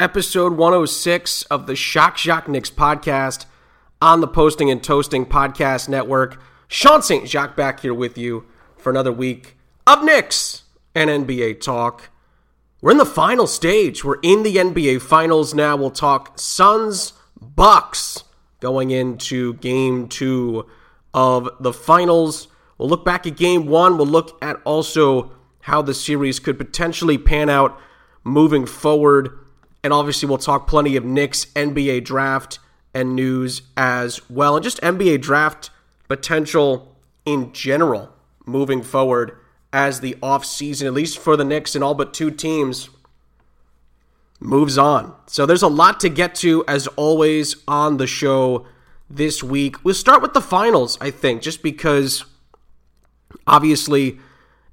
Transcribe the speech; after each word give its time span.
episode 0.00 0.52
106 0.52 1.42
of 1.42 1.66
the 1.66 1.74
Shock 1.74 2.16
Jock 2.16 2.46
Knicks 2.46 2.70
podcast 2.70 3.46
on 4.00 4.20
the 4.20 4.28
Posting 4.28 4.70
and 4.70 4.80
Toasting 4.80 5.26
Podcast 5.26 5.88
Network. 5.88 6.40
Sean 6.68 7.02
St. 7.02 7.28
Jacques 7.28 7.56
back 7.56 7.80
here 7.80 7.92
with 7.94 8.16
you 8.16 8.46
for 8.76 8.90
another 8.90 9.10
week 9.10 9.56
of 9.88 10.04
Knicks 10.04 10.62
and 10.94 11.10
NBA 11.10 11.60
talk. 11.60 12.10
We're 12.80 12.92
in 12.92 12.98
the 12.98 13.04
final 13.04 13.48
stage. 13.48 14.04
We're 14.04 14.20
in 14.22 14.44
the 14.44 14.54
NBA 14.54 15.02
Finals 15.02 15.52
now. 15.52 15.76
We'll 15.76 15.90
talk 15.90 16.38
Suns 16.38 17.14
Bucks 17.40 18.22
going 18.60 18.92
into 18.92 19.54
game 19.54 20.06
two 20.06 20.64
of 21.12 21.48
the 21.58 21.72
finals. 21.72 22.46
We'll 22.76 22.88
look 22.88 23.04
back 23.04 23.26
at 23.26 23.36
game 23.36 23.66
one. 23.66 23.96
We'll 23.96 24.06
look 24.06 24.38
at 24.40 24.62
also 24.64 25.32
how 25.62 25.82
the 25.82 25.94
series 25.94 26.38
could 26.38 26.56
potentially 26.56 27.18
pan 27.18 27.50
out 27.50 27.80
moving 28.22 28.64
forward. 28.64 29.36
And 29.84 29.92
obviously, 29.92 30.28
we'll 30.28 30.38
talk 30.38 30.66
plenty 30.66 30.96
of 30.96 31.04
Knicks 31.04 31.46
NBA 31.54 32.04
draft 32.04 32.58
and 32.94 33.14
news 33.14 33.62
as 33.76 34.28
well, 34.28 34.56
and 34.56 34.64
just 34.64 34.80
NBA 34.80 35.20
draft 35.20 35.70
potential 36.08 36.96
in 37.24 37.52
general 37.52 38.12
moving 38.46 38.82
forward 38.82 39.36
as 39.72 40.00
the 40.00 40.14
offseason, 40.22 40.86
at 40.86 40.94
least 40.94 41.18
for 41.18 41.36
the 41.36 41.44
Knicks 41.44 41.74
and 41.74 41.84
all 41.84 41.94
but 41.94 42.14
two 42.14 42.30
teams, 42.30 42.88
moves 44.40 44.78
on. 44.78 45.14
So 45.26 45.46
there's 45.46 45.62
a 45.62 45.68
lot 45.68 46.00
to 46.00 46.08
get 46.08 46.34
to, 46.36 46.64
as 46.66 46.86
always, 46.88 47.56
on 47.68 47.98
the 47.98 48.06
show 48.06 48.66
this 49.10 49.42
week. 49.42 49.84
We'll 49.84 49.94
start 49.94 50.22
with 50.22 50.34
the 50.34 50.40
finals, 50.40 50.96
I 51.00 51.10
think, 51.10 51.42
just 51.42 51.62
because 51.62 52.24
obviously 53.46 54.18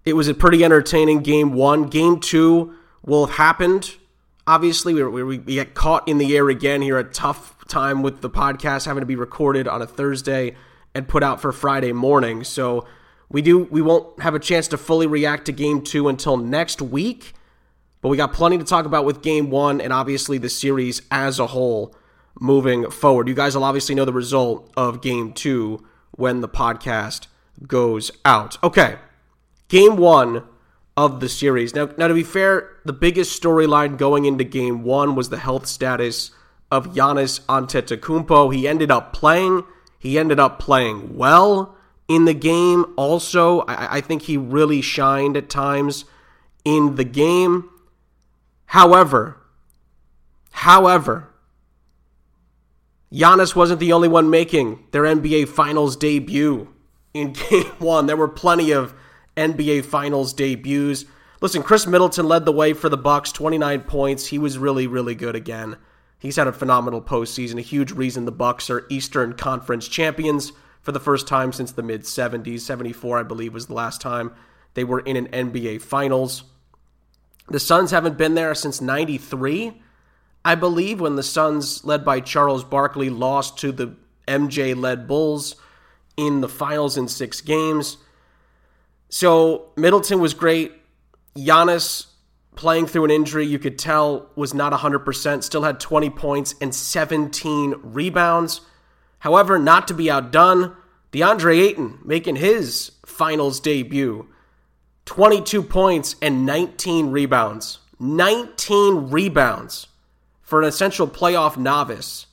it 0.05 0.13
was 0.13 0.27
a 0.27 0.33
pretty 0.33 0.63
entertaining 0.63 1.21
game 1.21 1.53
one. 1.53 1.87
Game 1.87 2.19
two 2.19 2.73
will 3.03 3.25
have 3.25 3.35
happened. 3.35 3.95
Obviously, 4.47 4.93
we, 4.93 5.03
we, 5.03 5.23
we 5.39 5.55
get 5.55 5.73
caught 5.73 6.07
in 6.07 6.17
the 6.17 6.35
air 6.35 6.49
again 6.49 6.81
here. 6.81 6.99
A 6.99 7.03
tough 7.03 7.55
time 7.67 8.03
with 8.03 8.21
the 8.21 8.29
podcast 8.29 8.85
having 8.85 9.01
to 9.01 9.05
be 9.07 9.15
recorded 9.15 9.67
on 9.67 9.81
a 9.81 9.87
Thursday 9.87 10.55
and 10.93 11.07
put 11.07 11.23
out 11.23 11.41
for 11.41 11.51
Friday 11.51 11.91
morning. 11.91 12.43
So 12.43 12.87
we 13.29 13.41
do 13.41 13.63
we 13.65 13.81
won't 13.81 14.21
have 14.21 14.35
a 14.35 14.39
chance 14.39 14.67
to 14.69 14.77
fully 14.77 15.07
react 15.07 15.45
to 15.45 15.51
game 15.51 15.81
two 15.81 16.07
until 16.07 16.37
next 16.37 16.81
week. 16.81 17.33
But 18.01 18.09
we 18.09 18.17
got 18.17 18.33
plenty 18.33 18.57
to 18.59 18.63
talk 18.63 18.85
about 18.85 19.03
with 19.03 19.23
game 19.23 19.49
one 19.49 19.81
and 19.81 19.91
obviously 19.91 20.37
the 20.37 20.49
series 20.49 21.01
as 21.09 21.39
a 21.39 21.47
whole 21.47 21.95
moving 22.39 22.89
forward. 22.91 23.27
You 23.27 23.33
guys 23.33 23.55
will 23.55 23.63
obviously 23.63 23.95
know 23.95 24.05
the 24.05 24.13
result 24.13 24.71
of 24.77 25.01
game 25.01 25.33
two 25.33 25.83
when 26.11 26.41
the 26.41 26.49
podcast 26.49 27.27
goes 27.67 28.11
out. 28.23 28.61
Okay, 28.63 28.97
game 29.69 29.97
one 29.97 30.43
of 30.97 31.19
the 31.19 31.29
series. 31.29 31.75
Now, 31.75 31.89
now 31.97 32.07
to 32.07 32.13
be 32.13 32.23
fair, 32.23 32.69
the 32.85 32.93
biggest 32.93 33.41
storyline 33.41 33.97
going 33.97 34.25
into 34.25 34.43
game 34.43 34.83
one 34.83 35.15
was 35.15 35.29
the 35.29 35.37
health 35.37 35.65
status 35.65 36.31
of 36.71 36.93
Giannis 36.93 37.41
Antetokounmpo. 37.41 38.53
He 38.53 38.67
ended 38.67 38.91
up 38.91 39.13
playing. 39.13 39.63
He 39.99 40.17
ended 40.17 40.39
up 40.39 40.59
playing 40.59 41.17
well 41.17 41.75
in 42.07 42.25
the 42.25 42.33
game. 42.33 42.85
Also, 42.95 43.61
I, 43.61 43.97
I 43.97 44.01
think 44.01 44.23
he 44.23 44.37
really 44.37 44.81
shined 44.81 45.35
at 45.35 45.49
times 45.49 46.05
in 46.63 46.95
the 46.95 47.03
game. 47.03 47.69
However, 48.67 49.37
however, 50.51 51.29
Giannis 53.11 53.55
wasn't 53.55 53.79
the 53.79 53.93
only 53.93 54.07
one 54.07 54.29
making 54.29 54.83
their 54.91 55.03
NBA 55.03 55.47
Finals 55.47 55.95
debut 55.95 56.73
in 57.13 57.33
game 57.49 57.65
one. 57.79 58.05
There 58.07 58.17
were 58.17 58.27
plenty 58.27 58.71
of 58.71 58.93
NBA 59.35 59.85
Finals 59.85 60.33
debuts. 60.33 61.05
Listen, 61.41 61.63
Khris 61.63 61.85
Middleton 61.85 62.27
led 62.27 62.45
the 62.45 62.51
way 62.51 62.73
for 62.73 62.89
the 62.89 62.97
Bucks, 62.97 63.31
29 63.31 63.81
points. 63.81 64.27
He 64.27 64.39
was 64.39 64.57
really, 64.57 64.87
really 64.87 65.15
good 65.15 65.35
again. 65.35 65.77
He's 66.17 66.37
had 66.37 66.47
a 66.47 66.53
phenomenal 66.53 67.01
postseason, 67.01 67.57
a 67.57 67.61
huge 67.61 67.91
reason 67.91 68.25
the 68.25 68.31
Bucks 68.31 68.69
are 68.69 68.85
Eastern 68.89 69.33
Conference 69.33 69.87
champions 69.87 70.53
for 70.81 70.91
the 70.91 70.99
first 70.99 71.27
time 71.27 71.51
since 71.51 71.71
the 71.71 71.83
mid 71.83 72.01
70s. 72.01 72.61
74, 72.61 73.19
I 73.19 73.23
believe, 73.23 73.53
was 73.53 73.67
the 73.67 73.73
last 73.73 74.01
time 74.01 74.33
they 74.73 74.83
were 74.83 75.01
in 75.01 75.17
an 75.17 75.27
NBA 75.27 75.81
Finals. 75.81 76.43
The 77.47 77.59
Suns 77.59 77.91
haven't 77.91 78.17
been 78.17 78.35
there 78.35 78.55
since 78.55 78.81
93. 78.81 79.81
I 80.43 80.55
believe 80.55 81.01
when 81.01 81.15
the 81.15 81.23
Suns, 81.23 81.83
led 81.83 82.05
by 82.05 82.19
Charles 82.19 82.63
Barkley, 82.63 83.09
lost 83.09 83.57
to 83.59 83.71
the 83.71 83.95
MJ 84.27 84.75
led 84.75 85.07
Bulls 85.07 85.55
in 86.17 86.41
the 86.41 86.49
finals 86.49 86.97
in 86.97 87.07
six 87.07 87.41
games. 87.41 87.97
So 89.15 89.71
Middleton 89.77 90.19
was 90.19 90.33
great. 90.33 90.73
Giannis 91.37 92.07
playing 92.57 92.87
through 92.87 93.05
an 93.05 93.11
injury, 93.11 93.45
you 93.45 93.57
could 93.57 93.79
tell 93.79 94.29
was 94.35 94.53
not 94.53 94.73
100%, 94.73 95.41
still 95.41 95.63
had 95.63 95.79
20 95.79 96.09
points 96.09 96.53
and 96.59 96.75
17 96.75 97.75
rebounds. 97.81 98.59
However, 99.19 99.57
not 99.57 99.87
to 99.87 99.93
be 99.93 100.11
outdone, 100.11 100.75
DeAndre 101.13 101.61
Ayton 101.61 101.99
making 102.03 102.35
his 102.35 102.91
finals 103.05 103.61
debut. 103.61 104.27
22 105.05 105.63
points 105.63 106.17
and 106.21 106.45
19 106.45 107.09
rebounds. 107.09 107.79
19 108.01 109.11
rebounds 109.11 109.87
for 110.41 110.61
an 110.61 110.67
essential 110.67 111.07
playoff 111.07 111.55
novice. 111.55 112.24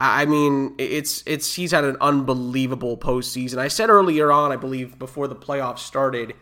I 0.00 0.24
mean, 0.24 0.74
it's 0.78 1.22
it's 1.26 1.54
he's 1.54 1.72
had 1.72 1.84
an 1.84 1.98
unbelievable 2.00 2.96
postseason. 2.96 3.58
I 3.58 3.68
said 3.68 3.90
earlier 3.90 4.32
on, 4.32 4.50
I 4.50 4.56
believe, 4.56 4.98
before 4.98 5.28
the 5.28 5.36
playoffs 5.36 5.80
started, 5.80 6.32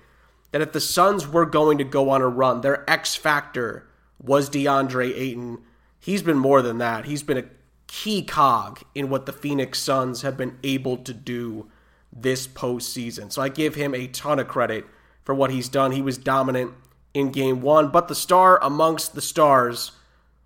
that 0.53 0.61
if 0.61 0.73
the 0.73 0.81
Suns 0.81 1.27
were 1.27 1.45
going 1.45 1.77
to 1.79 1.85
go 1.85 2.11
on 2.11 2.23
a 2.23 2.29
run, 2.29 2.61
their 2.61 2.89
X 2.89 3.17
factor 3.17 3.89
was 4.23 4.49
DeAndre 4.49 5.13
Ayton. 5.17 5.59
He's 5.99 6.23
been 6.23 6.39
more 6.39 6.63
than 6.63 6.79
that. 6.79 7.07
He's 7.07 7.25
been 7.25 7.37
a 7.37 7.45
key 7.89 8.23
cog 8.23 8.81
in 8.95 9.11
what 9.11 9.27
the 9.27 9.33
Phoenix 9.33 9.81
Suns 9.81 10.23
have 10.23 10.37
been 10.37 10.57
able 10.63 10.97
to 10.99 11.13
do 11.13 11.69
this 12.13 12.47
postseason. 12.47 13.33
So 13.33 13.43
I 13.43 13.49
give 13.49 13.75
him 13.75 13.93
a 13.93 14.07
ton 14.07 14.39
of 14.39 14.47
credit 14.47 14.87
for 15.25 15.35
what 15.35 15.51
he's 15.51 15.69
done. 15.69 15.93
He 15.93 16.03
was 16.03 16.17
dominant 16.17 16.73
in 17.13 17.33
game 17.33 17.61
one, 17.61 17.89
but 17.89 18.07
the 18.07 18.15
star 18.15 18.63
amongst 18.63 19.15
the 19.15 19.21
stars 19.21 19.93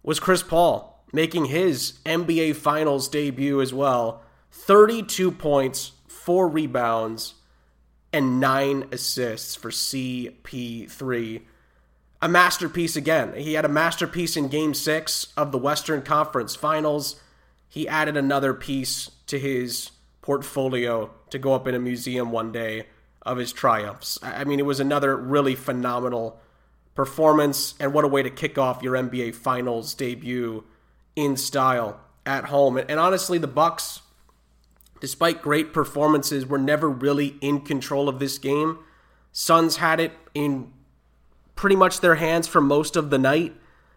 was 0.02 0.18
Chris 0.18 0.42
Paul 0.42 0.91
making 1.12 1.46
his 1.46 1.94
NBA 2.04 2.56
Finals 2.56 3.08
debut 3.08 3.60
as 3.60 3.72
well. 3.72 4.22
32 4.50 5.30
points, 5.30 5.92
4 6.08 6.48
rebounds, 6.48 7.34
and 8.12 8.40
9 8.40 8.88
assists 8.92 9.54
for 9.54 9.70
CP3. 9.70 11.42
A 12.20 12.28
masterpiece 12.28 12.96
again. 12.96 13.34
He 13.34 13.54
had 13.54 13.64
a 13.64 13.68
masterpiece 13.68 14.36
in 14.36 14.48
game 14.48 14.74
6 14.74 15.32
of 15.36 15.50
the 15.50 15.58
Western 15.58 16.02
Conference 16.02 16.54
Finals. 16.54 17.20
He 17.68 17.88
added 17.88 18.16
another 18.16 18.54
piece 18.54 19.10
to 19.26 19.38
his 19.38 19.90
portfolio 20.20 21.10
to 21.30 21.38
go 21.38 21.54
up 21.54 21.66
in 21.66 21.74
a 21.74 21.80
museum 21.80 22.30
one 22.30 22.52
day 22.52 22.86
of 23.22 23.38
his 23.38 23.52
triumphs. 23.52 24.18
I 24.22 24.44
mean, 24.44 24.60
it 24.60 24.66
was 24.66 24.78
another 24.78 25.16
really 25.16 25.54
phenomenal 25.54 26.38
performance, 26.94 27.74
and 27.80 27.92
what 27.92 28.04
a 28.04 28.08
way 28.08 28.22
to 28.22 28.30
kick 28.30 28.58
off 28.58 28.82
your 28.82 28.94
NBA 28.94 29.34
Finals 29.34 29.94
debut 29.94 30.64
in 31.16 31.36
style 31.36 32.00
at 32.24 32.46
home. 32.46 32.76
And 32.76 32.98
honestly, 32.98 33.38
the 33.38 33.46
Bucks, 33.46 34.00
despite 35.00 35.42
great 35.42 35.72
performances, 35.72 36.46
were 36.46 36.58
never 36.58 36.88
really 36.88 37.36
in 37.40 37.60
control 37.60 38.08
of 38.08 38.18
this 38.18 38.38
game. 38.38 38.78
Suns 39.32 39.76
had 39.76 40.00
it 40.00 40.12
in 40.34 40.72
pretty 41.56 41.76
much 41.76 42.00
their 42.00 42.16
hands 42.16 42.46
for 42.46 42.60
most 42.60 42.96
of 42.96 43.10
the 43.10 43.18
night. 43.18 43.54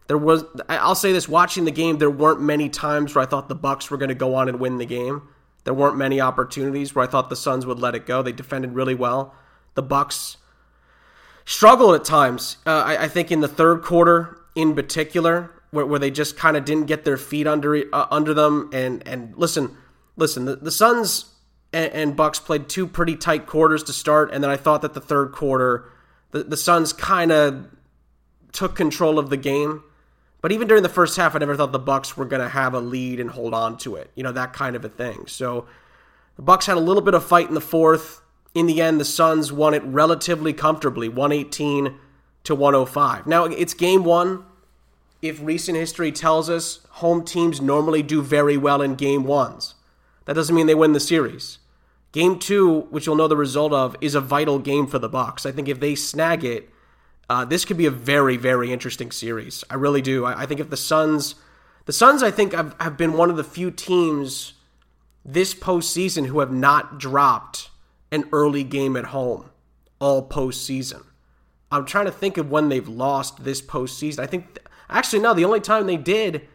There 0.07 0.17
was 0.17 0.44
I'll 0.69 0.95
say 0.95 1.12
this 1.12 1.27
watching 1.27 1.65
the 1.65 1.71
game 1.71 1.97
there 1.97 2.12
weren't 2.12 2.39
many 2.39 2.69
times 2.69 3.15
where 3.15 3.23
I 3.23 3.25
thought 3.25 3.50
the 3.50 3.56
Bucks 3.56 3.89
were 3.89 3.97
going 3.97 4.09
to 4.09 4.15
go 4.15 4.35
on 4.35 4.47
and 4.47 4.59
win 4.59 4.77
the 4.77 4.85
game. 4.85 5.23
There 5.63 5.73
weren't 5.73 5.97
many 5.97 6.21
opportunities 6.21 6.94
where 6.94 7.03
I 7.03 7.07
thought 7.07 7.29
the 7.29 7.35
Suns 7.35 7.65
would 7.65 7.79
let 7.79 7.95
it 7.95 8.06
go. 8.06 8.21
They 8.21 8.31
defended 8.31 8.75
really 8.75 8.94
well. 8.94 9.33
The 9.73 9.81
Bucks 9.81 10.38
struggled 11.44 11.95
at 11.95 12.06
times. 12.06 12.57
Uh, 12.68 12.83
I, 12.85 13.03
I, 13.03 13.07
think 13.07 13.31
in 13.31 13.41
the 13.41 13.47
third 13.47 13.81
quarter, 13.81 14.41
in 14.56 14.75
particular, 14.75 15.55
where, 15.71 15.85
where 15.85 16.00
they 16.00 16.12
just 16.12 16.38
kind 16.38 16.57
of 16.57 16.65
didn't 16.65 16.85
get 16.85 17.03
their 17.03 17.17
feet 17.17 17.47
under 17.47 17.83
uh, 17.94 18.07
under 18.12 18.33
them. 18.33 18.69
And 18.73 19.06
and 19.07 19.33
listen, 19.38 19.75
listen, 20.15 20.45
the, 20.45 20.56
the 20.56 20.71
Suns 20.71 21.33
and, 21.73 21.91
and, 21.94 22.15
Bucks 22.15 22.39
played 22.39 22.69
two 22.69 22.88
pretty 22.88 23.15
tight 23.15 23.45
quarters 23.45 23.83
to 23.83 23.94
start, 23.94 24.31
and 24.31 24.44
then 24.44 24.51
I 24.51 24.57
thought 24.57 24.81
that 24.81 24.94
the 24.94 25.01
third 25.01 25.31
quarter, 25.31 25.91
the 26.31 26.44
the 26.44 26.57
Suns 26.57 26.94
kind 26.94 27.31
of 27.31 27.67
took 28.51 28.75
control 28.75 29.19
of 29.19 29.29
the 29.29 29.38
game. 29.38 29.83
But 30.41 30.51
even 30.51 30.67
during 30.67 30.83
the 30.83 30.89
first 30.89 31.17
half, 31.17 31.35
I 31.35 31.39
never 31.39 31.56
thought 31.56 31.71
the 31.71 31.79
Bucks 31.79 32.15
were 32.15 32.25
going 32.25 32.41
to 32.41 32.50
have 32.50 32.75
a 32.75 32.79
lead 32.79 33.19
and 33.19 33.31
hold 33.31 33.53
on 33.53 33.77
to 33.79 33.95
it. 33.95 34.11
You 34.15 34.23
know 34.23 34.31
that 34.31 34.53
kind 34.53 34.75
of 34.75 34.85
a 34.85 34.89
thing. 34.89 35.25
So 35.27 35.68
the 36.35 36.44
Bucks 36.44 36.65
had 36.65 36.77
a 36.77 36.81
little 36.81 37.01
bit 37.01 37.13
of 37.13 37.25
fight 37.25 37.47
in 37.47 37.56
the 37.56 37.61
fourth. 37.61 38.21
In 38.53 38.68
the 38.68 38.81
end, 38.81 39.01
the 39.01 39.06
Suns 39.06 39.51
won 39.51 39.73
it 39.73 39.83
relatively 39.83 40.53
comfortably, 40.53 41.09
118 41.09 41.97
to 42.45 42.56
105. 42.56 43.27
Now 43.27 43.45
it's 43.45 43.73
game 43.73 44.03
one. 44.03 44.45
If 45.21 45.41
recent 45.41 45.77
history 45.77 46.12
tells 46.12 46.50
us 46.50 46.81
home 46.91 47.23
teams 47.23 47.62
normally 47.62 48.03
do 48.03 48.21
very 48.21 48.57
well 48.57 48.81
in 48.81 48.95
game 48.95 49.23
ones, 49.23 49.75
that 50.25 50.33
doesn't 50.33 50.56
mean 50.56 50.67
they 50.67 50.75
win 50.75 50.94
the 50.94 51.00
series. 51.00 51.59
Game 52.12 52.39
two, 52.39 52.81
which 52.91 53.06
you'll 53.06 53.15
know 53.15 53.27
the 53.27 53.35
result 53.35 53.73
of, 53.73 53.95
is 54.00 54.15
a 54.15 54.21
vital 54.21 54.59
game 54.59 54.88
for 54.88 55.00
the 55.00 55.09
Bucks. 55.09 55.45
I 55.45 55.51
think 55.51 55.67
if 55.67 55.79
they 55.79 55.95
snag 55.95 56.44
it, 56.44 56.69
uh, 57.29 57.44
this 57.44 57.65
could 57.65 57.77
be 57.77 57.85
a 57.85 57.91
very, 57.91 58.38
very 58.38 58.71
interesting 58.71 59.12
series. 59.12 59.63
I 59.69 59.75
really 59.75 60.01
do. 60.01 60.25
I, 60.25 60.44
I 60.44 60.45
think 60.45 60.59
if 60.59 60.69
the 60.69 60.77
Suns, 60.77 61.35
the 61.85 61.94
Suns, 61.94 62.23
I 62.23 62.31
think 62.31 62.53
have, 62.53 62.75
have 62.79 62.97
been 62.97 63.13
one 63.13 63.29
of 63.29 63.38
the 63.38 63.44
few 63.44 63.71
teams 63.71 64.53
this 65.25 65.53
postseason 65.56 66.27
who 66.27 66.39
have 66.39 66.51
not 66.51 67.00
dropped 67.00 67.69
an 68.11 68.29
early 68.31 68.63
game 68.63 68.95
at 68.95 69.06
home 69.06 69.50
all 70.00 70.27
postseason. 70.27 71.03
I'm 71.71 71.85
trying 71.85 72.06
to 72.06 72.11
think 72.11 72.38
of 72.38 72.51
when 72.51 72.69
they've 72.69 72.88
lost 72.88 73.44
this 73.44 73.61
postseason. 73.61 74.19
I 74.19 74.27
think, 74.27 74.59
actually, 74.89 75.19
no, 75.19 75.33
the 75.33 75.45
only 75.45 75.59
time 75.59 75.87
they 75.87 75.97
did 75.97 76.47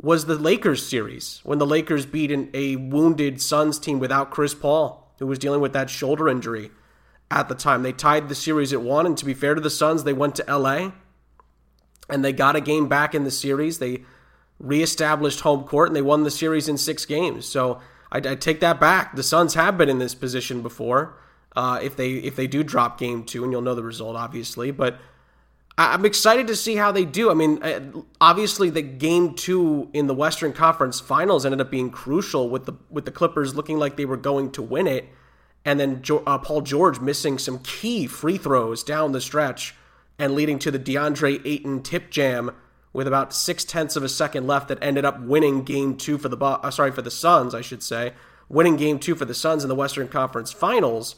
was 0.00 0.26
the 0.26 0.34
Lakers 0.34 0.86
series 0.86 1.40
when 1.42 1.58
the 1.58 1.66
Lakers 1.66 2.04
beat 2.06 2.30
an, 2.30 2.50
a 2.52 2.76
wounded 2.76 3.40
Suns 3.40 3.78
team 3.78 3.98
without 3.98 4.30
Chris 4.30 4.54
Paul, 4.54 5.12
who 5.18 5.26
was 5.26 5.38
dealing 5.38 5.60
with 5.60 5.72
that 5.72 5.90
shoulder 5.90 6.28
injury 6.28 6.70
at 7.30 7.48
the 7.48 7.54
time. 7.54 7.82
They 7.82 7.92
tied 7.92 8.28
the 8.28 8.34
series 8.34 8.72
at 8.72 8.82
one, 8.82 9.06
and 9.06 9.16
to 9.18 9.24
be 9.24 9.34
fair 9.34 9.54
to 9.54 9.60
the 9.60 9.70
Suns, 9.70 10.04
they 10.04 10.12
went 10.12 10.36
to 10.36 10.44
LA 10.56 10.92
and 12.08 12.24
they 12.24 12.32
got 12.32 12.56
a 12.56 12.60
game 12.60 12.88
back 12.88 13.14
in 13.14 13.24
the 13.24 13.30
series. 13.30 13.78
They 13.78 14.04
reestablished 14.58 15.40
home 15.40 15.64
court 15.64 15.88
and 15.88 15.96
they 15.96 16.02
won 16.02 16.22
the 16.22 16.30
series 16.30 16.68
in 16.68 16.78
six 16.78 17.04
games. 17.04 17.46
So 17.46 17.80
I, 18.12 18.18
I 18.18 18.34
take 18.36 18.60
that 18.60 18.78
back. 18.78 19.16
The 19.16 19.22
Suns 19.22 19.54
have 19.54 19.76
been 19.76 19.88
in 19.88 19.98
this 19.98 20.14
position 20.14 20.62
before. 20.62 21.18
Uh, 21.54 21.80
if 21.82 21.96
they 21.96 22.10
if 22.12 22.36
they 22.36 22.46
do 22.46 22.62
drop 22.62 22.98
game 22.98 23.24
two, 23.24 23.42
and 23.42 23.50
you'll 23.50 23.62
know 23.62 23.74
the 23.74 23.82
result, 23.82 24.16
obviously, 24.16 24.70
but. 24.70 24.98
I'm 25.78 26.06
excited 26.06 26.46
to 26.46 26.56
see 26.56 26.76
how 26.76 26.90
they 26.90 27.04
do. 27.04 27.30
I 27.30 27.34
mean, 27.34 27.62
uh, 27.62 28.02
obviously, 28.20 28.70
the 28.70 28.80
game 28.82 29.34
two 29.34 29.90
in 29.92 30.06
the 30.06 30.14
Western 30.14 30.54
Conference 30.54 31.00
Finals 31.00 31.44
ended 31.44 31.60
up 31.60 31.70
being 31.70 31.90
crucial 31.90 32.48
with 32.48 32.64
the 32.64 32.72
with 32.88 33.04
the 33.04 33.10
Clippers 33.10 33.54
looking 33.54 33.78
like 33.78 33.96
they 33.96 34.06
were 34.06 34.16
going 34.16 34.52
to 34.52 34.62
win 34.62 34.86
it 34.86 35.06
and 35.66 35.80
then 35.80 36.00
uh, 36.26 36.38
Paul 36.38 36.62
George 36.62 37.00
missing 37.00 37.38
some 37.38 37.58
key 37.58 38.06
free 38.06 38.38
throws 38.38 38.84
down 38.84 39.10
the 39.10 39.20
stretch 39.20 39.74
and 40.16 40.34
leading 40.34 40.60
to 40.60 40.70
the 40.70 40.78
DeAndre 40.78 41.44
Ayton 41.44 41.82
tip 41.82 42.08
jam 42.08 42.52
with 42.92 43.08
about 43.08 43.34
six 43.34 43.64
tenths 43.64 43.96
of 43.96 44.04
a 44.04 44.08
second 44.08 44.46
left 44.46 44.68
that 44.68 44.78
ended 44.80 45.04
up 45.04 45.20
winning 45.20 45.64
game 45.64 45.96
two 45.96 46.18
for 46.18 46.28
the 46.28 46.38
uh, 46.38 46.70
sorry 46.70 46.92
for 46.92 47.02
the 47.02 47.10
Suns, 47.10 47.52
I 47.52 47.60
should 47.60 47.82
say, 47.82 48.14
winning 48.48 48.76
game 48.76 49.00
two 49.00 49.16
for 49.16 49.24
the 49.24 49.34
Suns 49.34 49.64
in 49.64 49.68
the 49.68 49.74
Western 49.74 50.06
Conference 50.06 50.52
Finals, 50.52 51.16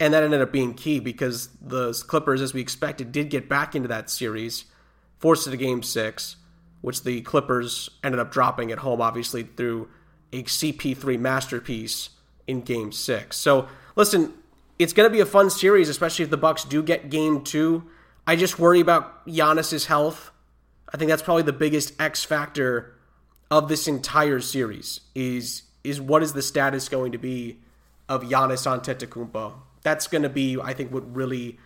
and 0.00 0.12
that 0.12 0.22
ended 0.22 0.40
up 0.40 0.52
being 0.52 0.74
key 0.74 1.00
because 1.00 1.48
the 1.60 1.92
Clippers, 2.06 2.40
as 2.40 2.52
we 2.52 2.60
expected, 2.60 3.12
did 3.12 3.30
get 3.30 3.48
back 3.48 3.74
into 3.74 3.88
that 3.88 4.10
series, 4.10 4.64
forced 5.18 5.46
it 5.46 5.52
to 5.52 5.56
game 5.56 5.82
six, 5.82 6.36
which 6.80 7.02
the 7.02 7.20
Clippers 7.22 7.90
ended 8.02 8.18
up 8.18 8.32
dropping 8.32 8.72
at 8.72 8.78
home, 8.78 9.00
obviously 9.00 9.44
through 9.44 9.88
a 10.32 10.42
CP3 10.42 11.18
masterpiece 11.18 12.10
in 12.46 12.60
game 12.60 12.92
six. 12.92 13.36
So 13.36 13.68
listen, 13.96 14.34
it's 14.78 14.92
going 14.92 15.08
to 15.08 15.12
be 15.12 15.20
a 15.20 15.26
fun 15.26 15.50
series, 15.50 15.88
especially 15.88 16.24
if 16.24 16.30
the 16.30 16.36
Bucks 16.36 16.64
do 16.64 16.82
get 16.82 17.08
game 17.08 17.42
two. 17.42 17.84
I 18.26 18.36
just 18.36 18.58
worry 18.58 18.80
about 18.80 19.26
Giannis's 19.26 19.86
health. 19.86 20.32
I 20.92 20.96
think 20.96 21.08
that's 21.08 21.22
probably 21.22 21.42
the 21.44 21.52
biggest 21.52 22.00
X 22.00 22.24
factor 22.24 22.94
of 23.50 23.68
this 23.68 23.86
entire 23.86 24.40
series 24.40 25.00
is 25.14 25.62
is 25.84 26.00
what 26.00 26.22
is 26.22 26.32
the 26.32 26.42
status 26.42 26.88
going 26.88 27.12
to 27.12 27.18
be 27.18 27.58
of 28.08 28.22
Giannis 28.22 28.66
Antetokounmpo? 28.66 29.52
That's 29.84 30.08
going 30.08 30.22
to 30.22 30.28
be, 30.28 30.58
I 30.60 30.74
think, 30.74 30.92
what 30.92 31.14
really 31.14 31.58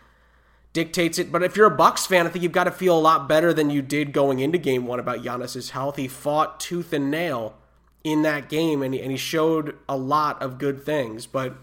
dictates 0.74 1.18
it. 1.18 1.32
But 1.32 1.42
if 1.42 1.56
you're 1.56 1.66
a 1.66 1.76
Bucks 1.76 2.04
fan, 2.06 2.26
I 2.26 2.28
think 2.28 2.42
you've 2.42 2.52
got 2.52 2.64
to 2.64 2.70
feel 2.70 2.98
a 2.98 3.00
lot 3.00 3.28
better 3.28 3.54
than 3.54 3.70
you 3.70 3.80
did 3.80 4.12
going 4.12 4.40
into 4.40 4.58
Game 4.58 4.86
One 4.86 5.00
about 5.00 5.22
Giannis's 5.22 5.70
health. 5.70 5.96
He 5.96 6.06
fought 6.06 6.60
tooth 6.60 6.92
and 6.92 7.10
nail 7.10 7.56
in 8.04 8.22
that 8.22 8.48
game, 8.48 8.82
and 8.82 8.92
he, 8.92 9.00
and 9.00 9.10
he 9.10 9.16
showed 9.16 9.78
a 9.88 9.96
lot 9.96 10.40
of 10.42 10.58
good 10.58 10.82
things. 10.82 11.26
But 11.26 11.56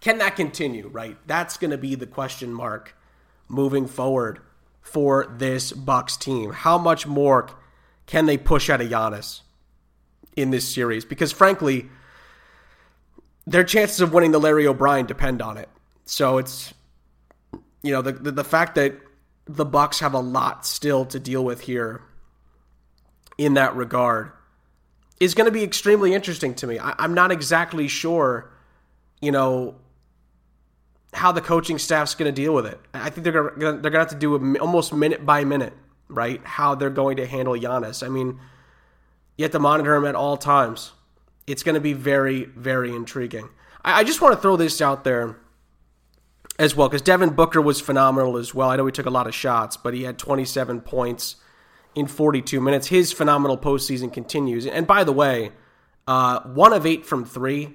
can 0.00 0.18
that 0.18 0.36
continue, 0.36 0.88
right? 0.88 1.16
That's 1.26 1.56
going 1.56 1.70
to 1.70 1.78
be 1.78 1.94
the 1.94 2.06
question 2.06 2.52
mark 2.52 2.96
moving 3.48 3.86
forward 3.86 4.40
for 4.80 5.26
this 5.36 5.72
Bucks 5.72 6.16
team. 6.16 6.52
How 6.52 6.78
much 6.78 7.06
more 7.06 7.48
can 8.06 8.26
they 8.26 8.38
push 8.38 8.70
out 8.70 8.80
of 8.80 8.88
Giannis 8.88 9.40
in 10.36 10.50
this 10.50 10.66
series? 10.66 11.04
Because 11.04 11.32
frankly, 11.32 11.88
their 13.46 13.64
chances 13.64 14.00
of 14.00 14.12
winning 14.12 14.32
the 14.32 14.40
Larry 14.40 14.66
O'Brien 14.66 15.06
depend 15.06 15.40
on 15.40 15.56
it. 15.56 15.68
So 16.04 16.38
it's 16.38 16.74
you 17.82 17.92
know 17.92 18.02
the, 18.02 18.12
the, 18.12 18.30
the 18.32 18.44
fact 18.44 18.74
that 18.74 18.94
the 19.46 19.64
Bucks 19.64 20.00
have 20.00 20.14
a 20.14 20.20
lot 20.20 20.66
still 20.66 21.04
to 21.06 21.20
deal 21.20 21.44
with 21.44 21.62
here 21.62 22.02
in 23.38 23.54
that 23.54 23.76
regard 23.76 24.32
is 25.20 25.34
going 25.34 25.46
to 25.46 25.52
be 25.52 25.62
extremely 25.62 26.14
interesting 26.14 26.54
to 26.54 26.66
me. 26.66 26.78
I, 26.78 26.94
I'm 26.98 27.14
not 27.14 27.32
exactly 27.32 27.88
sure, 27.88 28.50
you 29.20 29.30
know, 29.32 29.76
how 31.12 31.32
the 31.32 31.40
coaching 31.40 31.78
staff's 31.78 32.14
going 32.14 32.32
to 32.32 32.42
deal 32.42 32.52
with 32.52 32.66
it. 32.66 32.78
I 32.92 33.08
think 33.10 33.24
they're 33.24 33.32
going 33.32 33.76
to, 33.76 33.80
they're 33.80 33.90
going 33.90 33.92
to 33.92 33.98
have 33.98 34.08
to 34.08 34.16
do 34.16 34.34
a, 34.34 34.58
almost 34.58 34.92
minute 34.92 35.24
by 35.24 35.44
minute, 35.44 35.72
right? 36.08 36.40
How 36.44 36.74
they're 36.74 36.90
going 36.90 37.16
to 37.18 37.26
handle 37.26 37.54
Giannis. 37.54 38.04
I 38.04 38.08
mean, 38.08 38.38
you 39.38 39.44
have 39.44 39.52
to 39.52 39.58
monitor 39.58 39.94
him 39.94 40.04
at 40.04 40.14
all 40.14 40.36
times. 40.36 40.92
It's 41.46 41.62
going 41.62 41.74
to 41.74 41.80
be 41.80 41.92
very, 41.92 42.44
very 42.44 42.94
intriguing. 42.94 43.48
I, 43.84 44.00
I 44.00 44.04
just 44.04 44.20
want 44.20 44.34
to 44.34 44.40
throw 44.40 44.56
this 44.56 44.80
out 44.80 45.04
there 45.04 45.36
as 46.58 46.74
well 46.74 46.88
because 46.88 47.02
Devin 47.02 47.30
Booker 47.30 47.60
was 47.60 47.80
phenomenal 47.80 48.36
as 48.36 48.54
well. 48.54 48.70
I 48.70 48.76
know 48.76 48.86
he 48.86 48.92
took 48.92 49.06
a 49.06 49.10
lot 49.10 49.26
of 49.26 49.34
shots, 49.34 49.76
but 49.76 49.94
he 49.94 50.04
had 50.04 50.18
27 50.18 50.80
points 50.80 51.36
in 51.94 52.06
42 52.06 52.60
minutes. 52.60 52.88
His 52.88 53.12
phenomenal 53.12 53.58
postseason 53.58 54.12
continues. 54.12 54.66
And 54.66 54.86
by 54.86 55.04
the 55.04 55.12
way, 55.12 55.52
uh, 56.06 56.40
one 56.40 56.72
of 56.72 56.86
eight 56.86 57.04
from 57.04 57.24
three 57.24 57.74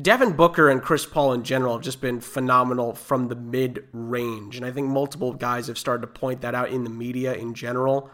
Devin 0.00 0.32
Booker 0.32 0.70
and 0.70 0.82
Chris 0.82 1.04
Paul 1.04 1.34
in 1.34 1.44
general 1.44 1.74
have 1.74 1.82
just 1.82 2.00
been 2.00 2.20
phenomenal 2.20 2.94
from 2.94 3.28
the 3.28 3.36
mid 3.36 3.86
range. 3.92 4.56
And 4.56 4.64
I 4.64 4.70
think 4.70 4.88
multiple 4.88 5.32
guys 5.32 5.66
have 5.66 5.78
started 5.78 6.00
to 6.02 6.06
point 6.06 6.40
that 6.40 6.54
out 6.54 6.70
in 6.70 6.84
the 6.84 6.90
media 6.90 7.34
in 7.34 7.54
general. 7.54 8.10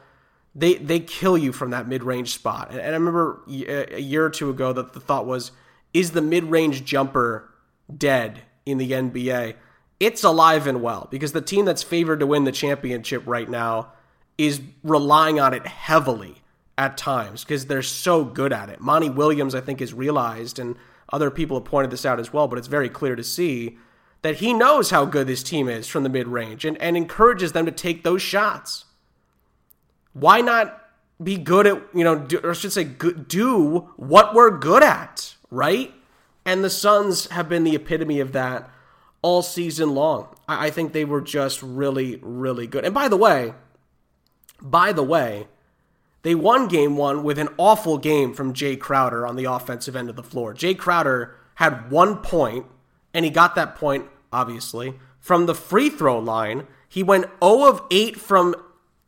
They 0.55 0.75
they 0.75 1.01
kill 1.01 1.39
you 1.39 1.53
from 1.53 1.71
that 1.71 1.89
mid 1.89 2.03
range 2.03 2.33
spot. 2.33 2.71
And, 2.71 2.81
I 2.81 2.89
remember 2.89 3.43
a 3.47 4.01
year 4.01 4.25
or 4.25 4.31
two 4.31 4.51
ago 4.51 4.73
that 4.73 4.93
the 4.93 5.01
thought 5.01 5.27
was, 5.27 5.53
is 5.95 6.13
the 6.13 6.23
mid 6.23 6.45
range 6.45 6.85
jumper 6.85 7.49
dead 7.95 8.43
in 8.67 8.79
the 8.79 8.93
NBA? 8.93 9.55
It's 10.01 10.25
alive 10.25 10.67
and 10.67 10.83
well 10.83 11.09
because 11.11 11.33
the 11.33 11.41
team 11.41 11.65
that's 11.65 11.83
favored 11.83 12.21
to 12.21 12.27
win 12.27 12.45
the 12.45 12.53
championship 12.53 13.23
right 13.27 13.49
now 13.49 13.93
is 14.37 14.61
relying 14.85 15.41
on 15.41 15.53
it 15.53 15.67
heavily 15.67 16.43
at 16.79 16.97
times 16.97 17.43
because 17.43 17.67
they're 17.67 17.83
so 17.83 18.25
good 18.25 18.53
at 18.53 18.69
it. 18.69 18.81
Monty 18.81 19.11
Williams, 19.11 19.55
I 19.55 19.61
think, 19.61 19.81
has 19.81 19.93
realized 19.93 20.61
and 20.61 20.77
other 21.13 21.31
people 21.31 21.59
have 21.59 21.65
pointed 21.65 21.91
this 21.91 22.07
out 22.07 22.21
as 22.21 22.33
well, 22.33 22.47
but 22.47 22.59
it's 22.59 22.69
very 22.69 22.89
clear 22.89 23.17
to 23.17 23.25
see 23.25 23.79
that 24.23 24.37
he 24.37 24.53
knows 24.53 24.91
how 24.91 25.05
good 25.05 25.27
this 25.27 25.43
team 25.43 25.69
is 25.69 25.89
from 25.89 26.05
the 26.05 26.09
mid 26.09 26.29
range 26.29 26.65
and, 26.65 26.81
and 26.81 26.97
encourages 26.97 27.53
them 27.53 27.67
to 27.67 27.73
take 27.73 28.05
those 28.05 28.23
shots. 28.23 28.85
Why 30.13 30.41
not 30.41 30.81
be 31.23 31.37
good 31.37 31.67
at, 31.67 31.83
you 31.95 32.05
know, 32.05 32.19
do, 32.19 32.39
or 32.39 32.51
I 32.51 32.55
should 32.55 32.73
say, 32.73 32.85
do 32.85 33.89
what 33.97 34.35
we're 34.35 34.57
good 34.57 34.83
at, 34.83 35.35
right? 35.51 35.93
And 36.45 36.63
the 36.63 36.71
Suns 36.71 37.27
have 37.27 37.49
been 37.49 37.65
the 37.65 37.75
epitome 37.75 38.21
of 38.21 38.33
that 38.33 38.71
all 39.23 39.43
season 39.43 39.95
long. 39.95 40.29
I, 40.47 40.67
I 40.67 40.71
think 40.71 40.93
they 40.93 41.05
were 41.05 41.21
just 41.21 41.63
really, 41.63 42.19
really 42.23 42.67
good. 42.67 42.85
And 42.85 42.95
by 42.95 43.09
the 43.09 43.17
way, 43.17 43.55
by 44.61 44.93
the 44.93 45.03
way, 45.03 45.49
they 46.23 46.35
won 46.35 46.69
game 46.69 46.97
one 46.97 47.23
with 47.23 47.39
an 47.39 47.49
awful 47.59 47.99
game 47.99 48.35
from 48.35 48.53
Jae 48.53 48.79
Crowder 48.79 49.27
on 49.27 49.37
the 49.37 49.45
offensive 49.45 49.97
end 49.97 50.11
of 50.11 50.17
the 50.17 50.23
floor. 50.23 50.55
Jae 50.55 50.77
Crowder 50.77 51.35
had 51.57 51.91
one 51.91 52.19
point, 52.19 52.67
and 53.15 53.25
he 53.25 53.31
got 53.31 53.55
that 53.55 53.77
point, 53.77 54.07
obviously, 54.33 54.95
from 55.21 55.47
the 55.47 55.55
free 55.55 55.91
throw 55.91 56.19
line. 56.19 56.67
He 56.89 57.03
went 57.03 57.27
0 57.43 57.69
of 57.69 57.83
8 57.91 58.17
from 58.17 58.55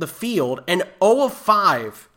the 0.00 0.06
field 0.06 0.62
and 0.66 0.82
0 1.02 1.24
of 1.24 1.34
5 1.34 2.08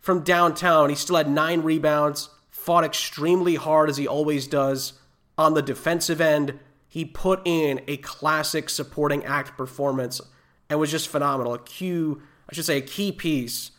from 0.00 0.22
downtown. 0.22 0.90
He 0.90 0.96
still 0.96 1.16
had 1.16 1.28
nine 1.28 1.62
rebounds, 1.62 2.30
fought 2.50 2.84
extremely 2.84 3.56
hard 3.56 3.88
as 3.88 3.96
he 3.96 4.06
always 4.06 4.46
does 4.46 4.94
on 5.36 5.54
the 5.54 5.62
defensive 5.62 6.20
end. 6.20 6.58
He 6.88 7.04
put 7.04 7.40
in 7.44 7.80
a 7.86 7.98
classic 7.98 8.70
supporting 8.70 9.24
act 9.24 9.56
performance 9.56 10.20
and 10.68 10.78
was 10.78 10.90
just 10.90 11.08
phenomenal. 11.08 11.54
A 11.54 11.58
key, 11.58 12.14
I 12.48 12.54
should 12.54 12.64
say, 12.64 12.78
a 12.78 12.82
key 12.82 13.12
piece 13.12 13.70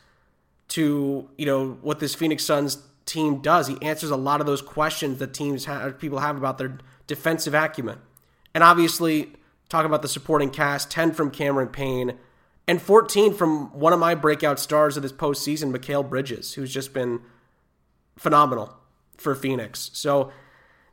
to 0.70 1.30
you 1.38 1.46
know 1.46 1.78
what 1.82 2.00
this 2.00 2.16
Phoenix 2.16 2.46
Suns 2.46 2.78
team 3.06 3.42
does. 3.42 3.68
He 3.68 3.82
answers 3.82 4.12
a 4.12 4.16
lot 4.16 4.40
of 4.40 4.48
those 4.48 4.62
questions 4.62 5.20
that 5.20 5.34
teams 5.34 5.66
have, 5.66 6.00
people 6.00 6.20
have 6.20 6.38
about 6.38 6.58
their 6.58 6.78
defensive 7.08 7.54
acumen, 7.54 7.98
and 8.54 8.64
obviously 8.64 9.34
talk 9.68 9.86
about 9.86 10.02
the 10.02 10.08
supporting 10.08 10.52
cast: 10.52 10.92
ten 10.92 11.12
from 11.12 11.32
Cameron 11.32 11.70
Payne, 11.70 12.18
and 12.70 12.80
fourteen 12.80 13.34
from 13.34 13.74
one 13.74 13.94
of 13.94 14.00
my 14.00 14.14
breakout 14.14 14.60
stars 14.60 14.96
of 14.96 15.02
this 15.02 15.12
postseason, 15.12 15.76
Mikal 15.76 16.08
Bridges, 16.08 16.54
who's 16.54 16.72
just 16.72 16.94
been 16.94 17.20
phenomenal 18.16 18.78
for 19.18 19.34
Phoenix. 19.34 19.90
So 19.94 20.32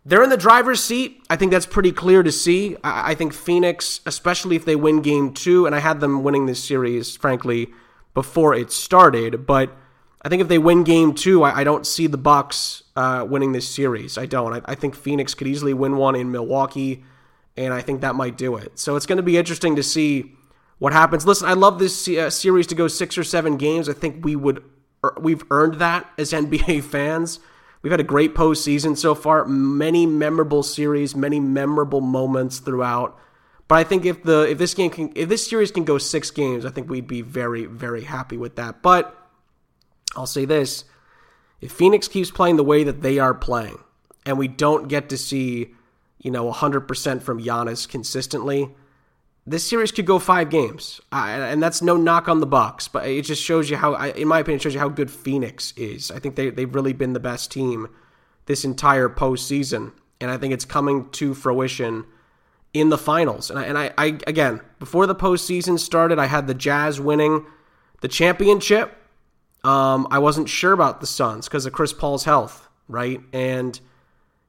they're 0.03 0.23
in 0.23 0.31
the 0.31 0.39
driver's 0.39 0.83
seat. 0.83 1.23
I 1.29 1.37
think 1.37 1.53
that's 1.53 1.67
pretty 1.67 1.93
clear 1.93 2.23
to 2.23 2.33
see. 2.33 2.77
I, 2.83 3.11
I 3.11 3.15
think 3.15 3.35
Phoenix, 3.35 4.01
especially 4.07 4.57
if 4.57 4.65
they 4.65 4.75
win 4.75 5.03
game 5.03 5.35
two, 5.35 5.67
and 5.67 5.75
I 5.75 5.81
had 5.81 6.01
them 6.01 6.23
winning 6.23 6.47
this 6.47 6.65
series, 6.65 7.15
frankly, 7.15 7.69
before 8.15 8.55
it 8.55 8.73
started, 8.73 9.45
but 9.45 9.77
I 10.23 10.31
think 10.31 10.41
if 10.41 10.49
they 10.49 10.59
win 10.59 10.83
game 10.83 11.13
two, 11.13 11.43
I, 11.43 11.59
I 11.59 11.65
don't 11.65 11.87
see 11.87 12.07
the 12.07 12.17
Bucks 12.17 12.85
uh, 12.97 13.27
winning 13.29 13.53
this 13.53 13.69
series. 13.69 14.17
I 14.17 14.25
don't. 14.25 14.55
I, 14.55 14.63
I, 14.65 14.75
think 14.77 14.95
Phoenix 14.95 15.35
could 15.35 15.47
easily 15.47 15.75
win 15.75 15.99
one 15.99 16.17
in 16.17 16.33
Milwaukee, 16.33 17.05
and 17.55 17.75
I 17.75 17.83
think 17.83 18.01
that 18.01 18.15
might 18.15 18.39
do 18.39 18.57
it. 18.57 18.79
So 18.79 18.97
it's 18.97 19.05
going 19.05 19.19
to 19.19 19.23
be 19.23 19.37
interesting 19.37 19.77
to 19.77 19.83
see 19.83 20.33
what 20.79 20.93
happens. 20.93 21.27
Listen, 21.27 21.49
I 21.49 21.55
love 21.55 21.79
this 21.79 22.09
uh, 22.09 22.31
series 22.31 22.67
to 22.69 22.75
go 22.75 22.89
six 22.89 23.17
or 23.17 23.25
seven 23.25 23.57
games. 23.57 23.89
I 23.89 23.93
think 23.93 24.25
we 24.25 24.37
would 24.37 24.63
we've 25.19 25.45
earned 25.51 25.75
that 25.75 26.11
as 26.19 26.33
NBA 26.33 26.85
fans. 26.85 27.41
We've 27.83 27.91
had 27.91 28.01
a 28.01 28.05
great 28.05 28.35
postseason 28.35 28.97
so 28.97 29.15
far, 29.15 29.45
many 29.45 30.07
memorable 30.07 30.63
series, 30.63 31.15
many 31.15 31.39
memorable 31.39 32.01
moments 32.01 32.59
throughout. 32.59 33.19
But 33.69 33.77
I 33.77 33.85
think 33.85 34.05
if 34.05 34.23
the 34.23 34.43
if 34.51 34.59
this 34.59 34.75
game 34.75 34.91
can 34.91 35.13
if 35.15 35.29
this 35.29 35.49
series 35.49 35.71
can 35.71 35.85
go 35.85 35.99
six 35.99 36.31
games, 36.31 36.65
I 36.65 36.71
think 36.71 36.89
we'd 36.89 37.07
be 37.07 37.23
very 37.23 37.65
very 37.67 38.05
happy 38.05 38.37
with 38.37 38.57
that. 38.57 38.83
But 38.83 39.17
I'll 40.15 40.27
say 40.27 40.45
this: 40.45 40.85
if 41.61 41.73
Phoenix 41.73 42.07
keeps 42.07 42.31
playing 42.31 42.57
the 42.57 42.65
way 42.65 42.85
that 42.85 43.03
they 43.03 43.19
are 43.19 43.35
playing, 43.35 43.79
and 44.25 44.39
we 44.39 44.49
don't 44.49 44.89
get 44.89 45.09
to 45.09 45.19
see 45.19 45.75
you 46.19 46.31
know 46.31 46.51
100% 46.51 47.23
from 47.23 47.43
Giannis 47.43 47.89
consistently, 47.89 48.75
this 49.47 49.69
series 49.69 49.93
could 49.93 50.07
go 50.07 50.19
five 50.19 50.51
games, 50.51 51.01
and 51.13 51.63
that's 51.63 51.81
no 51.81 51.97
knock 51.97 52.29
on 52.29 52.41
the 52.41 52.47
Bucks, 52.47 52.89
but 52.89 53.07
it 53.07 53.23
just 53.23 53.43
shows 53.43 53.71
you 53.71 53.77
how, 53.77 53.95
in 53.95 54.27
my 54.27 54.41
opinion, 54.41 54.59
shows 54.59 54.75
you 54.75 54.81
how 54.81 54.89
good 54.89 55.11
Phoenix 55.11 55.73
is. 55.77 56.11
I 56.11 56.19
think 56.19 56.35
they 56.35 56.51
they've 56.51 56.75
really 56.75 56.93
been 56.93 57.13
the 57.13 57.21
best 57.21 57.53
team 57.53 57.89
this 58.47 58.65
entire 58.65 59.09
postseason, 59.09 59.93
and 60.21 60.31
I 60.33 60.37
think 60.37 60.53
it's 60.53 60.65
coming 60.65 61.09
to 61.11 61.33
fruition 61.33 62.07
in 62.75 62.89
the 62.89 62.99
finals. 62.99 63.49
And 63.49 63.59
I, 63.59 63.65
and 63.65 63.79
I, 63.79 63.93
I 63.97 64.19
again, 64.27 64.61
before 64.81 65.07
the 65.07 65.15
postseason 65.15 65.79
started, 65.79 66.19
I 66.19 66.27
had 66.27 66.49
the 66.49 66.55
Jazz 66.55 67.01
winning 67.01 67.47
the 68.01 68.09
championship. 68.09 68.97
Um, 69.63 70.09
I 70.11 70.19
wasn't 70.19 70.49
sure 70.49 70.73
about 70.73 71.01
the 71.01 71.07
Suns 71.07 71.47
because 71.47 71.67
of 71.67 71.73
Chris 71.73 71.93
Paul's 71.93 72.25
health, 72.25 72.69
right? 72.89 73.21
And 73.33 73.79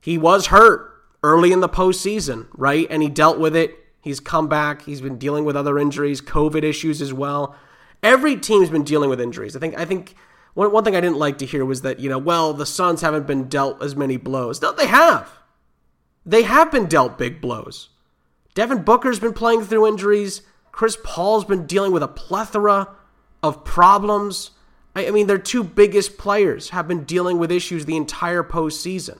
he 0.01 0.17
was 0.17 0.47
hurt 0.47 0.91
early 1.23 1.51
in 1.51 1.59
the 1.59 1.69
postseason, 1.69 2.47
right? 2.53 2.87
And 2.89 3.03
he 3.03 3.09
dealt 3.09 3.39
with 3.39 3.55
it 3.55 3.77
He's 4.07 4.19
come 4.19 4.47
back. 4.47 4.83
He's 4.83 5.01
been 5.01 5.17
dealing 5.17 5.45
with 5.45 5.55
other 5.55 5.77
injuries, 5.77 6.21
COVID 6.21 6.63
issues 6.63 7.01
as 7.01 7.13
well. 7.13 7.55
Every 8.01 8.37
team's 8.37 8.69
been 8.69 8.83
dealing 8.83 9.09
with 9.09 9.19
injuries. 9.21 9.55
I 9.55 9.59
think. 9.59 9.77
I 9.77 9.85
think 9.85 10.15
one 10.53 10.71
one 10.71 10.83
thing 10.83 10.95
I 10.95 11.01
didn't 11.01 11.17
like 11.17 11.37
to 11.39 11.45
hear 11.45 11.65
was 11.65 11.81
that 11.81 11.99
you 11.99 12.09
know, 12.09 12.17
well, 12.17 12.53
the 12.53 12.65
Suns 12.65 13.01
haven't 13.01 13.27
been 13.27 13.49
dealt 13.49 13.83
as 13.83 13.95
many 13.95 14.17
blows. 14.17 14.61
No, 14.61 14.71
they 14.71 14.87
have. 14.87 15.31
They 16.25 16.43
have 16.43 16.71
been 16.71 16.87
dealt 16.87 17.17
big 17.17 17.41
blows. 17.41 17.89
Devin 18.53 18.83
Booker's 18.83 19.19
been 19.19 19.33
playing 19.33 19.63
through 19.63 19.87
injuries. 19.87 20.41
Chris 20.71 20.97
Paul's 21.03 21.45
been 21.45 21.65
dealing 21.65 21.91
with 21.91 22.03
a 22.03 22.07
plethora 22.07 22.89
of 23.43 23.63
problems. 23.63 24.51
I, 24.95 25.07
I 25.07 25.11
mean, 25.11 25.27
their 25.27 25.37
two 25.37 25.63
biggest 25.63 26.17
players 26.17 26.69
have 26.69 26.87
been 26.87 27.03
dealing 27.03 27.37
with 27.37 27.51
issues 27.51 27.85
the 27.85 27.97
entire 27.97 28.43
postseason. 28.43 29.19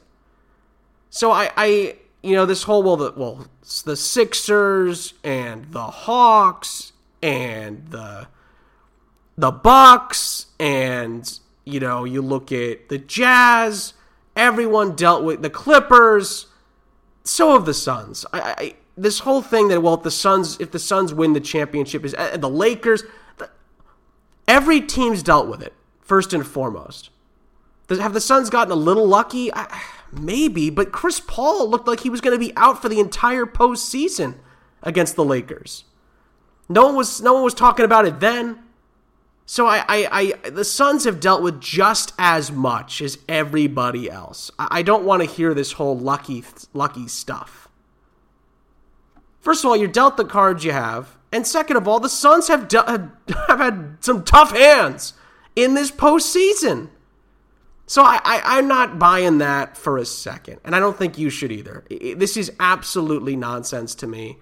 So 1.10 1.32
I, 1.32 1.51
I 1.56 1.96
you 2.24 2.36
know, 2.36 2.45
this 2.45 2.63
whole 2.63 2.83
well, 2.83 2.97
the 2.97 3.13
well, 3.15 3.47
the 3.86 3.95
Sixers 3.95 5.13
and 5.24 5.71
the 5.71 5.86
Hawks 5.86 6.91
and 7.21 7.88
the 7.89 8.27
the 9.38 9.51
Bucks 9.51 10.47
and 10.59 11.39
you 11.65 11.79
know, 11.79 12.05
you 12.05 12.21
look 12.21 12.51
at 12.51 12.89
the 12.89 12.97
Jazz. 12.97 13.93
Everyone 14.36 14.95
dealt 14.95 15.24
with 15.24 15.41
the 15.41 15.50
Clippers. 15.50 16.47
So 17.24 17.53
have 17.53 17.65
the 17.65 17.74
Suns. 17.74 18.25
I, 18.31 18.39
I 18.57 18.75
this 18.95 19.19
whole 19.19 19.41
thing 19.41 19.67
that 19.67 19.81
well, 19.83 19.93
if 19.93 20.03
the 20.03 20.12
Suns 20.12 20.59
if 20.59 20.71
the 20.71 20.79
Suns 20.79 21.13
win 21.13 21.33
the 21.33 21.39
championship 21.39 22.03
is 22.03 22.13
and 22.13 22.41
the 22.41 22.50
Lakers. 22.50 23.03
The, 23.38 23.50
every 24.47 24.81
team's 24.81 25.21
dealt 25.21 25.47
with 25.47 25.62
it 25.62 25.74
first 26.01 26.33
and 26.33 26.45
foremost. 26.45 27.09
Have 27.89 28.13
the 28.13 28.21
Suns 28.21 28.50
gotten 28.50 28.71
a 28.71 28.75
little 28.75 29.07
lucky? 29.07 29.53
I, 29.53 29.81
maybe, 30.11 30.69
but 30.69 30.91
Chris 30.91 31.19
Paul 31.19 31.69
looked 31.69 31.87
like 31.87 32.01
he 32.01 32.09
was 32.09 32.21
going 32.21 32.37
to 32.37 32.45
be 32.45 32.55
out 32.55 32.81
for 32.81 32.89
the 32.89 32.99
entire 32.99 33.45
postseason 33.45 34.35
against 34.81 35.15
the 35.15 35.25
Lakers. 35.25 35.85
No 36.69 36.85
one 36.87 36.95
was 36.95 37.21
no 37.21 37.33
one 37.33 37.43
was 37.43 37.53
talking 37.53 37.85
about 37.85 38.05
it 38.05 38.19
then. 38.19 38.59
So 39.45 39.65
I, 39.65 39.85
I, 39.87 40.33
I 40.43 40.49
the 40.49 40.65
Suns 40.65 41.05
have 41.05 41.21
dealt 41.21 41.41
with 41.41 41.61
just 41.61 42.13
as 42.17 42.51
much 42.51 43.01
as 43.01 43.17
everybody 43.29 44.11
else. 44.11 44.51
I, 44.59 44.67
I 44.71 44.81
don't 44.81 45.05
want 45.05 45.23
to 45.23 45.29
hear 45.29 45.53
this 45.53 45.73
whole 45.73 45.97
lucky 45.97 46.43
lucky 46.73 47.07
stuff. 47.07 47.69
First 49.39 49.63
of 49.63 49.69
all, 49.69 49.77
you're 49.77 49.87
dealt 49.87 50.17
the 50.17 50.25
cards 50.25 50.65
you 50.65 50.73
have, 50.73 51.17
and 51.31 51.47
second 51.47 51.77
of 51.77 51.87
all, 51.87 52.01
the 52.01 52.09
Suns 52.09 52.49
have 52.49 52.67
de- 52.67 52.83
have 53.47 53.59
had 53.59 53.97
some 54.01 54.25
tough 54.25 54.51
hands 54.51 55.13
in 55.55 55.73
this 55.73 55.91
postseason. 55.91 56.89
So 57.89 58.03
I, 58.03 58.20
I, 58.24 58.60
am 58.60 58.67
not 58.67 59.00
buying 59.00 59.38
that 59.38 59.77
for 59.77 59.98
a 59.98 60.06
second. 60.06 60.60
And 60.65 60.75
I 60.75 60.79
don't 60.79 60.98
think 60.98 61.17
you 61.17 61.29
should 61.29 61.53
either. 61.53 61.86
This 61.89 62.36
is 62.36 62.51
absolutely 62.60 63.38
nonsense 63.38 63.96
to 63.96 64.08
me. 64.08 64.38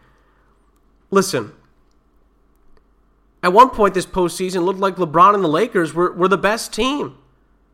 Listen, 1.12 1.54
at 3.44 3.54
one 3.54 3.70
point 3.70 3.94
this 3.94 4.08
postseason 4.08 4.66
looked 4.66 4.80
like 4.80 4.96
LeBron 4.96 5.36
and 5.36 5.44
the 5.44 5.48
Lakers 5.48 5.94
were, 5.94 6.12
were 6.12 6.28
the 6.28 6.40
best 6.40 6.74
team. 6.74 7.20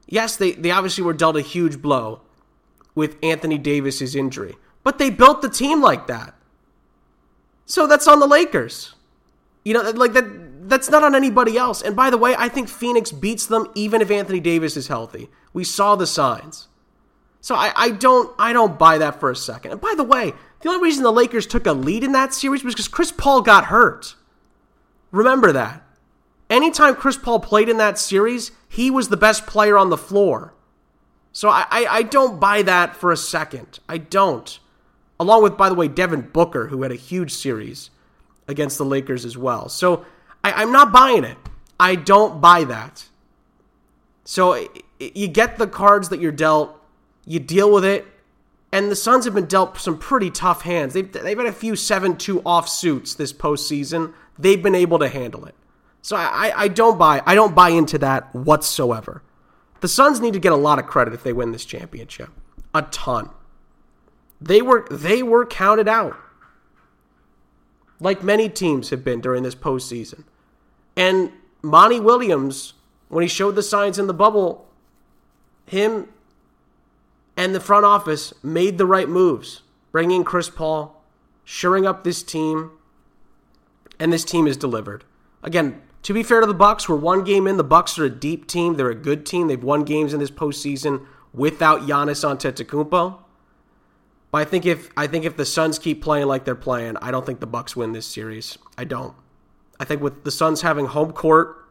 Yes, 0.08 0.36
they, 0.36 0.52
they 0.52 0.72
obviously 0.72 1.06
were 1.06 1.14
dealt 1.14 1.38
a 1.38 1.42
huge 1.42 1.82
blow 1.82 2.20
with 2.94 3.16
Anthony 3.24 3.58
Davis's 3.58 4.14
injury, 4.14 4.56
but 4.84 4.98
they 4.98 5.10
built 5.10 5.42
the 5.42 5.50
team 5.50 5.82
like 5.82 6.08
that. 6.08 6.36
So 7.66 7.88
that's 7.88 8.10
on 8.10 8.20
the 8.20 8.28
Lakers. 8.28 8.96
You 9.64 9.76
know, 9.76 9.90
like 9.92 10.12
that 10.12 10.26
that's 10.68 10.90
not 10.90 11.04
on 11.04 11.16
anybody 11.16 11.58
else. 11.58 11.82
And 11.82 11.96
by 11.96 12.10
the 12.10 12.18
way, 12.18 12.36
I 12.38 12.50
think 12.50 12.70
Phoenix 12.70 13.12
beats 13.12 13.46
them 13.46 13.68
even 13.76 14.02
if 14.02 14.12
Anthony 14.12 14.40
Davis 14.40 14.78
is 14.78 14.88
healthy. 14.88 15.30
We 15.54 15.64
saw 15.64 15.96
the 15.96 16.08
signs. 16.08 16.68
So 17.42 17.56
I, 17.56 17.72
I 17.76 17.90
don't 17.90 18.34
I 18.38 18.54
don't 18.54 18.78
buy 18.78 19.00
that 19.00 19.20
for 19.20 19.32
a 19.32 19.36
second. 19.36 19.72
And 19.72 19.82
by 19.82 19.94
the 19.98 20.04
way, 20.04 20.34
the 20.62 20.70
only 20.70 20.84
reason 20.84 21.04
the 21.04 21.12
Lakers 21.12 21.48
took 21.48 21.66
a 21.66 21.74
lead 21.74 22.04
in 22.04 22.12
that 22.12 22.34
series 22.34 22.64
was 22.64 22.76
because 22.76 22.88
Chris 22.88 23.12
Paul 23.12 23.42
got 23.42 23.66
hurt. 23.66 24.16
Remember 25.10 25.52
that. 25.52 25.84
Anytime 26.50 26.96
Chris 26.96 27.18
Paul 27.18 27.40
played 27.40 27.70
in 27.70 27.78
that 27.78 27.98
series, 27.98 28.52
he 28.68 28.92
was 28.92 29.10
the 29.10 29.18
best 29.18 29.48
player 29.48 29.78
on 29.78 29.90
the 29.90 29.98
floor. 29.98 30.54
So 31.32 31.50
I, 31.50 31.66
I, 31.70 31.86
I 31.90 32.04
don't 32.04 32.40
buy 32.40 32.62
that 32.62 32.96
for 32.96 33.12
a 33.12 33.18
second. 33.18 33.80
I 33.88 33.98
don't. 33.98 34.60
Along 35.20 35.44
with, 35.44 35.58
by 35.58 35.70
the 35.70 35.76
way, 35.76 35.88
Devin 35.88 36.30
Booker, 36.34 36.68
who 36.68 36.84
had 36.84 36.92
a 36.92 36.96
huge 36.96 37.32
series 37.32 37.90
against 38.48 38.78
the 38.78 38.86
Lakers 38.86 39.24
as 39.24 39.38
well. 39.38 39.70
So 39.70 40.06
I, 40.44 40.54
I'm 40.54 40.72
not 40.72 40.92
buying 40.92 41.24
it. 41.24 41.38
I 41.80 41.96
don't 41.96 42.42
buy 42.42 42.64
that. 42.66 43.06
So 44.24 44.68
you 45.00 45.28
get 45.28 45.58
the 45.58 45.68
cards 45.68 46.10
that 46.10 46.20
you're 46.20 46.32
dealt, 46.32 46.80
you 47.26 47.40
deal 47.40 47.72
with 47.72 47.84
it, 47.84 48.06
and 48.72 48.90
the 48.90 48.96
Suns 48.96 49.26
have 49.26 49.34
been 49.34 49.48
dealt 49.48 49.78
some 49.78 49.98
pretty 49.98 50.32
tough 50.32 50.62
hands. 50.62 50.94
They've, 50.94 51.12
they've 51.12 51.38
had 51.38 51.48
a 51.48 51.52
few 51.52 51.76
7 51.76 52.18
2 52.18 52.42
off 52.46 52.70
suits 52.70 53.16
this 53.16 53.34
postseason. 53.34 54.14
They've 54.40 54.62
been 54.62 54.76
able 54.76 55.00
to 55.00 55.10
handle 55.10 55.46
it. 55.46 55.56
So 56.02 56.16
I, 56.16 56.52
I 56.56 56.68
don't 56.68 56.98
buy 56.98 57.22
I 57.26 57.36
don't 57.36 57.54
buy 57.54 57.70
into 57.70 57.98
that 58.00 58.34
whatsoever. 58.34 59.22
The 59.82 59.88
Suns 59.88 60.20
need 60.20 60.34
to 60.34 60.40
get 60.40 60.52
a 60.52 60.58
lot 60.58 60.80
of 60.80 60.86
credit 60.86 61.14
if 61.14 61.24
they 61.24 61.34
win 61.34 61.52
this 61.52 61.66
championship. 61.66 62.30
A 62.74 62.84
ton. 62.84 63.30
They 64.40 64.62
were 64.62 64.88
they 64.90 65.22
were 65.22 65.46
counted 65.46 65.88
out. 65.88 66.18
Like 68.02 68.24
many 68.24 68.50
teams 68.50 68.90
have 68.90 69.04
been 69.04 69.22
during 69.22 69.44
this 69.44 69.56
postseason. 69.56 70.26
And 70.98 71.32
Monty 71.62 72.00
Williams, 72.00 72.74
when 73.08 73.22
he 73.22 73.28
showed 73.28 73.56
the 73.56 73.64
signs 73.64 73.98
in 74.00 74.08
the 74.08 74.14
bubble, 74.14 74.68
him 75.66 76.10
and 77.38 77.56
the 77.56 77.60
front 77.60 77.86
office 77.86 78.34
made 78.44 78.78
the 78.78 78.86
right 78.86 79.08
moves, 79.08 79.62
bringing 79.92 80.24
Chris 80.24 80.50
Paul, 80.50 81.02
shoring 81.46 81.86
up 81.86 82.04
this 82.04 82.24
team, 82.24 82.72
and 84.00 84.12
this 84.12 84.26
team 84.26 84.48
is 84.48 84.58
delivered. 84.58 85.06
Again, 85.44 85.82
to 86.04 86.14
be 86.14 86.24
fair 86.24 86.42
to 86.42 86.48
the 86.48 86.54
Bucks, 86.56 86.90
we're 86.90 86.96
one 86.96 87.24
game 87.24 87.46
in. 87.46 87.58
The 87.58 87.64
Bucks 87.64 88.00
are 88.00 88.06
a 88.06 88.10
deep 88.10 88.48
team. 88.48 88.76
They're 88.76 88.90
a 88.90 88.96
good 88.96 89.26
team. 89.26 89.48
They've 89.48 89.64
won 89.64 89.84
games 89.84 90.14
in 90.14 90.20
this 90.20 90.32
postseason 90.32 91.06
without 91.34 91.82
Giannis 91.82 92.26
Antetokounmpo. 92.26 93.20
But 94.32 94.40
I 94.40 94.46
think 94.46 94.66
if 94.66 94.90
I 94.96 95.08
think 95.08 95.26
if 95.26 95.36
the 95.36 95.46
Suns 95.46 95.78
keep 95.78 96.02
playing 96.02 96.28
like 96.28 96.46
they're 96.46 96.56
playing, 96.56 96.98
I 97.02 97.12
don't 97.12 97.26
think 97.26 97.42
the 97.42 97.48
Bucks 97.48 97.76
win 97.76 97.92
this 97.92 98.06
series. 98.06 98.58
I 98.78 98.86
don't. 98.86 99.14
I 99.80 99.84
think 99.84 100.02
with 100.02 100.24
the 100.24 100.32
Suns 100.32 100.62
having 100.62 100.86
home 100.86 101.12
court, 101.12 101.66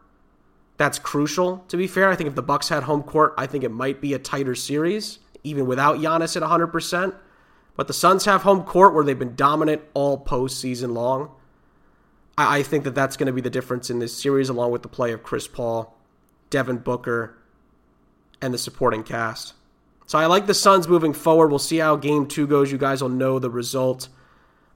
that's 0.77 0.99
crucial. 0.99 1.63
To 1.69 1.77
be 1.77 1.87
fair, 1.87 2.09
I 2.09 2.15
think 2.15 2.27
if 2.27 2.35
the 2.35 2.43
Bucks 2.43 2.69
had 2.69 2.83
home 2.83 3.03
court, 3.03 3.33
I 3.37 3.47
think 3.47 3.63
it 3.63 3.71
might 3.71 3.99
be 4.01 4.13
a 4.13 4.19
tighter 4.19 4.53
series, 4.53 5.19
even 5.43 5.65
without 5.65 5.97
Giannis 5.97 6.35
at 6.35 6.43
100%. 6.43 7.15
But 7.75 7.87
the 7.87 7.93
Suns 7.93 8.25
have 8.25 8.41
home 8.41 8.63
court 8.63 8.93
where 8.93 9.03
they've 9.03 9.17
been 9.17 9.35
dominant 9.35 9.81
all 9.93 10.23
postseason 10.23 10.93
long. 10.93 11.31
I, 12.37 12.59
I 12.59 12.63
think 12.63 12.83
that 12.83 12.95
that's 12.95 13.17
going 13.17 13.27
to 13.27 13.33
be 13.33 13.41
the 13.41 13.49
difference 13.49 13.89
in 13.89 13.99
this 13.99 14.15
series, 14.15 14.49
along 14.49 14.71
with 14.71 14.83
the 14.83 14.89
play 14.89 15.13
of 15.13 15.23
Chris 15.23 15.47
Paul, 15.47 15.97
Devin 16.49 16.79
Booker, 16.79 17.37
and 18.41 18.53
the 18.53 18.57
supporting 18.57 19.03
cast. 19.03 19.53
So 20.05 20.19
I 20.19 20.25
like 20.25 20.45
the 20.45 20.53
Suns 20.53 20.87
moving 20.87 21.13
forward. 21.13 21.49
We'll 21.49 21.59
see 21.59 21.77
how 21.77 21.95
game 21.95 22.27
two 22.27 22.47
goes. 22.47 22.71
You 22.71 22.77
guys 22.77 23.01
will 23.01 23.09
know 23.09 23.39
the 23.39 23.49
result 23.49 24.09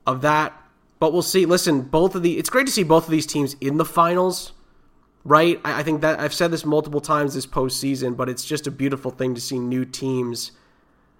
of 0.05 0.21
that. 0.21 0.53
But 0.99 1.13
we'll 1.13 1.21
see. 1.21 1.45
Listen, 1.45 1.81
both 1.81 2.15
of 2.15 2.23
the 2.23 2.37
it's 2.37 2.49
great 2.49 2.65
to 2.67 2.71
see 2.71 2.83
both 2.83 3.05
of 3.05 3.11
these 3.11 3.25
teams 3.25 3.55
in 3.59 3.77
the 3.77 3.85
finals, 3.85 4.53
right? 5.23 5.59
I, 5.65 5.81
I 5.81 5.83
think 5.83 6.01
that 6.01 6.19
I've 6.19 6.33
said 6.33 6.51
this 6.51 6.65
multiple 6.65 7.01
times 7.01 7.33
this 7.33 7.45
postseason, 7.45 8.15
but 8.15 8.29
it's 8.29 8.45
just 8.45 8.65
a 8.65 8.71
beautiful 8.71 9.11
thing 9.11 9.35
to 9.35 9.41
see 9.41 9.59
new 9.59 9.83
teams 9.83 10.51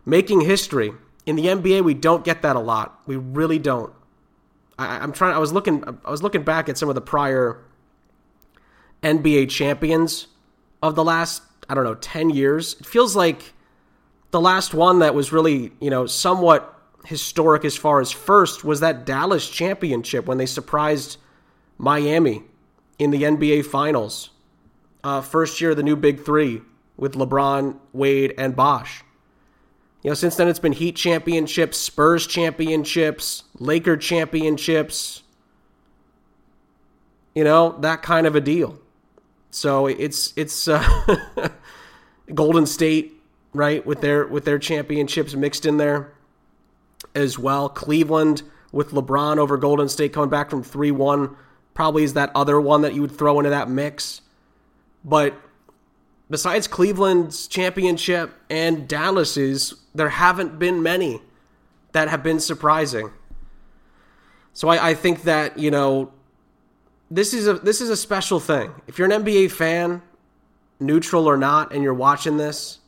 making 0.06 0.42
history. 0.42 0.94
In 1.26 1.36
the 1.36 1.48
NBA, 1.48 1.84
we 1.84 1.94
don't 1.94 2.24
get 2.24 2.42
that 2.44 2.56
a 2.56 2.60
lot. 2.60 3.02
We 3.06 3.16
really 3.16 3.60
don't. 3.60 3.92
I, 4.78 5.00
I'm 5.00 5.12
trying. 5.12 5.36
I 5.36 5.40
was 5.40 5.52
looking. 5.52 5.84
I 6.06 6.12
was 6.12 6.24
looking 6.24 6.44
back 6.44 6.70
at 6.70 6.78
some 6.78 6.88
of 6.88 6.96
the 6.96 7.02
prior 7.02 7.62
NBA 9.04 9.50
champions 9.50 10.28
of 10.82 10.96
the 10.96 11.04
last. 11.04 11.42
I 11.68 11.74
don't 11.74 11.84
know, 11.84 11.96
ten 11.96 12.30
years. 12.30 12.76
It 12.80 12.86
feels 12.86 13.16
like 13.16 13.55
the 14.36 14.42
last 14.42 14.74
one 14.74 15.00
that 15.00 15.16
was 15.16 15.32
really, 15.32 15.72
you 15.80 15.90
know, 15.90 16.06
somewhat 16.06 16.78
historic 17.06 17.64
as 17.64 17.78
far 17.78 18.02
as 18.02 18.12
first 18.12 18.66
was 18.66 18.82
that 18.82 19.06
Dallas 19.06 19.50
championship 19.50 20.26
when 20.26 20.38
they 20.38 20.46
surprised 20.46 21.16
Miami 21.78 22.44
in 23.00 23.12
the 23.12 23.24
NBA 23.24 23.66
Finals. 23.66 24.32
Uh, 25.06 25.22
first 25.22 25.62
year 25.62 25.70
of 25.70 25.78
the 25.78 25.84
new 25.84 25.96
Big 25.96 26.26
Three 26.26 26.62
with 26.98 27.14
LeBron, 27.14 27.80
Wade, 27.94 28.34
and 28.38 28.58
Bosh. 28.58 29.06
You 30.04 30.10
know, 30.10 30.16
since 30.16 30.36
then 30.36 30.50
it's 30.50 30.60
been 30.60 30.74
Heat 30.74 30.98
championships, 30.98 31.78
Spurs 31.78 32.28
championships, 32.28 33.44
Laker 33.58 33.96
championships. 33.96 35.24
You 37.34 37.46
know 37.46 37.78
that 37.80 38.02
kind 38.02 38.28
of 38.28 38.36
a 38.36 38.42
deal. 38.42 38.82
So 39.52 39.88
it's 39.88 40.34
it's 40.36 40.68
uh, 40.68 40.84
Golden 42.34 42.66
State, 42.66 43.15
right, 43.56 43.86
with 43.86 44.02
their 44.02 44.28
with 44.28 44.46
their 44.46 44.60
championships 44.60 45.34
mixed 45.34 45.66
in 45.66 45.78
there 45.78 46.14
as 47.14 47.40
well. 47.40 47.70
Cleveland 47.70 48.44
with 48.72 48.92
LeBron 48.92 49.38
over 49.38 49.58
Golden 49.58 49.90
State 49.90 50.14
coming 50.14 50.30
back 50.30 50.50
from 50.50 50.64
three 50.64 50.92
one 50.92 51.36
probably 51.74 52.04
is 52.04 52.14
that 52.14 52.32
other 52.34 52.60
one 52.60 52.82
that 52.82 52.94
you 52.94 53.02
would 53.02 53.12
throw 53.12 53.40
into 53.40 53.50
that 53.50 53.70
mix. 53.70 54.22
But 55.04 55.36
besides 56.30 56.68
Cleveland's 56.68 57.48
championship 57.48 58.34
and 58.50 58.88
Dallas's, 58.88 59.76
there 59.94 60.10
haven't 60.10 60.58
been 60.58 60.82
many 60.82 61.22
that 61.92 62.10
have 62.10 62.24
been 62.24 62.40
surprising. 62.40 63.12
So 64.54 64.70
I, 64.70 64.90
I 64.90 64.94
think 64.94 65.24
that 65.24 65.60
you 65.60 65.70
know 65.72 66.12
this 67.12 67.34
is 67.34 67.48
a 67.48 67.54
this 67.54 67.82
is 67.82 67.90
a 67.90 67.98
special 67.98 68.40
thing. 68.40 68.74
If 68.88 68.98
you're 68.98 69.12
an 69.12 69.24
NBA 69.24 69.52
fan, 69.52 70.02
neutral 70.80 71.28
or 71.28 71.38
not, 71.38 71.74
and 71.74 71.84
you're 71.84 71.94
watching 71.94 72.38
this, 72.38 72.80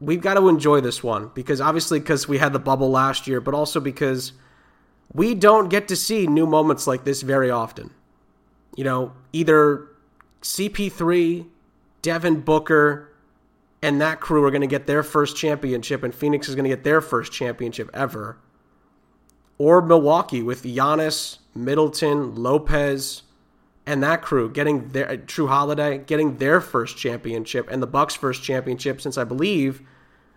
we've 0.00 0.20
got 0.20 0.34
to 0.34 0.48
enjoy 0.48 0.80
this 0.80 1.02
one 1.02 1.30
because 1.34 1.60
obviously 1.60 1.98
because 1.98 2.28
we 2.28 2.38
had 2.38 2.52
the 2.52 2.58
bubble 2.58 2.90
last 2.90 3.26
year, 3.26 3.40
but 3.40 3.54
also 3.54 3.80
because 3.80 4.32
we 5.12 5.34
don't 5.34 5.68
get 5.68 5.88
to 5.88 5.96
see 5.96 6.26
new 6.26 6.46
moments 6.46 6.86
like 6.86 7.04
this 7.04 7.22
very 7.22 7.50
often. 7.50 7.90
You 8.76 8.84
know, 8.84 9.12
either 9.32 9.88
CP3, 10.42 11.46
Devin 12.02 12.42
Booker, 12.42 13.12
and 13.82 14.00
that 14.00 14.20
crew 14.20 14.44
are 14.44 14.50
going 14.50 14.60
to 14.60 14.66
get 14.66 14.86
their 14.86 15.02
first 15.02 15.36
championship, 15.36 16.02
and 16.02 16.14
Phoenix 16.14 16.48
is 16.48 16.54
going 16.54 16.64
to 16.64 16.70
get 16.70 16.84
their 16.84 17.00
first 17.00 17.32
championship 17.32 17.90
ever. 17.94 18.38
Or 19.58 19.80
Milwaukee 19.80 20.42
with 20.42 20.64
Giannis, 20.64 21.38
Middleton, 21.54 22.34
Lopez, 22.34 23.22
and 23.86 24.02
that 24.02 24.22
crew 24.22 24.50
getting 24.50 24.88
their 24.88 25.16
Jrue 25.16 25.48
Holiday 25.48 25.98
getting 25.98 26.38
their 26.38 26.60
first 26.60 26.96
championship, 26.96 27.68
and 27.70 27.82
the 27.82 27.86
Bucks' 27.86 28.14
first 28.14 28.42
championship 28.42 29.00
since 29.00 29.16
I 29.16 29.24
believe 29.24 29.82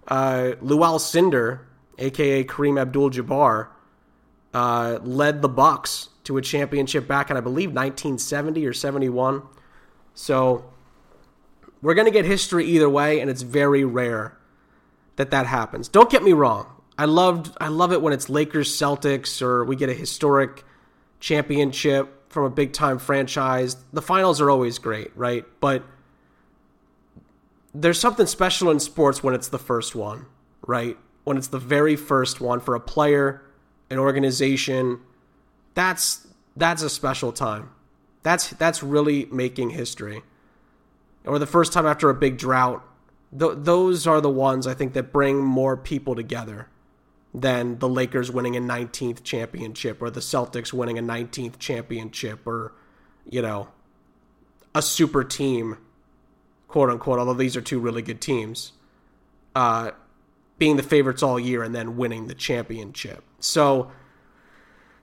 uh, 0.08 0.52
Lew 0.62 0.80
Alcindor, 0.80 1.62
aka 1.98 2.44
Kareem 2.44 2.80
Abdul-Jabbar, 2.80 3.68
uh, 4.54 5.00
led 5.02 5.42
the 5.42 5.50
Bucks 5.50 6.10
to 6.26 6.38
a 6.38 6.42
championship 6.42 7.08
back 7.08 7.32
in 7.32 7.38
I 7.38 7.42
believe 7.42 7.70
1970 7.70 8.66
or 8.66 8.74
71. 8.74 9.42
So 10.14 10.72
we're 11.82 11.96
going 11.96 12.06
to 12.06 12.12
get 12.12 12.26
history 12.26 12.66
either 12.66 12.90
way, 12.90 13.20
and 13.20 13.30
it's 13.30 13.42
very 13.42 13.84
rare 13.84 14.38
that 15.16 15.32
that 15.32 15.48
happens. 15.48 15.88
Don't 15.88 16.10
get 16.10 16.24
me 16.24 16.34
wrong. 16.34 16.68
I 16.98 17.06
loved 17.06 17.56
I 17.60 17.70
love 17.70 17.94
it 17.94 18.02
when 18.02 18.14
it's 18.14 18.30
Lakers 18.30 18.70
Celtics 18.70 19.42
or 19.42 19.64
we 19.64 19.76
get 19.76 19.90
a 19.90 19.94
historic 19.94 20.66
championship 21.20 22.19
from 22.30 22.44
a 22.46 22.50
big 22.50 22.72
time 22.72 23.00
franchise. 23.00 23.78
The 23.92 24.02
finals 24.02 24.40
are 24.40 24.50
always 24.50 24.78
great, 24.78 25.12
right? 25.16 25.46
But 25.60 25.84
there's 27.74 28.00
something 28.00 28.28
special 28.28 28.72
in 28.72 28.80
sports 28.80 29.24
when 29.24 29.34
it's 29.34 29.50
the 29.50 29.60
first 29.60 29.96
one, 29.96 30.28
right? 30.66 30.98
When 31.24 31.38
it's 31.38 31.48
the 31.48 31.60
very 31.60 31.96
first 31.96 32.40
one 32.40 32.60
for 32.60 32.76
a 32.76 32.80
player, 32.80 33.44
an 33.90 33.98
organization, 33.98 35.02
that's 35.74 36.28
that's 36.56 36.82
a 36.82 36.90
special 36.90 37.32
time. 37.32 37.72
That's 38.24 38.50
that's 38.52 38.84
really 38.84 39.26
making 39.26 39.72
history. 39.72 40.22
Or 41.26 41.40
the 41.40 41.46
first 41.46 41.74
time 41.74 41.86
after 41.86 42.10
a 42.10 42.16
big 42.16 42.38
drought. 42.38 42.84
Th- 43.38 43.54
those 43.56 44.08
are 44.08 44.22
the 44.22 44.30
ones 44.30 44.66
I 44.66 44.74
think 44.74 44.94
that 44.94 45.12
bring 45.12 45.38
more 45.38 45.78
people 45.78 46.16
together 46.16 46.68
than 47.34 47.80
the 47.80 47.88
Lakers 47.88 48.32
winning 48.32 48.56
a 48.56 48.62
19th 48.62 49.24
championship 49.24 50.02
or 50.02 50.10
the 50.10 50.20
Celtics 50.20 50.74
winning 50.74 50.98
a 50.98 51.02
19th 51.02 51.60
championship 51.60 52.46
or 52.48 52.74
you 53.30 53.42
know 53.42 53.68
a 54.74 54.82
super 54.82 55.24
team 55.24 55.78
quote 56.68 56.90
unquote 56.90 57.20
although 57.20 57.34
these 57.34 57.56
are 57.56 57.62
two 57.62 57.80
really 57.80 58.02
good 58.02 58.20
teams 58.20 58.72
uh 59.56 59.92
being 60.60 60.76
the 60.76 60.84
favorites 60.84 61.24
all 61.24 61.40
year 61.40 61.64
and 61.64 61.74
then 61.74 61.98
winning 61.98 62.28
the 62.28 62.36
championship. 62.36 63.24
So 63.40 63.92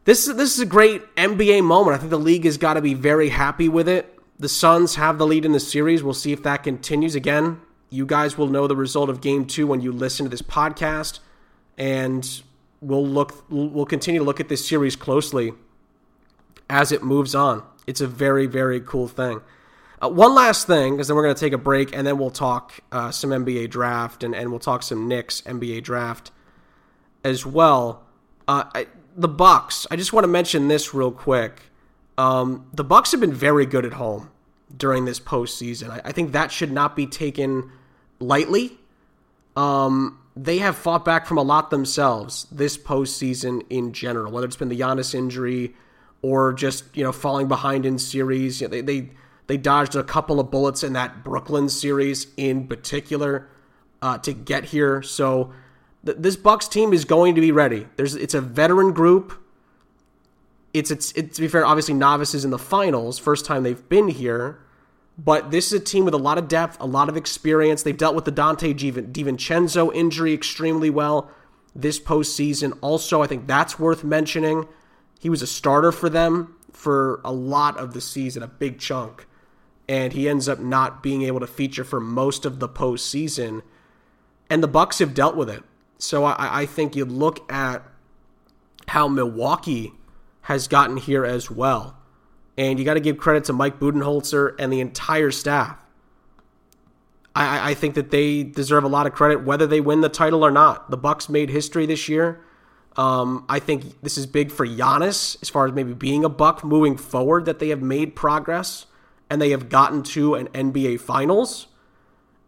this 0.04 0.28
is 0.28 0.36
this 0.36 0.54
is 0.54 0.60
a 0.60 0.66
great 0.66 1.02
NBA 1.16 1.64
moment. 1.64 1.96
I 1.96 1.98
think 1.98 2.10
the 2.10 2.18
league 2.18 2.44
has 2.44 2.58
got 2.58 2.74
to 2.74 2.82
be 2.82 2.94
very 2.94 3.30
happy 3.30 3.68
with 3.68 3.88
it. 3.88 4.12
The 4.38 4.48
Suns 4.50 4.96
have 4.96 5.18
the 5.18 5.26
lead 5.26 5.46
in 5.46 5.52
the 5.52 5.60
series. 5.60 6.02
We'll 6.02 6.14
see 6.14 6.32
if 6.32 6.42
that 6.42 6.62
continues. 6.62 7.14
Again, 7.14 7.60
you 7.88 8.04
guys 8.04 8.36
will 8.36 8.48
know 8.48 8.66
the 8.66 8.76
result 8.76 9.08
of 9.08 9.22
game 9.22 9.46
2 9.46 9.66
when 9.66 9.80
you 9.80 9.90
listen 9.90 10.26
to 10.26 10.30
this 10.30 10.42
podcast 10.42 11.20
and 11.78 12.42
we'll 12.80 13.06
look 13.06 13.44
we'll 13.48 13.86
continue 13.86 14.20
to 14.20 14.24
look 14.24 14.40
at 14.40 14.48
this 14.48 14.66
series 14.66 14.96
closely 14.96 15.52
as 16.68 16.92
it 16.92 17.02
moves 17.02 17.34
on. 17.34 17.62
It's 17.86 18.00
a 18.00 18.06
very 18.06 18.46
very 18.46 18.80
cool 18.80 19.08
thing. 19.08 19.40
Uh, 20.00 20.10
one 20.10 20.34
last 20.34 20.66
thing, 20.66 20.94
because 20.94 21.08
then 21.08 21.16
we're 21.16 21.22
going 21.22 21.34
to 21.34 21.40
take 21.40 21.54
a 21.54 21.58
break 21.58 21.96
and 21.96 22.06
then 22.06 22.18
we'll 22.18 22.30
talk 22.30 22.80
uh, 22.92 23.10
some 23.10 23.30
NBA 23.30 23.70
draft 23.70 24.22
and, 24.22 24.34
and 24.34 24.50
we'll 24.50 24.60
talk 24.60 24.82
some 24.82 25.08
Knicks 25.08 25.40
NBA 25.42 25.82
draft 25.82 26.30
as 27.24 27.46
well. 27.46 28.04
Uh, 28.46 28.64
I, 28.74 28.86
the 29.16 29.28
Bucks. 29.28 29.86
I 29.90 29.96
just 29.96 30.12
want 30.12 30.24
to 30.24 30.28
mention 30.28 30.68
this 30.68 30.92
real 30.92 31.10
quick. 31.10 31.62
Um, 32.18 32.66
the 32.74 32.84
Bucks 32.84 33.12
have 33.12 33.20
been 33.20 33.32
very 33.32 33.64
good 33.64 33.86
at 33.86 33.94
home 33.94 34.30
during 34.76 35.06
this 35.06 35.18
postseason. 35.18 35.90
I, 35.90 36.02
I 36.04 36.12
think 36.12 36.32
that 36.32 36.52
should 36.52 36.72
not 36.72 36.94
be 36.94 37.06
taken 37.06 37.70
lightly. 38.20 38.78
Um, 39.56 40.18
they 40.36 40.58
have 40.58 40.76
fought 40.76 41.04
back 41.04 41.26
from 41.26 41.38
a 41.38 41.42
lot 41.42 41.70
themselves 41.70 42.46
this 42.52 42.76
postseason 42.76 43.64
in 43.70 43.92
general, 43.92 44.30
whether 44.30 44.46
it's 44.46 44.56
been 44.56 44.68
the 44.68 44.78
Giannis 44.78 45.14
injury 45.14 45.74
or 46.20 46.52
just 46.52 46.84
you 46.94 47.02
know 47.02 47.12
falling 47.12 47.48
behind 47.48 47.86
in 47.86 47.98
series. 47.98 48.60
You 48.60 48.68
know, 48.68 48.72
they 48.72 48.80
they 48.82 49.10
they 49.46 49.56
dodged 49.56 49.96
a 49.96 50.04
couple 50.04 50.38
of 50.38 50.50
bullets 50.50 50.82
in 50.82 50.92
that 50.92 51.24
Brooklyn 51.24 51.70
series 51.70 52.26
in 52.36 52.66
particular 52.66 53.48
uh, 54.02 54.18
to 54.18 54.34
get 54.34 54.66
here. 54.66 55.02
So 55.02 55.52
th- 56.04 56.18
this 56.20 56.36
Bucks 56.36 56.68
team 56.68 56.92
is 56.92 57.06
going 57.06 57.34
to 57.34 57.40
be 57.40 57.50
ready. 57.50 57.86
There's 57.96 58.14
it's 58.14 58.34
a 58.34 58.42
veteran 58.42 58.92
group. 58.92 59.42
It's 60.74 60.90
it's 60.90 61.12
it, 61.12 61.32
to 61.32 61.40
be 61.40 61.48
fair, 61.48 61.64
obviously 61.64 61.94
novices 61.94 62.44
in 62.44 62.50
the 62.50 62.58
finals, 62.58 63.18
first 63.18 63.46
time 63.46 63.62
they've 63.62 63.88
been 63.88 64.08
here. 64.08 64.60
But 65.18 65.50
this 65.50 65.68
is 65.68 65.80
a 65.80 65.84
team 65.84 66.04
with 66.04 66.14
a 66.14 66.18
lot 66.18 66.36
of 66.36 66.46
depth, 66.46 66.76
a 66.78 66.86
lot 66.86 67.08
of 67.08 67.16
experience. 67.16 67.82
They've 67.82 67.96
dealt 67.96 68.14
with 68.14 68.26
the 68.26 68.32
Donte 68.32 68.74
DiVincenzo 68.74 69.94
injury 69.94 70.34
extremely 70.34 70.90
well 70.90 71.30
this 71.74 71.98
postseason. 71.98 72.76
Also, 72.82 73.22
I 73.22 73.26
think 73.26 73.46
that's 73.46 73.78
worth 73.78 74.04
mentioning. 74.04 74.68
He 75.18 75.30
was 75.30 75.40
a 75.40 75.46
starter 75.46 75.90
for 75.90 76.10
them 76.10 76.54
for 76.72 77.20
a 77.24 77.32
lot 77.32 77.78
of 77.78 77.94
the 77.94 78.00
season, 78.02 78.42
a 78.42 78.46
big 78.46 78.78
chunk. 78.78 79.26
and 79.88 80.12
he 80.12 80.28
ends 80.28 80.48
up 80.48 80.58
not 80.58 81.02
being 81.02 81.22
able 81.22 81.40
to 81.40 81.46
feature 81.46 81.84
for 81.84 82.00
most 82.00 82.44
of 82.44 82.58
the 82.58 82.68
postseason. 82.68 83.62
And 84.50 84.62
the 84.62 84.68
Bucks 84.68 84.98
have 84.98 85.14
dealt 85.14 85.36
with 85.36 85.48
it. 85.48 85.62
So 85.98 86.24
I, 86.24 86.62
I 86.62 86.66
think 86.66 86.96
you 86.96 87.04
look 87.04 87.50
at 87.50 87.82
how 88.88 89.08
Milwaukee 89.08 89.92
has 90.42 90.68
gotten 90.68 90.96
here 90.96 91.24
as 91.24 91.50
well. 91.50 91.95
And 92.58 92.78
you 92.78 92.84
got 92.84 92.94
to 92.94 93.00
give 93.00 93.18
credit 93.18 93.44
to 93.44 93.52
Mike 93.52 93.78
Budenholzer 93.78 94.54
and 94.58 94.72
the 94.72 94.80
entire 94.80 95.30
staff. 95.30 95.78
I, 97.34 97.70
I 97.70 97.74
think 97.74 97.94
that 97.96 98.10
they 98.10 98.42
deserve 98.42 98.84
a 98.84 98.88
lot 98.88 99.06
of 99.06 99.12
credit, 99.12 99.44
whether 99.44 99.66
they 99.66 99.80
win 99.80 100.00
the 100.00 100.08
title 100.08 100.44
or 100.44 100.50
not. 100.50 100.90
The 100.90 100.96
Bucks 100.96 101.28
made 101.28 101.50
history 101.50 101.84
this 101.84 102.08
year. 102.08 102.40
Um, 102.96 103.44
I 103.48 103.58
think 103.58 104.00
this 104.00 104.16
is 104.16 104.26
big 104.26 104.50
for 104.50 104.66
Giannis 104.66 105.36
as 105.42 105.50
far 105.50 105.66
as 105.66 105.74
maybe 105.74 105.92
being 105.92 106.24
a 106.24 106.30
Buck 106.30 106.64
moving 106.64 106.96
forward. 106.96 107.44
That 107.44 107.58
they 107.58 107.68
have 107.68 107.82
made 107.82 108.16
progress 108.16 108.86
and 109.28 109.40
they 109.40 109.50
have 109.50 109.68
gotten 109.68 110.02
to 110.02 110.34
an 110.34 110.48
NBA 110.48 111.00
Finals. 111.00 111.66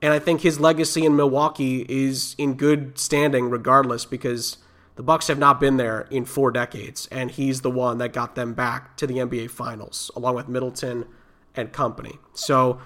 And 0.01 0.13
I 0.13 0.19
think 0.19 0.41
his 0.41 0.61
legacy 0.61 1.05
in 1.05 1.17
Milwaukee 1.17 1.85
is 1.89 2.35
in 2.39 2.55
good 2.55 2.99
standing 2.99 3.51
regardless 3.51 4.05
because 4.05 4.59
the 4.99 5.05
Bucks 5.05 5.29
have 5.29 5.39
not 5.39 5.61
been 5.61 5.77
there 5.77 6.09
in 6.11 6.25
4 6.25 6.51
decades 6.51 7.07
and 7.13 7.31
he's 7.31 7.61
the 7.61 7.71
one 7.71 7.99
that 7.99 8.13
got 8.13 8.35
them 8.35 8.53
back 8.53 8.97
to 8.97 9.07
the 9.07 9.19
NBA 9.19 9.49
Finals 9.49 10.11
along 10.17 10.35
with 10.35 10.49
Middleton 10.49 11.05
and 11.55 11.73
company. 11.73 12.19
So 12.35 12.81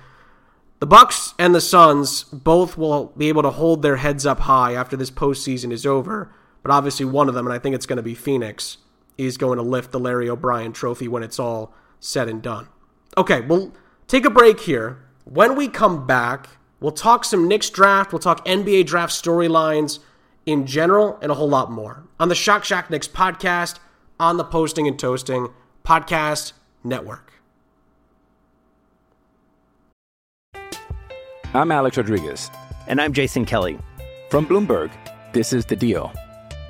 the 0.79 0.85
Bucks 0.85 1.33
and 1.39 1.55
the 1.55 1.61
Suns 1.63 2.25
both 2.25 2.77
will 2.77 3.15
be 3.17 3.31
able 3.31 3.41
to 3.41 3.49
hold 3.49 3.81
their 3.81 3.97
heads 3.97 4.27
up 4.27 4.41
high 4.41 4.75
after 4.75 4.95
this 4.95 5.11
postseason 5.11 5.73
is 5.73 5.87
over, 5.87 6.31
but 6.63 6.71
obviously 6.71 7.07
one 7.07 7.31
of 7.31 7.35
them 7.35 7.47
and 7.47 7.55
I 7.55 7.59
think 7.59 7.75
it's 7.75 7.87
going 7.87 7.97
to 7.97 8.03
be 8.03 8.15
Phoenix 8.15 8.77
is 9.17 9.39
going 9.39 9.57
to 9.57 9.63
lift 9.63 9.91
the 9.91 9.99
Larry 9.99 10.29
O'Brien 10.29 10.75
trophy 10.75 11.09
when 11.09 11.23
it's 11.23 11.39
all 11.39 11.73
said 11.99 12.29
and 12.29 12.43
done. 12.43 12.69
Okay, 13.17 13.41
we'll 13.41 13.73
take 14.07 14.27
a 14.27 14.31
break 14.31 14.61
here. 14.61 15.03
When 15.25 15.57
we 15.57 15.67
come 15.67 16.07
back, 16.07 16.49
we'll 16.79 16.93
talk 16.93 17.25
some 17.25 17.49
Knicks 17.49 17.71
draft, 17.71 18.13
we'll 18.13 18.19
talk 18.19 18.45
NBA 18.45 18.85
draft 18.85 19.15
storylines 19.15 20.01
in 20.47 20.67
general, 20.67 21.19
and 21.23 21.31
a 21.31 21.35
whole 21.35 21.49
lot 21.49 21.71
more 21.71 22.05
on 22.19 22.29
the 22.29 22.35
Shock 22.35 22.65
Shack 22.65 22.91
Knicks 22.91 23.09
podcast 23.09 23.79
on 24.19 24.37
the 24.37 24.45
Posting 24.45 24.87
and 24.87 24.99
Toasting 24.99 25.53
Podcast 25.85 26.53
Network. 26.85 27.33
I'm 31.55 31.71
Alex 31.71 31.97
Rodriguez. 31.97 32.51
And 32.87 33.01
I'm 33.01 33.13
Jason 33.13 33.45
Kelly. 33.45 33.79
From 34.31 34.47
Bloomberg, 34.47 34.91
this 35.33 35.53
is 35.53 35.67
The 35.67 35.77
Deal. 35.77 36.13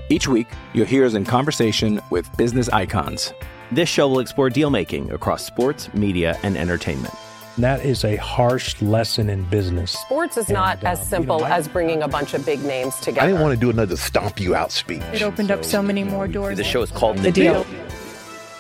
Each 0.09 0.27
week, 0.27 0.49
you'll 0.75 0.87
hear 0.87 1.07
us 1.07 1.15
in 1.15 1.25
conversation 1.25 2.01
with 2.11 2.29
business 2.37 2.69
icons. 2.69 3.33
This 3.71 3.89
show 3.89 4.09
will 4.09 4.19
explore 4.19 4.51
deal 4.51 4.71
making 4.71 5.11
across 5.13 5.45
sports, 5.47 5.93
media, 5.95 6.39
and 6.43 6.57
entertainment. 6.57 7.15
That 7.59 7.85
is 7.85 8.05
a 8.05 8.17
harsh 8.17 8.81
lesson 8.81 9.29
in 9.29 9.45
business. 9.45 9.93
Sports 9.93 10.37
is 10.38 10.49
not 10.49 10.79
And, 10.79 10.87
uh, 10.87 10.91
as 10.93 11.01
you 11.01 11.05
simple 11.07 11.41
know, 11.41 11.45
I- 11.45 11.51
as 11.59 11.69
bringing 11.69 12.03
a 12.03 12.09
bunch 12.09 12.33
of 12.33 12.47
big 12.47 12.65
names 12.65 12.97
together. 12.97 13.21
I 13.21 13.27
didn't 13.27 13.43
want 13.43 13.53
to 13.55 13.61
do 13.61 13.69
another 13.69 13.97
stomp 13.97 14.41
you 14.41 14.55
out 14.55 14.73
speech. 14.73 15.03
It 15.12 15.23
opened 15.23 15.51
up 15.51 15.62
so 15.65 15.83
many 15.83 16.03
more 16.03 16.27
doors. 16.27 16.57
The 16.57 16.65
show 16.65 16.81
is 16.83 16.91
called 16.91 17.19
The 17.19 17.31
Deal. 17.31 17.67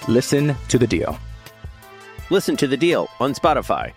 Listen 0.08 0.56
to 0.68 0.78
The 0.78 0.86
Deal. 0.86 1.18
Listen 2.30 2.56
to 2.56 2.66
the 2.66 2.76
deal 2.78 3.08
on 3.20 3.34
Spotify. 3.34 3.92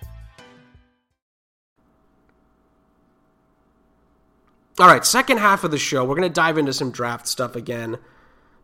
All 4.77 4.87
right, 4.87 5.05
second 5.05 5.37
half 5.37 5.63
of 5.63 5.71
the 5.71 5.77
show, 5.77 6.03
we're 6.03 6.15
going 6.15 6.27
to 6.27 6.33
dive 6.33 6.57
into 6.57 6.73
some 6.73 6.91
draft 6.91 7.27
stuff 7.29 7.55
again 7.55 7.97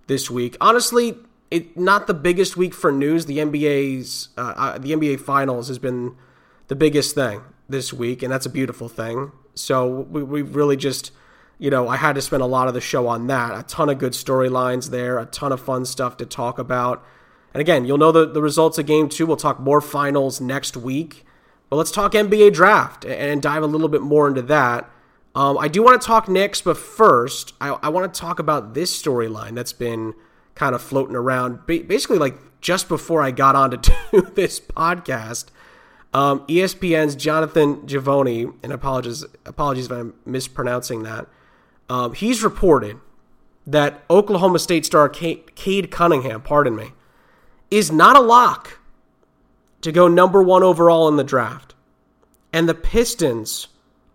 this 0.07 0.29
week. 0.29 0.57
Honestly, 0.59 1.17
it 1.51 1.77
not 1.77 2.07
the 2.07 2.13
biggest 2.13 2.57
week 2.57 2.73
for 2.73 2.91
news. 2.91 3.25
The 3.25 3.37
NBA's 3.37 4.29
uh, 4.37 4.53
uh, 4.55 4.77
the 4.77 4.93
NBA 4.93 5.19
Finals 5.19 5.67
has 5.67 5.77
been 5.77 6.15
the 6.67 6.75
biggest 6.75 7.13
thing 7.13 7.41
this 7.69 7.93
week, 7.93 8.23
and 8.23 8.31
that's 8.31 8.45
a 8.45 8.49
beautiful 8.49 8.87
thing. 8.87 9.33
So 9.53 9.87
we 9.87 10.23
we 10.23 10.41
really 10.41 10.77
just 10.77 11.11
you 11.59 11.69
know 11.69 11.89
I 11.89 11.97
had 11.97 12.15
to 12.15 12.21
spend 12.21 12.41
a 12.41 12.47
lot 12.47 12.69
of 12.69 12.73
the 12.73 12.81
show 12.81 13.07
on 13.07 13.27
that. 13.27 13.57
A 13.57 13.63
ton 13.63 13.89
of 13.89 13.99
good 13.99 14.13
storylines 14.13 14.89
there, 14.89 15.19
a 15.19 15.25
ton 15.25 15.51
of 15.51 15.61
fun 15.61 15.85
stuff 15.85 16.17
to 16.17 16.25
talk 16.25 16.57
about. 16.57 17.05
And 17.53 17.59
again, 17.59 17.83
you'll 17.83 17.97
know 17.97 18.13
the, 18.13 18.25
the 18.25 18.41
results 18.41 18.77
of 18.77 18.85
game 18.85 19.09
two. 19.09 19.25
We'll 19.25 19.35
talk 19.35 19.59
more 19.59 19.81
finals 19.81 20.39
next 20.39 20.77
week. 20.77 21.25
But 21.69 21.75
let's 21.75 21.91
talk 21.91 22.13
NBA 22.13 22.53
draft 22.53 23.05
and- 23.05 23.41
dive 23.41 23.63
a 23.63 23.67
little 23.67 23.89
bit 23.89 24.01
more 24.01 24.27
into 24.27 24.41
that. 24.43 24.89
Um, 25.33 25.57
I 25.57 25.69
do 25.69 25.81
want 25.81 26.01
to 26.01 26.05
talk 26.05 26.27
Knicks, 26.27 26.61
but 26.61 26.77
first, 26.77 27.53
I, 27.61 27.69
I 27.81 27.87
want 27.87 28.13
to 28.13 28.19
talk 28.19 28.39
about 28.39 28.73
this 28.73 29.01
storyline 29.01 29.55
that's 29.55 29.71
been 29.71 30.13
kind 30.61 30.75
of 30.75 30.81
floating 30.83 31.15
around. 31.15 31.65
Basically, 31.65 32.19
like 32.19 32.35
just 32.61 32.87
before 32.87 33.23
I 33.23 33.31
got 33.31 33.55
on 33.55 33.71
to 33.71 33.77
do 34.11 34.21
this 34.35 34.59
podcast, 34.59 35.45
um, 36.13 36.41
ESPN's 36.41 37.15
Jonathan 37.15 37.77
Givony, 37.87 38.53
and 38.61 38.71
apologies, 38.71 39.25
apologies 39.43 39.87
if 39.87 39.91
I'm 39.91 40.13
mispronouncing 40.23 41.01
that. 41.01 41.27
Um, 41.89 42.13
he's 42.13 42.43
reported 42.43 42.99
that 43.65 44.03
Oklahoma 44.07 44.59
State 44.59 44.85
star 44.85 45.09
Cade 45.09 45.89
Cunningham, 45.89 46.43
pardon 46.43 46.75
me, 46.75 46.91
is 47.71 47.91
not 47.91 48.15
a 48.15 48.21
lock 48.21 48.77
to 49.81 49.91
go 49.91 50.07
number 50.07 50.43
one 50.43 50.61
overall 50.61 51.07
in 51.07 51.15
the 51.15 51.23
draft, 51.23 51.73
and 52.53 52.69
the 52.69 52.75
Pistons 52.75 53.69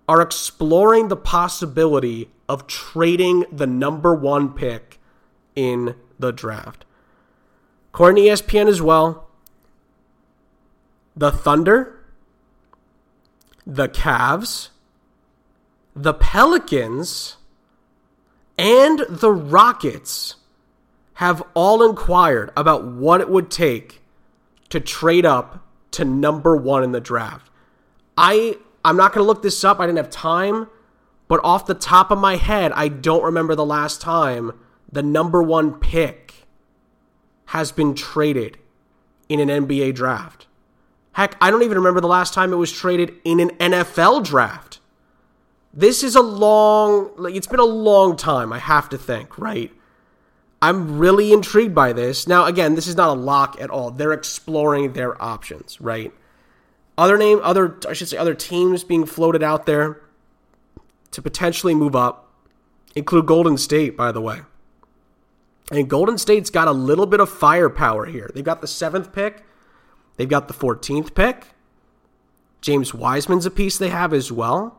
are 0.09 0.22
exploring 0.22 1.09
the 1.09 1.16
possibility 1.16 2.30
of 2.48 2.68
trading 2.68 3.44
the 3.50 3.66
number 3.66 4.14
one 4.14 4.54
pick 4.54 5.00
in 5.56 5.96
the 6.18 6.33
draft. 6.33 6.85
According 7.92 8.24
to 8.24 8.31
ESPN 8.31 8.68
as 8.68 8.83
well, 8.83 9.29
the 11.16 11.31
Thunder, 11.33 12.05
the 13.66 13.88
Cavs, 13.88 14.68
the 15.94 16.12
Pelicans, 16.12 17.37
and 18.59 19.00
the 19.09 19.33
Rockets 19.33 20.37
have 21.14 21.42
all 21.55 21.83
inquired 21.83 22.50
about 22.57 22.85
what 22.85 23.20
it 23.22 23.31
would 23.31 23.50
take 23.50 24.02
to 24.68 24.79
trade 24.79 25.24
up 25.24 25.64
to 25.92 26.05
number 26.05 26.55
one 26.55 26.85
in 26.85 26.92
the 26.92 27.00
draft. 27.00 27.50
I 28.16 28.57
I'm 28.85 28.96
not 28.96 29.12
going 29.12 29.24
to 29.24 29.26
look 29.26 29.42
this 29.42 29.64
up. 29.64 29.81
I 29.81 29.87
didn't 29.87 29.96
have 29.96 30.11
time, 30.11 30.68
but 31.26 31.40
off 31.42 31.66
the 31.66 31.74
top 31.74 32.11
of 32.11 32.18
my 32.18 32.37
head, 32.37 32.70
I 32.72 32.88
don't 32.88 33.24
remember 33.24 33.55
the 33.55 33.64
last 33.64 34.00
time 34.00 34.52
the 34.90 35.03
number 35.03 35.42
one 35.42 35.75
pick 35.75 36.35
has 37.46 37.72
been 37.72 37.94
traded 37.94 38.59
in 39.29 39.40
an 39.40 39.49
NBA 39.49 39.94
draft. 39.94 40.46
Heck, 41.12 41.37
I 41.40 41.51
don't 41.51 41.62
even 41.62 41.79
remember 41.79 42.01
the 42.01 42.07
last 42.07 42.35
time 42.35 42.53
it 42.53 42.57
was 42.57 42.70
traded 42.70 43.14
in 43.25 43.40
an 43.40 43.51
NFL 43.51 44.25
draft. 44.25 44.81
This 45.72 46.03
is 46.03 46.14
a 46.14 46.22
long, 46.22 47.11
like, 47.16 47.35
it's 47.35 47.46
been 47.46 47.61
a 47.61 47.64
long 47.64 48.16
time, 48.16 48.53
I 48.53 48.59
have 48.59 48.88
to 48.90 48.99
think, 48.99 49.38
right? 49.38 49.70
I'm 50.61 50.99
really 50.99 51.33
intrigued 51.33 51.75
by 51.75 51.92
this. 51.92 52.27
Now, 52.27 52.46
again, 52.46 52.75
this 52.75 52.87
is 52.87 52.96
not 52.96 53.11
a 53.11 53.20
lock 53.20 53.61
at 53.61 53.70
all. 53.70 53.90
They're 53.90 54.12
exploring 54.12 54.94
their 54.94 55.20
options, 55.22 55.81
right? 55.81 56.12
Other 56.99 57.18
name, 57.18 57.40
other 57.42 57.79
I 57.88 57.92
should 57.92 58.09
say, 58.09 58.16
other 58.16 58.35
teams 58.35 58.85
being 58.85 59.05
floated 59.05 59.42
out 59.42 59.66
there 59.66 60.01
to 61.11 61.20
potentially 61.20 61.75
move 61.75 61.94
up 61.94 62.33
include 62.94 63.27
Golden 63.27 63.59
State, 63.59 63.96
by 63.96 64.12
the 64.12 64.20
way. 64.20 64.40
And 65.70 65.90
Golden 65.90 66.16
State's 66.18 66.50
got 66.50 66.68
a 66.68 66.72
little 66.72 67.07
bit 67.07 67.20
of 67.20 67.29
firepower 67.29 68.07
here. 68.07 68.31
They've 68.35 68.44
got 68.44 68.61
the 68.61 68.66
seventh 68.66 69.12
pick, 69.12 69.44
they've 70.16 70.29
got 70.29 70.48
the 70.48 70.55
14th 70.55 71.14
pick. 71.14 71.48
James 72.61 72.92
Wiseman's 72.92 73.46
a 73.46 73.50
piece 73.50 73.79
they 73.79 73.90
have 73.90 74.12
as 74.12 74.33
well. 74.33 74.79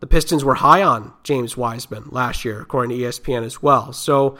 The 0.00 0.06
Pistons 0.06 0.44
were 0.44 0.56
high 0.56 0.82
on 0.82 1.12
James 1.22 1.56
Wiseman 1.56 2.08
last 2.10 2.44
year, 2.44 2.60
according 2.60 2.96
to 2.96 3.04
ESPN 3.04 3.42
as 3.42 3.62
well. 3.62 3.92
So 3.92 4.38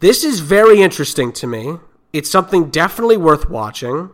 this 0.00 0.24
is 0.24 0.40
very 0.40 0.82
interesting 0.82 1.32
to 1.34 1.46
me. 1.46 1.76
It's 2.12 2.30
something 2.30 2.70
definitely 2.70 3.16
worth 3.16 3.48
watching. 3.48 4.10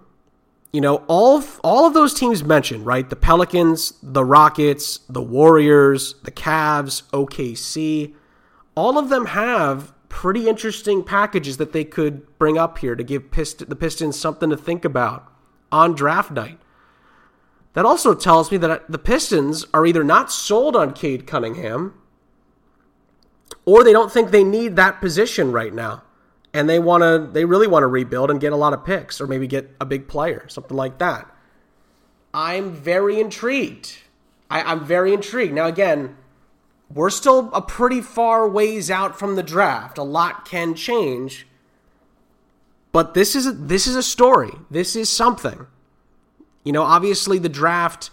You 0.72 0.80
know, 0.80 1.04
all 1.08 1.38
of, 1.38 1.60
all 1.64 1.86
of 1.86 1.94
those 1.94 2.14
teams 2.14 2.44
mentioned, 2.44 2.84
right? 2.84 3.08
The 3.08 3.16
Pelicans, 3.16 3.94
the 4.02 4.24
Rockets, 4.24 4.98
the 5.08 5.22
Warriors, 5.22 6.14
the 6.22 6.30
Cavs, 6.30 7.04
OKC, 7.10 8.14
all 8.78 8.96
of 8.96 9.08
them 9.08 9.26
have 9.26 9.92
pretty 10.08 10.48
interesting 10.48 11.02
packages 11.02 11.56
that 11.56 11.72
they 11.72 11.82
could 11.82 12.38
bring 12.38 12.56
up 12.56 12.78
here 12.78 12.94
to 12.94 13.02
give 13.02 13.28
Pist- 13.32 13.68
the 13.68 13.74
Pistons 13.74 14.16
something 14.16 14.50
to 14.50 14.56
think 14.56 14.84
about 14.84 15.32
on 15.72 15.96
draft 15.96 16.30
night. 16.30 16.60
That 17.72 17.84
also 17.84 18.14
tells 18.14 18.52
me 18.52 18.56
that 18.58 18.88
the 18.88 18.98
Pistons 18.98 19.66
are 19.74 19.84
either 19.84 20.04
not 20.04 20.30
sold 20.30 20.76
on 20.76 20.92
Cade 20.92 21.26
Cunningham 21.26 21.92
or 23.64 23.82
they 23.82 23.92
don't 23.92 24.12
think 24.12 24.30
they 24.30 24.44
need 24.44 24.76
that 24.76 25.00
position 25.00 25.50
right 25.50 25.74
now. 25.74 26.04
And 26.54 26.68
they 26.68 26.78
want 26.78 27.02
to 27.02 27.28
they 27.32 27.44
really 27.44 27.66
want 27.66 27.82
to 27.82 27.88
rebuild 27.88 28.30
and 28.30 28.40
get 28.40 28.52
a 28.52 28.56
lot 28.56 28.72
of 28.72 28.84
picks 28.84 29.20
or 29.20 29.26
maybe 29.26 29.48
get 29.48 29.74
a 29.80 29.86
big 29.86 30.06
player, 30.06 30.46
something 30.48 30.76
like 30.76 30.98
that. 30.98 31.28
I'm 32.32 32.70
very 32.70 33.18
intrigued. 33.18 33.98
I, 34.48 34.62
I'm 34.62 34.84
very 34.84 35.12
intrigued. 35.12 35.52
Now 35.52 35.66
again, 35.66 36.16
we're 36.92 37.10
still 37.10 37.50
a 37.52 37.60
pretty 37.60 38.00
far 38.00 38.48
ways 38.48 38.90
out 38.90 39.18
from 39.18 39.36
the 39.36 39.42
draft. 39.42 39.98
A 39.98 40.02
lot 40.02 40.44
can 40.44 40.74
change. 40.74 41.46
But 42.92 43.14
this 43.14 43.36
is 43.36 43.46
a, 43.46 43.52
this 43.52 43.86
is 43.86 43.94
a 43.94 44.02
story. 44.02 44.52
This 44.70 44.96
is 44.96 45.10
something 45.10 45.66
You 46.64 46.72
know, 46.72 46.82
obviously 46.82 47.38
the 47.38 47.48
draft, 47.48 48.10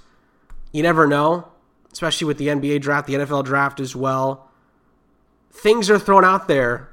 you 0.72 0.84
never 0.84 1.08
know, 1.08 1.48
especially 1.92 2.28
with 2.28 2.38
the 2.38 2.48
NBA 2.48 2.82
draft, 2.82 3.08
the 3.08 3.14
NFL 3.14 3.46
draft 3.46 3.80
as 3.80 3.96
well. 3.96 4.50
Things 5.52 5.90
are 5.90 5.98
thrown 5.98 6.26
out 6.26 6.48
there 6.48 6.90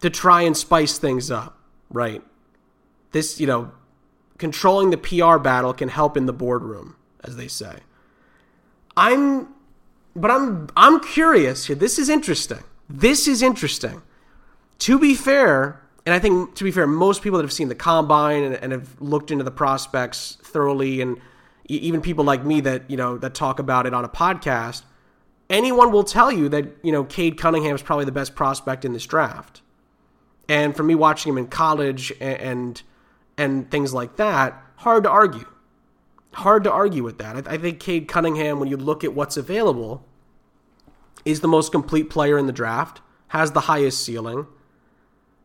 to 0.00 0.10
try 0.10 0.42
and 0.42 0.56
spice 0.56 0.98
things 0.98 1.30
up, 1.30 1.56
right? 1.88 2.22
This, 3.12 3.38
you 3.40 3.46
know, 3.46 3.70
controlling 4.38 4.90
the 4.90 4.96
PR 4.98 5.38
battle 5.38 5.72
can 5.72 5.88
help 5.88 6.16
in 6.16 6.26
the 6.26 6.32
boardroom, 6.32 6.96
as 7.22 7.36
they 7.36 7.46
say. 7.46 7.78
I'm 8.96 9.48
but 10.14 10.30
I'm 10.30 10.68
I'm 10.76 11.00
curious 11.00 11.66
here. 11.66 11.76
This 11.76 11.98
is 11.98 12.08
interesting. 12.08 12.62
This 12.88 13.26
is 13.26 13.42
interesting. 13.42 14.02
To 14.80 14.98
be 14.98 15.14
fair, 15.14 15.80
and 16.04 16.14
I 16.14 16.18
think 16.18 16.54
to 16.56 16.64
be 16.64 16.70
fair, 16.70 16.86
most 16.86 17.22
people 17.22 17.38
that 17.38 17.44
have 17.44 17.52
seen 17.52 17.68
the 17.68 17.74
combine 17.74 18.42
and, 18.42 18.54
and 18.56 18.72
have 18.72 19.00
looked 19.00 19.30
into 19.30 19.44
the 19.44 19.50
prospects 19.50 20.38
thoroughly, 20.42 21.00
and 21.00 21.18
even 21.68 22.00
people 22.00 22.24
like 22.24 22.44
me 22.44 22.60
that 22.60 22.90
you 22.90 22.96
know 22.96 23.16
that 23.18 23.34
talk 23.34 23.58
about 23.58 23.86
it 23.86 23.94
on 23.94 24.04
a 24.04 24.08
podcast, 24.08 24.82
anyone 25.48 25.92
will 25.92 26.04
tell 26.04 26.30
you 26.30 26.48
that 26.48 26.66
you 26.82 26.92
know 26.92 27.04
Cade 27.04 27.38
Cunningham 27.38 27.74
is 27.74 27.82
probably 27.82 28.04
the 28.04 28.12
best 28.12 28.34
prospect 28.34 28.84
in 28.84 28.92
this 28.92 29.06
draft. 29.06 29.62
And 30.48 30.76
for 30.76 30.82
me 30.82 30.94
watching 30.94 31.30
him 31.30 31.38
in 31.38 31.46
college 31.46 32.12
and, 32.20 32.40
and 32.40 32.82
and 33.38 33.70
things 33.70 33.94
like 33.94 34.16
that, 34.16 34.60
hard 34.76 35.04
to 35.04 35.10
argue. 35.10 35.46
Hard 36.34 36.64
to 36.64 36.72
argue 36.72 37.02
with 37.02 37.18
that. 37.18 37.48
I, 37.48 37.54
I 37.54 37.58
think 37.58 37.80
Cade 37.80 38.08
Cunningham, 38.08 38.58
when 38.58 38.68
you 38.68 38.76
look 38.76 39.04
at 39.04 39.14
what's 39.14 39.36
available, 39.36 40.04
is 41.24 41.40
the 41.40 41.48
most 41.48 41.72
complete 41.72 42.10
player 42.10 42.38
in 42.38 42.46
the 42.46 42.52
draft, 42.52 43.00
has 43.28 43.52
the 43.52 43.60
highest 43.60 44.04
ceiling, 44.04 44.46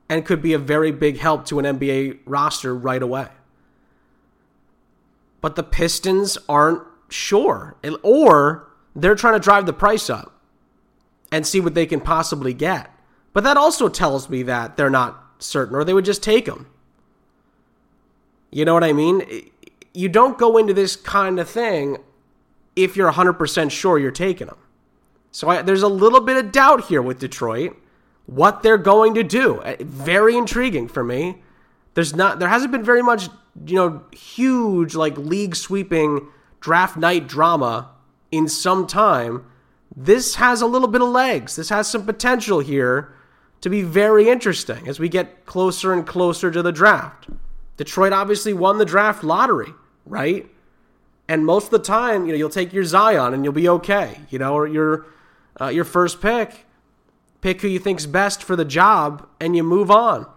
and 0.10 0.26
could 0.26 0.41
be 0.41 0.54
a 0.54 0.60
very 0.60 0.91
big 0.91 1.17
help 1.17 1.45
to 1.45 1.60
an 1.60 1.65
NBA 1.65 2.19
roster 2.26 2.76
right 2.76 3.02
away. 3.02 3.28
But 5.41 5.56
the 5.56 5.63
Pistons 5.63 6.38
aren't 6.50 6.84
sure, 7.10 7.76
or 8.02 8.67
they're 8.95 9.15
trying 9.15 9.36
to 9.36 9.39
drive 9.39 9.65
the 9.65 9.73
price 9.73 10.10
up 10.10 10.34
and 11.32 11.45
see 11.45 11.60
what 11.60 11.76
they 11.76 11.86
can 11.86 12.02
possibly 12.02 12.54
get. 12.54 12.89
But 13.34 13.43
that 13.43 13.58
also 13.58 13.89
tells 13.89 14.30
me 14.30 14.43
that 14.43 14.78
they're 14.78 14.89
not 14.89 15.23
certain, 15.39 15.76
or 15.76 15.84
they 15.84 15.93
would 15.93 16.06
just 16.06 16.23
take 16.23 16.47
him. 16.47 16.67
You 18.52 18.65
know 18.65 18.73
what 18.73 18.84
I 18.84 18.93
mean? 18.93 19.52
You 19.97 20.10
don't 20.10 20.38
go 20.38 20.57
into 20.57 20.75
this 20.75 20.95
kind 20.95 21.39
of 21.39 21.49
thing 21.49 21.97
if 22.75 22.95
you're 22.95 23.12
100% 23.12 23.71
sure 23.71 23.97
you're 23.97 24.12
taking 24.12 24.45
them. 24.45 24.60
So 25.31 25.49
I, 25.49 25.63
there's 25.63 25.81
a 25.81 25.88
little 25.88 26.21
bit 26.21 26.38
of 26.38 26.51
doubt 26.51 26.86
here 26.86 27.01
with 27.01 27.17
Detroit, 27.17 27.75
what 28.27 28.62
they're 28.62 28.77
going 28.77 29.15
to 29.15 29.23
do. 29.23 29.55
Uh, 29.62 29.75
very 29.79 30.38
intriguing 30.38 30.88
for 30.88 31.03
me. 31.03 31.41
There's 31.95 32.15
not, 32.15 32.38
there 32.38 32.47
hasn't 32.47 32.71
been 32.71 32.83
very 32.83 33.01
much, 33.01 33.29
you 33.65 33.73
know, 33.73 34.03
huge 34.12 34.93
like 34.93 35.17
league 35.17 35.55
sweeping 35.55 36.27
draft 36.60 36.95
night 36.95 37.27
drama 37.27 37.89
in 38.31 38.47
some 38.47 38.86
time. 38.86 39.45
This 39.95 40.36
has 40.36 40.62
a 40.62 40.67
little 40.67 40.88
bit 40.88 41.01
of 41.01 41.10
legs. 41.10 41.55
This 41.55 41.69
has 41.69 41.89
some 41.89 42.05
potential 42.05 42.60
here 42.60 43.15
to 43.62 43.69
be 43.69 43.81
very 43.81 44.29
interesting 44.29 44.88
as 44.88 44.99
we 44.99 45.10
get 45.10 45.47
closer 45.47 45.91
and 45.91 46.05
closer 46.05 46.51
to 46.51 46.62
the 46.62 46.71
draft. 46.71 47.29
Detroit 47.77 48.13
obviously 48.13 48.53
won 48.53 48.77
the 48.77 48.86
draft 48.86 49.23
lottery, 49.23 49.73
right? 50.07 50.49
And 51.27 51.45
most 51.45 51.65
of 51.65 51.71
the 51.71 51.79
time, 51.79 52.25
you 52.25 52.31
know, 52.31 52.37
you'll 52.37 52.49
take 52.49 52.73
your 52.73 52.85
Zion 52.85 53.33
and 53.33 53.43
you'll 53.43 53.53
be 53.53 53.67
okay, 53.67 54.19
you 54.29 54.39
know, 54.39 54.53
or 54.53 54.67
your 54.67 55.05
uh, 55.59 55.67
your 55.67 55.83
first 55.83 56.21
pick, 56.21 56.65
pick 57.41 57.61
who 57.61 57.67
you 57.67 57.79
think's 57.79 58.05
best 58.05 58.43
for 58.43 58.55
the 58.55 58.65
job, 58.65 59.27
and 59.39 59.55
you 59.55 59.63
move 59.63 59.89
on. 59.89 60.27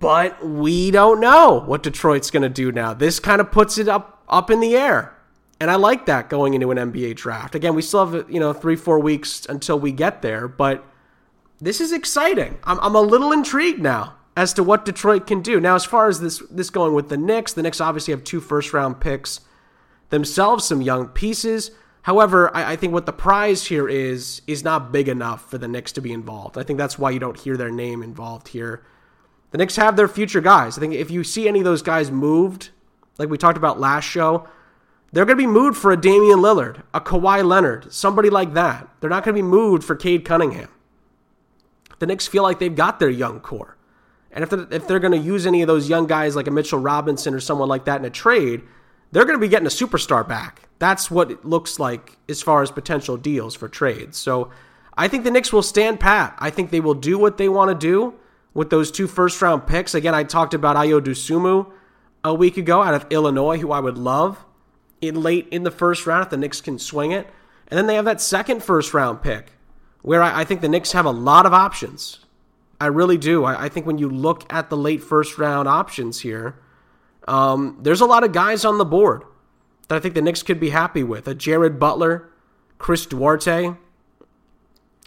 But 0.00 0.46
we 0.46 0.90
don't 0.90 1.20
know 1.20 1.62
what 1.66 1.82
Detroit's 1.82 2.30
going 2.30 2.42
to 2.42 2.48
do 2.48 2.72
now. 2.72 2.94
This 2.94 3.20
kind 3.20 3.40
of 3.40 3.50
puts 3.50 3.78
it 3.78 3.88
up 3.88 4.22
up 4.28 4.50
in 4.50 4.60
the 4.60 4.76
air. 4.76 5.14
And 5.60 5.70
I 5.70 5.74
like 5.74 6.06
that 6.06 6.28
going 6.28 6.54
into 6.54 6.70
an 6.70 6.78
NBA 6.78 7.16
draft. 7.16 7.56
Again, 7.56 7.74
we 7.74 7.82
still 7.82 8.06
have, 8.06 8.30
you 8.30 8.38
know, 8.38 8.52
three, 8.52 8.76
four 8.76 9.00
weeks 9.00 9.44
until 9.48 9.78
we 9.78 9.90
get 9.90 10.22
there, 10.22 10.46
but 10.46 10.84
this 11.60 11.80
is 11.80 11.90
exciting. 11.92 12.58
I'm, 12.62 12.78
I'm 12.78 12.94
a 12.94 13.00
little 13.00 13.32
intrigued 13.32 13.80
now 13.80 14.14
as 14.38 14.52
to 14.52 14.62
what 14.62 14.84
Detroit 14.84 15.26
can 15.26 15.42
do. 15.42 15.58
Now, 15.58 15.74
as 15.74 15.84
far 15.84 16.06
as 16.08 16.20
this 16.20 16.40
this 16.48 16.70
going 16.70 16.94
with 16.94 17.08
the 17.08 17.16
Knicks, 17.16 17.54
the 17.54 17.62
Knicks 17.62 17.80
obviously 17.80 18.12
have 18.12 18.22
two 18.22 18.40
first 18.40 18.72
round 18.72 19.00
picks 19.00 19.40
themselves, 20.10 20.64
some 20.64 20.80
young 20.80 21.08
pieces. 21.08 21.72
However, 22.02 22.56
I, 22.56 22.72
I, 22.72 22.76
think 22.76 22.92
what 22.92 23.04
the 23.04 23.12
prize 23.12 23.66
here 23.66 23.88
is 23.88 24.40
is 24.46 24.62
not 24.62 24.92
big 24.92 25.08
enough 25.08 25.50
for 25.50 25.58
the 25.58 25.66
Knicks 25.66 25.90
to 25.92 26.00
be 26.00 26.12
involved. 26.12 26.56
I 26.56 26.62
think 26.62 26.78
that's 26.78 26.96
why 26.96 27.10
you 27.10 27.18
don't 27.18 27.36
hear 27.36 27.56
their 27.56 27.72
name 27.72 28.00
involved 28.00 28.48
here. 28.48 28.84
The 29.50 29.58
Knicks 29.58 29.74
have 29.74 29.96
their 29.96 30.06
future 30.06 30.40
guys. 30.40 30.78
I 30.78 30.80
think 30.80 30.94
if 30.94 31.10
you 31.10 31.24
see 31.24 31.48
any 31.48 31.58
of 31.58 31.64
those 31.64 31.82
guys 31.82 32.12
moved, 32.12 32.70
like 33.18 33.28
we 33.28 33.38
talked 33.38 33.58
about 33.58 33.80
last 33.80 34.04
show, 34.04 34.46
they're 35.10 35.24
going 35.24 35.36
to 35.36 35.42
be 35.42 35.48
moved 35.48 35.76
for 35.76 35.90
a 35.90 36.00
Damian 36.00 36.38
Lillard, 36.38 36.84
a 36.94 37.00
Kawhi 37.00 37.44
Leonard, 37.44 37.92
somebody 37.92 38.30
like 38.30 38.54
that. 38.54 38.88
They're 39.00 39.10
not 39.10 39.24
going 39.24 39.34
to 39.34 39.42
be 39.42 39.48
moved 39.48 39.82
for 39.82 39.96
Cade 39.96 40.24
Cunningham. 40.24 40.68
The 41.98 42.06
Knicks 42.06 42.28
feel 42.28 42.44
like 42.44 42.60
they've 42.60 42.72
got 42.72 43.00
their 43.00 43.10
young 43.10 43.40
core. 43.40 43.77
And 44.38 44.44
if 44.44 44.50
they're, 44.50 44.68
if 44.70 44.86
they're 44.86 45.00
going 45.00 45.20
to 45.20 45.26
use 45.26 45.48
any 45.48 45.62
of 45.62 45.66
those 45.66 45.88
young 45.88 46.06
guys 46.06 46.36
like 46.36 46.46
a 46.46 46.52
Mitchell 46.52 46.78
Robinson 46.78 47.34
or 47.34 47.40
someone 47.40 47.68
like 47.68 47.86
that 47.86 47.98
in 47.98 48.04
a 48.04 48.10
trade, 48.10 48.62
they're 49.10 49.24
going 49.24 49.36
to 49.36 49.40
be 49.40 49.48
getting 49.48 49.66
a 49.66 49.68
superstar 49.68 50.26
back. 50.26 50.68
That's 50.78 51.10
what 51.10 51.32
it 51.32 51.44
looks 51.44 51.80
like 51.80 52.16
as 52.28 52.40
far 52.40 52.62
as 52.62 52.70
potential 52.70 53.16
deals 53.16 53.56
for 53.56 53.68
trades. 53.68 54.16
So 54.16 54.52
I 54.96 55.08
think 55.08 55.24
the 55.24 55.32
Knicks 55.32 55.52
will 55.52 55.64
stand 55.64 55.98
pat. 55.98 56.36
I 56.38 56.50
think 56.50 56.70
they 56.70 56.78
will 56.78 56.94
do 56.94 57.18
what 57.18 57.36
they 57.36 57.48
want 57.48 57.70
to 57.70 57.74
do 57.74 58.14
with 58.54 58.70
those 58.70 58.92
two 58.92 59.08
first 59.08 59.42
round 59.42 59.66
picks. 59.66 59.92
Again, 59.92 60.14
I 60.14 60.22
talked 60.22 60.54
about 60.54 60.76
Ayo 60.76 61.00
Dosunmu 61.00 61.72
a 62.22 62.32
week 62.32 62.56
ago 62.56 62.80
out 62.80 62.94
of 62.94 63.06
Illinois, 63.10 63.58
who 63.58 63.72
I 63.72 63.80
would 63.80 63.98
love 63.98 64.44
in 65.00 65.20
late 65.20 65.48
in 65.50 65.64
the 65.64 65.72
first 65.72 66.06
round 66.06 66.22
if 66.22 66.30
the 66.30 66.36
Knicks 66.36 66.60
can 66.60 66.78
swing 66.78 67.10
it. 67.10 67.26
And 67.66 67.76
then 67.76 67.88
they 67.88 67.96
have 67.96 68.04
that 68.04 68.20
second 68.20 68.62
first 68.62 68.94
round 68.94 69.20
pick 69.20 69.50
where 70.02 70.22
I, 70.22 70.42
I 70.42 70.44
think 70.44 70.60
the 70.60 70.68
Knicks 70.68 70.92
have 70.92 71.06
a 71.06 71.10
lot 71.10 71.44
of 71.44 71.52
options. 71.52 72.20
I 72.80 72.86
really 72.86 73.18
do. 73.18 73.44
I, 73.44 73.64
I 73.64 73.68
think 73.68 73.86
when 73.86 73.98
you 73.98 74.08
look 74.08 74.50
at 74.52 74.70
the 74.70 74.76
late 74.76 75.02
first 75.02 75.38
round 75.38 75.68
options 75.68 76.20
here, 76.20 76.58
um, 77.26 77.78
there's 77.82 78.00
a 78.00 78.06
lot 78.06 78.24
of 78.24 78.32
guys 78.32 78.64
on 78.64 78.78
the 78.78 78.84
board 78.84 79.24
that 79.88 79.96
I 79.96 80.00
think 80.00 80.14
the 80.14 80.22
Knicks 80.22 80.42
could 80.42 80.60
be 80.60 80.70
happy 80.70 81.02
with. 81.02 81.26
A 81.28 81.34
Jared 81.34 81.78
Butler, 81.78 82.30
Chris 82.78 83.06
Duarte 83.06 83.74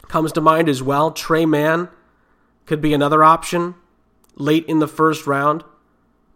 comes 0.07 0.31
to 0.33 0.41
mind 0.41 0.67
as 0.67 0.83
well. 0.83 1.11
Tre 1.11 1.45
Mann 1.45 1.89
could 2.65 2.81
be 2.81 2.93
another 2.93 3.23
option 3.23 3.75
late 4.35 4.65
in 4.65 4.79
the 4.79 4.87
first 4.87 5.25
round. 5.25 5.63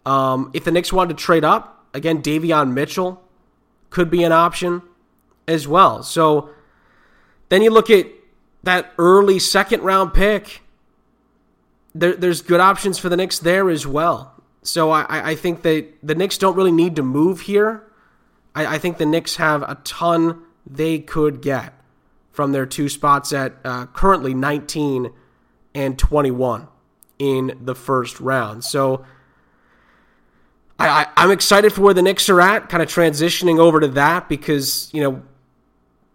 Um, 0.06 0.52
if 0.54 0.64
the 0.64 0.72
Knicks 0.72 0.94
wanted 0.94 1.18
to 1.18 1.24
trade 1.24 1.44
up, 1.44 1.86
again, 1.94 2.22
Davion 2.22 2.74
Mitchell 2.74 3.22
could 3.90 4.10
be 4.10 4.24
an 4.24 4.32
option 4.32 4.82
as 5.48 5.68
well. 5.68 6.04
So 6.04 6.50
then 7.50 7.62
you 7.62 7.70
look 7.70 7.90
at 7.90 8.08
that 8.64 8.94
early 8.98 9.40
second 9.40 9.82
round 9.82 10.14
pick 10.14 10.62
there, 11.96 12.14
there's 12.14 12.42
good 12.42 12.60
options 12.60 13.00
for 13.00 13.10
the 13.10 13.18
Knicks 13.18 13.40
there 13.40 13.70
as 13.70 13.88
well. 13.88 14.34
So 14.62 14.92
I, 14.92 15.32
I 15.32 15.36
think 15.36 15.62
that 15.62 15.88
the 16.04 16.14
Knicks 16.14 16.38
don't 16.38 16.56
really 16.56 16.72
need 16.72 16.98
to 16.98 17.04
move 17.04 17.42
here. 17.42 17.84
I, 18.54 18.76
I 18.76 18.78
think 18.78 18.98
the 18.98 19.06
Knicks 19.06 19.38
have 19.38 19.64
a 19.64 19.80
ton 19.84 20.44
they 20.68 21.00
could 21.00 21.42
get 21.42 21.74
from 22.32 22.52
their 22.52 22.66
two 22.66 22.90
spots 22.90 23.32
at 23.32 23.54
uh, 23.64 23.86
currently 23.88 24.34
19 24.34 25.12
and 25.74 25.98
21 25.98 26.68
in 27.18 27.58
the 27.62 27.76
first 27.76 28.20
round. 28.20 28.64
So 28.66 29.06
I, 30.78 31.08
I, 31.16 31.24
am 31.24 31.32
excited 31.32 31.72
for 31.72 31.82
where 31.82 31.94
the 31.94 32.02
Knicks 32.02 32.28
are 32.28 32.42
at, 32.42 32.68
kind 32.68 32.84
of 32.84 32.90
transitioning 32.90 33.60
over 33.60 33.80
to 33.80 33.88
that 33.90 34.28
because, 34.28 34.90
you 34.94 35.02
know, 35.02 35.24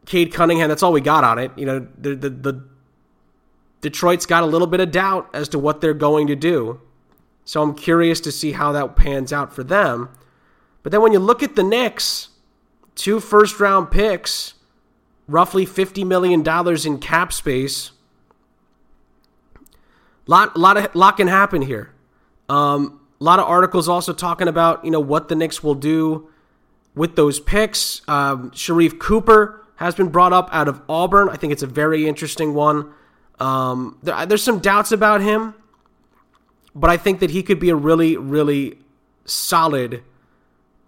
Cade 0.04 0.34
Cunningham, 0.34 0.68
that's 0.68 0.82
all 0.82 0.92
we 0.92 1.00
got 1.00 1.24
on 1.24 1.38
it. 1.38 1.52
You 1.56 1.64
know, 1.64 1.86
the, 1.96 2.14
the, 2.16 2.30
the 2.30 2.69
Detroit's 3.80 4.26
got 4.26 4.42
a 4.42 4.46
little 4.46 4.66
bit 4.66 4.80
of 4.80 4.90
doubt 4.90 5.28
as 5.32 5.48
to 5.50 5.58
what 5.58 5.80
they're 5.80 5.94
going 5.94 6.26
to 6.26 6.36
do. 6.36 6.80
So 7.44 7.62
I'm 7.62 7.74
curious 7.74 8.20
to 8.20 8.32
see 8.32 8.52
how 8.52 8.72
that 8.72 8.96
pans 8.96 9.32
out 9.32 9.52
for 9.52 9.64
them. 9.64 10.10
But 10.82 10.92
then 10.92 11.02
when 11.02 11.12
you 11.12 11.18
look 11.18 11.42
at 11.42 11.56
the 11.56 11.62
Knicks, 11.62 12.28
two 12.94 13.20
first 13.20 13.58
round 13.58 13.90
picks, 13.90 14.54
roughly 15.26 15.64
$50 15.64 16.06
million 16.06 16.44
in 16.86 16.98
cap 16.98 17.32
space. 17.32 17.92
Lot, 20.26 20.56
lot, 20.56 20.76
of, 20.76 20.94
lot 20.94 21.16
can 21.16 21.28
happen 21.28 21.62
here. 21.62 21.92
Um, 22.48 23.00
a 23.20 23.24
lot 23.24 23.38
of 23.38 23.46
articles 23.46 23.88
also 23.88 24.12
talking 24.12 24.48
about 24.48 24.84
you 24.84 24.90
know 24.90 25.00
what 25.00 25.28
the 25.28 25.34
Knicks 25.34 25.62
will 25.62 25.74
do 25.74 26.30
with 26.94 27.16
those 27.16 27.38
picks. 27.38 28.02
Um, 28.08 28.50
Sharife 28.52 28.98
Cooper 28.98 29.66
has 29.76 29.94
been 29.94 30.08
brought 30.08 30.32
up 30.32 30.48
out 30.52 30.68
of 30.68 30.82
Auburn. 30.88 31.28
I 31.28 31.36
think 31.36 31.52
it's 31.52 31.62
a 31.62 31.66
very 31.66 32.08
interesting 32.08 32.54
one. 32.54 32.92
Um, 33.40 33.98
there, 34.02 34.26
there's 34.26 34.42
some 34.42 34.60
doubts 34.60 34.92
about 34.92 35.22
him, 35.22 35.54
but 36.74 36.90
I 36.90 36.96
think 36.96 37.20
that 37.20 37.30
he 37.30 37.42
could 37.42 37.58
be 37.58 37.70
a 37.70 37.74
really, 37.74 38.16
really 38.16 38.78
solid 39.24 40.02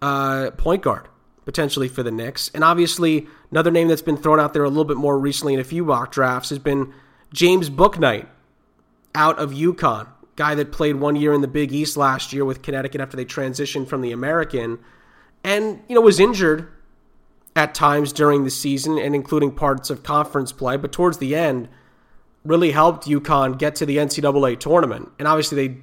uh, 0.00 0.50
point 0.52 0.82
guard 0.82 1.08
potentially 1.44 1.88
for 1.88 2.02
the 2.02 2.10
Knicks. 2.10 2.50
And 2.54 2.62
obviously, 2.62 3.26
another 3.50 3.70
name 3.70 3.88
that's 3.88 4.02
been 4.02 4.16
thrown 4.16 4.38
out 4.38 4.52
there 4.52 4.64
a 4.64 4.68
little 4.68 4.84
bit 4.84 4.96
more 4.96 5.18
recently 5.18 5.54
in 5.54 5.60
a 5.60 5.64
few 5.64 5.84
mock 5.84 6.12
drafts 6.12 6.50
has 6.50 6.58
been 6.58 6.92
James 7.32 7.68
Bouknight 7.68 8.26
out 9.14 9.38
of 9.38 9.50
UConn. 9.50 10.06
guy 10.36 10.54
that 10.54 10.72
played 10.72 10.96
one 10.96 11.16
year 11.16 11.32
in 11.32 11.40
the 11.40 11.48
Big 11.48 11.72
East 11.72 11.96
last 11.96 12.32
year 12.32 12.44
with 12.44 12.62
Connecticut 12.62 13.00
after 13.00 13.16
they 13.16 13.24
transitioned 13.24 13.88
from 13.88 14.00
the 14.02 14.12
American, 14.12 14.78
and 15.44 15.82
you 15.88 15.94
know 15.94 16.00
was 16.00 16.20
injured 16.20 16.68
at 17.54 17.74
times 17.74 18.12
during 18.12 18.44
the 18.44 18.50
season 18.50 18.98
and 18.98 19.14
including 19.14 19.52
parts 19.52 19.90
of 19.90 20.02
conference 20.02 20.52
play, 20.52 20.76
but 20.76 20.92
towards 20.92 21.18
the 21.18 21.34
end 21.34 21.68
really 22.44 22.72
helped 22.72 23.06
UConn 23.06 23.58
get 23.58 23.76
to 23.76 23.86
the 23.86 23.98
NCAA 23.98 24.58
tournament. 24.58 25.10
And 25.18 25.28
obviously 25.28 25.68
they 25.68 25.76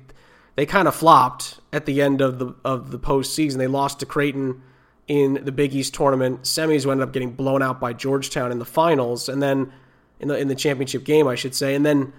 they 0.55 0.65
kind 0.65 0.89
of 0.89 0.95
flopped 0.95 1.59
at 1.71 1.85
the 1.85 2.01
end 2.01 2.21
of 2.21 2.39
the 2.39 2.53
of 2.65 2.91
the 2.91 2.99
postseason. 2.99 3.57
They 3.57 3.67
lost 3.67 3.99
to 4.01 4.05
Creighton 4.05 4.61
in 5.07 5.39
the 5.43 5.51
Big 5.51 5.73
East 5.73 5.93
tournament 5.93 6.43
semis, 6.43 6.83
who 6.83 6.91
ended 6.91 7.07
up 7.07 7.13
getting 7.13 7.31
blown 7.31 7.61
out 7.61 7.79
by 7.79 7.93
Georgetown 7.93 8.51
in 8.51 8.59
the 8.59 8.65
finals, 8.65 9.29
and 9.29 9.41
then 9.41 9.71
in 10.19 10.27
the 10.27 10.37
in 10.37 10.47
the 10.47 10.55
championship 10.55 11.03
game, 11.03 11.27
I 11.27 11.35
should 11.35 11.55
say, 11.55 11.75
and 11.75 11.85
then 11.85 12.13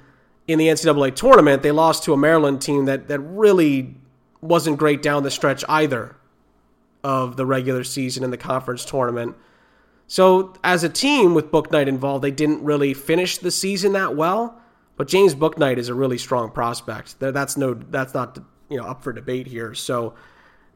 in 0.48 0.58
the 0.58 0.66
NCAA 0.68 1.14
tournament, 1.14 1.62
they 1.62 1.70
lost 1.70 2.04
to 2.04 2.12
a 2.12 2.16
Maryland 2.16 2.62
team 2.62 2.86
that 2.86 3.08
that 3.08 3.20
really 3.20 3.94
wasn't 4.40 4.78
great 4.78 5.02
down 5.02 5.22
the 5.22 5.30
stretch 5.30 5.64
either 5.68 6.16
of 7.04 7.36
the 7.36 7.46
regular 7.46 7.84
season 7.84 8.24
in 8.24 8.30
the 8.30 8.36
conference 8.36 8.84
tournament. 8.84 9.36
So, 10.10 10.54
as 10.64 10.82
a 10.82 10.88
team 10.88 11.34
with 11.34 11.52
Bouknight 11.52 11.86
involved, 11.86 12.24
they 12.24 12.32
didn't 12.32 12.64
really 12.64 12.94
finish 12.94 13.38
the 13.38 13.52
season 13.52 13.92
that 13.92 14.16
well. 14.16 14.60
But 14.96 15.06
James 15.06 15.36
Bouknight 15.36 15.76
is 15.76 15.88
a 15.88 15.94
really 15.94 16.18
strong 16.18 16.50
prospect. 16.50 17.20
That's 17.20 17.56
no, 17.56 17.74
that's 17.74 18.12
not 18.12 18.36
you 18.68 18.76
know 18.76 18.86
up 18.86 19.04
for 19.04 19.12
debate 19.12 19.46
here. 19.46 19.72
So, 19.72 20.14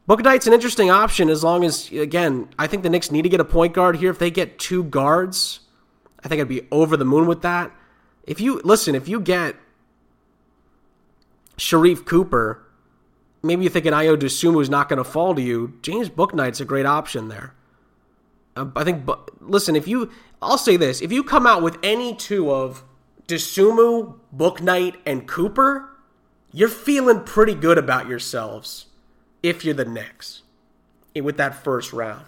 Bouknight's 0.07 0.47
an 0.47 0.53
interesting 0.53 0.89
option 0.89 1.29
as 1.29 1.43
long 1.43 1.65
as 1.65 1.91
again, 1.91 2.47
I 2.57 2.67
think 2.67 2.83
the 2.83 2.89
Knicks 2.89 3.11
need 3.11 3.23
to 3.23 3.29
get 3.29 3.41
a 3.41 3.45
point 3.45 3.73
guard 3.73 3.97
here. 3.97 4.09
If 4.09 4.19
they 4.19 4.31
get 4.31 4.57
two 4.57 4.85
guards, 4.85 5.59
I 6.23 6.29
think 6.29 6.39
I'd 6.39 6.47
be 6.47 6.65
over 6.71 6.95
the 6.95 7.03
moon 7.03 7.27
with 7.27 7.41
that. 7.41 7.73
If 8.23 8.39
you 8.39 8.61
listen, 8.63 8.95
if 8.95 9.09
you 9.09 9.19
get 9.19 9.57
Sharife 11.57 12.05
Cooper 12.05 12.65
maybe 13.43 13.65
you 13.65 13.69
think 13.69 13.85
an 13.85 13.93
Ayo 13.93 14.15
Dosunmu 14.15 14.61
is 14.61 14.69
not 14.69 14.87
going 14.87 14.97
to 14.97 15.03
fall 15.03 15.35
to 15.35 15.41
you. 15.41 15.77
James 15.81 16.09
Bouknight's 16.09 16.61
a 16.61 16.65
great 16.65 16.85
option 16.85 17.27
there. 17.27 17.53
I 18.55 18.83
think. 18.83 19.05
But 19.05 19.29
Listen, 19.41 19.75
if 19.75 19.87
you, 19.87 20.11
I'll 20.41 20.57
say 20.57 20.77
this: 20.77 21.01
if 21.01 21.11
you 21.11 21.23
come 21.23 21.45
out 21.45 21.61
with 21.61 21.77
any 21.83 22.15
two 22.15 22.51
of 22.51 22.83
Dosunmu, 23.27 24.15
Bouknight, 24.35 24.95
and 25.05 25.27
Cooper, 25.27 25.89
you're 26.51 26.69
feeling 26.69 27.21
pretty 27.21 27.55
good 27.55 27.77
about 27.77 28.07
yourselves. 28.07 28.87
If 29.43 29.63
you're 29.63 29.75
the 29.75 29.85
Knicks, 29.85 30.41
with 31.15 31.37
that 31.37 31.63
first 31.63 31.93
round, 31.93 32.25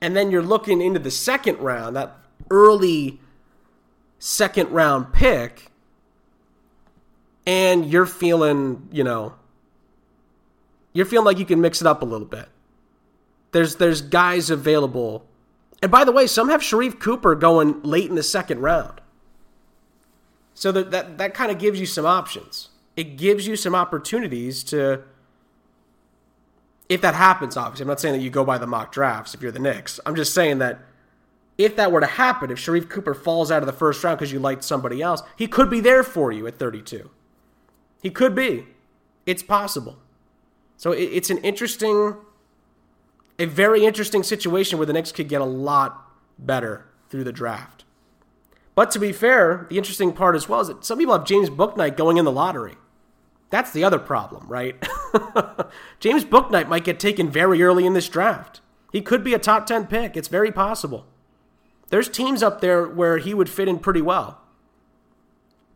and 0.00 0.16
then 0.16 0.30
you're 0.30 0.42
looking 0.42 0.80
into 0.80 0.98
the 0.98 1.10
second 1.10 1.58
round, 1.58 1.96
that 1.96 2.16
early 2.50 3.20
second 4.18 4.70
round 4.70 5.12
pick, 5.12 5.70
and 7.46 7.84
you're 7.84 8.06
feeling, 8.06 8.88
you 8.90 9.04
know, 9.04 9.34
you're 10.94 11.04
feeling 11.04 11.26
like 11.26 11.38
you 11.38 11.44
can 11.44 11.60
mix 11.60 11.82
it 11.82 11.86
up 11.86 12.00
a 12.00 12.06
little 12.06 12.26
bit. 12.26 12.48
There's 13.52 13.76
there's 13.76 14.00
guys 14.00 14.48
available. 14.48 15.26
And 15.84 15.90
by 15.90 16.02
the 16.02 16.12
way, 16.12 16.26
some 16.26 16.48
have 16.48 16.62
Sharife 16.62 16.98
Cooper 16.98 17.34
going 17.34 17.82
late 17.82 18.08
in 18.08 18.14
the 18.14 18.22
second 18.22 18.60
round. 18.60 19.02
So 20.54 20.72
that 20.72 20.90
that, 20.92 21.18
that 21.18 21.34
kind 21.34 21.52
of 21.52 21.58
gives 21.58 21.78
you 21.78 21.84
some 21.84 22.06
options. 22.06 22.70
It 22.96 23.18
gives 23.18 23.46
you 23.46 23.54
some 23.54 23.74
opportunities 23.74 24.64
to 24.64 25.02
if 26.88 27.02
that 27.02 27.14
happens, 27.14 27.58
obviously. 27.58 27.82
I'm 27.82 27.88
not 27.88 28.00
saying 28.00 28.14
that 28.14 28.22
you 28.22 28.30
go 28.30 28.46
by 28.46 28.56
the 28.56 28.66
mock 28.66 28.92
drafts 28.92 29.34
if 29.34 29.42
you're 29.42 29.52
the 29.52 29.58
Knicks. 29.58 30.00
I'm 30.06 30.16
just 30.16 30.32
saying 30.32 30.56
that 30.60 30.80
if 31.58 31.76
that 31.76 31.92
were 31.92 32.00
to 32.00 32.06
happen, 32.06 32.50
if 32.50 32.56
Sharife 32.56 32.88
Cooper 32.88 33.12
falls 33.12 33.50
out 33.50 33.62
of 33.62 33.66
the 33.66 33.72
first 33.74 34.02
round 34.02 34.18
because 34.18 34.32
you 34.32 34.38
liked 34.38 34.64
somebody 34.64 35.02
else, 35.02 35.22
he 35.36 35.46
could 35.46 35.68
be 35.68 35.80
there 35.80 36.02
for 36.02 36.32
you 36.32 36.46
at 36.46 36.58
32. 36.58 37.10
He 38.02 38.08
could 38.08 38.34
be. 38.34 38.68
It's 39.26 39.42
possible. 39.42 39.98
So 40.78 40.92
it's 40.92 41.28
an 41.28 41.36
interesting, 41.38 42.16
a 43.38 43.46
very 43.46 43.84
interesting 43.84 44.22
situation 44.22 44.78
where 44.78 44.86
the 44.86 44.92
Knicks 44.92 45.12
could 45.12 45.28
get 45.28 45.40
a 45.40 45.46
lot 45.46 46.10
better 46.38 46.86
through 47.08 47.24
the 47.24 47.32
draft. 47.32 47.84
But 48.74 48.90
to 48.92 48.98
be 48.98 49.12
fair, 49.12 49.66
the 49.70 49.78
interesting 49.78 50.12
part 50.12 50.34
as 50.34 50.48
well 50.48 50.60
is 50.60 50.68
that 50.68 50.84
some 50.84 50.98
people 50.98 51.16
have 51.16 51.26
James 51.26 51.50
Bouknight 51.50 51.96
going 51.96 52.16
in 52.16 52.24
the 52.24 52.32
lottery. 52.32 52.74
That's 53.50 53.72
the 53.72 53.84
other 53.84 54.00
problem, 54.00 54.48
right? 54.48 54.76
James 56.00 56.24
Bouknight 56.24 56.68
might 56.68 56.84
get 56.84 56.98
taken 56.98 57.30
very 57.30 57.62
early 57.62 57.86
in 57.86 57.92
this 57.92 58.08
draft. 58.08 58.60
He 58.90 59.00
could 59.00 59.22
be 59.22 59.34
a 59.34 59.38
top 59.38 59.66
10 59.66 59.86
pick. 59.86 60.16
It's 60.16 60.28
very 60.28 60.50
possible. 60.50 61.06
There's 61.90 62.08
teams 62.08 62.42
up 62.42 62.60
there 62.60 62.86
where 62.86 63.18
he 63.18 63.34
would 63.34 63.48
fit 63.48 63.68
in 63.68 63.78
pretty 63.78 64.02
well. 64.02 64.40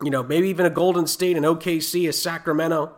You 0.03 0.11
know, 0.11 0.23
maybe 0.23 0.49
even 0.49 0.67
a 0.67 0.71
Golden 0.71 1.07
State, 1.07 1.37
an 1.37 1.45
OKC, 1.45 2.09
a 2.09 2.13
Sacramento. 2.13 2.95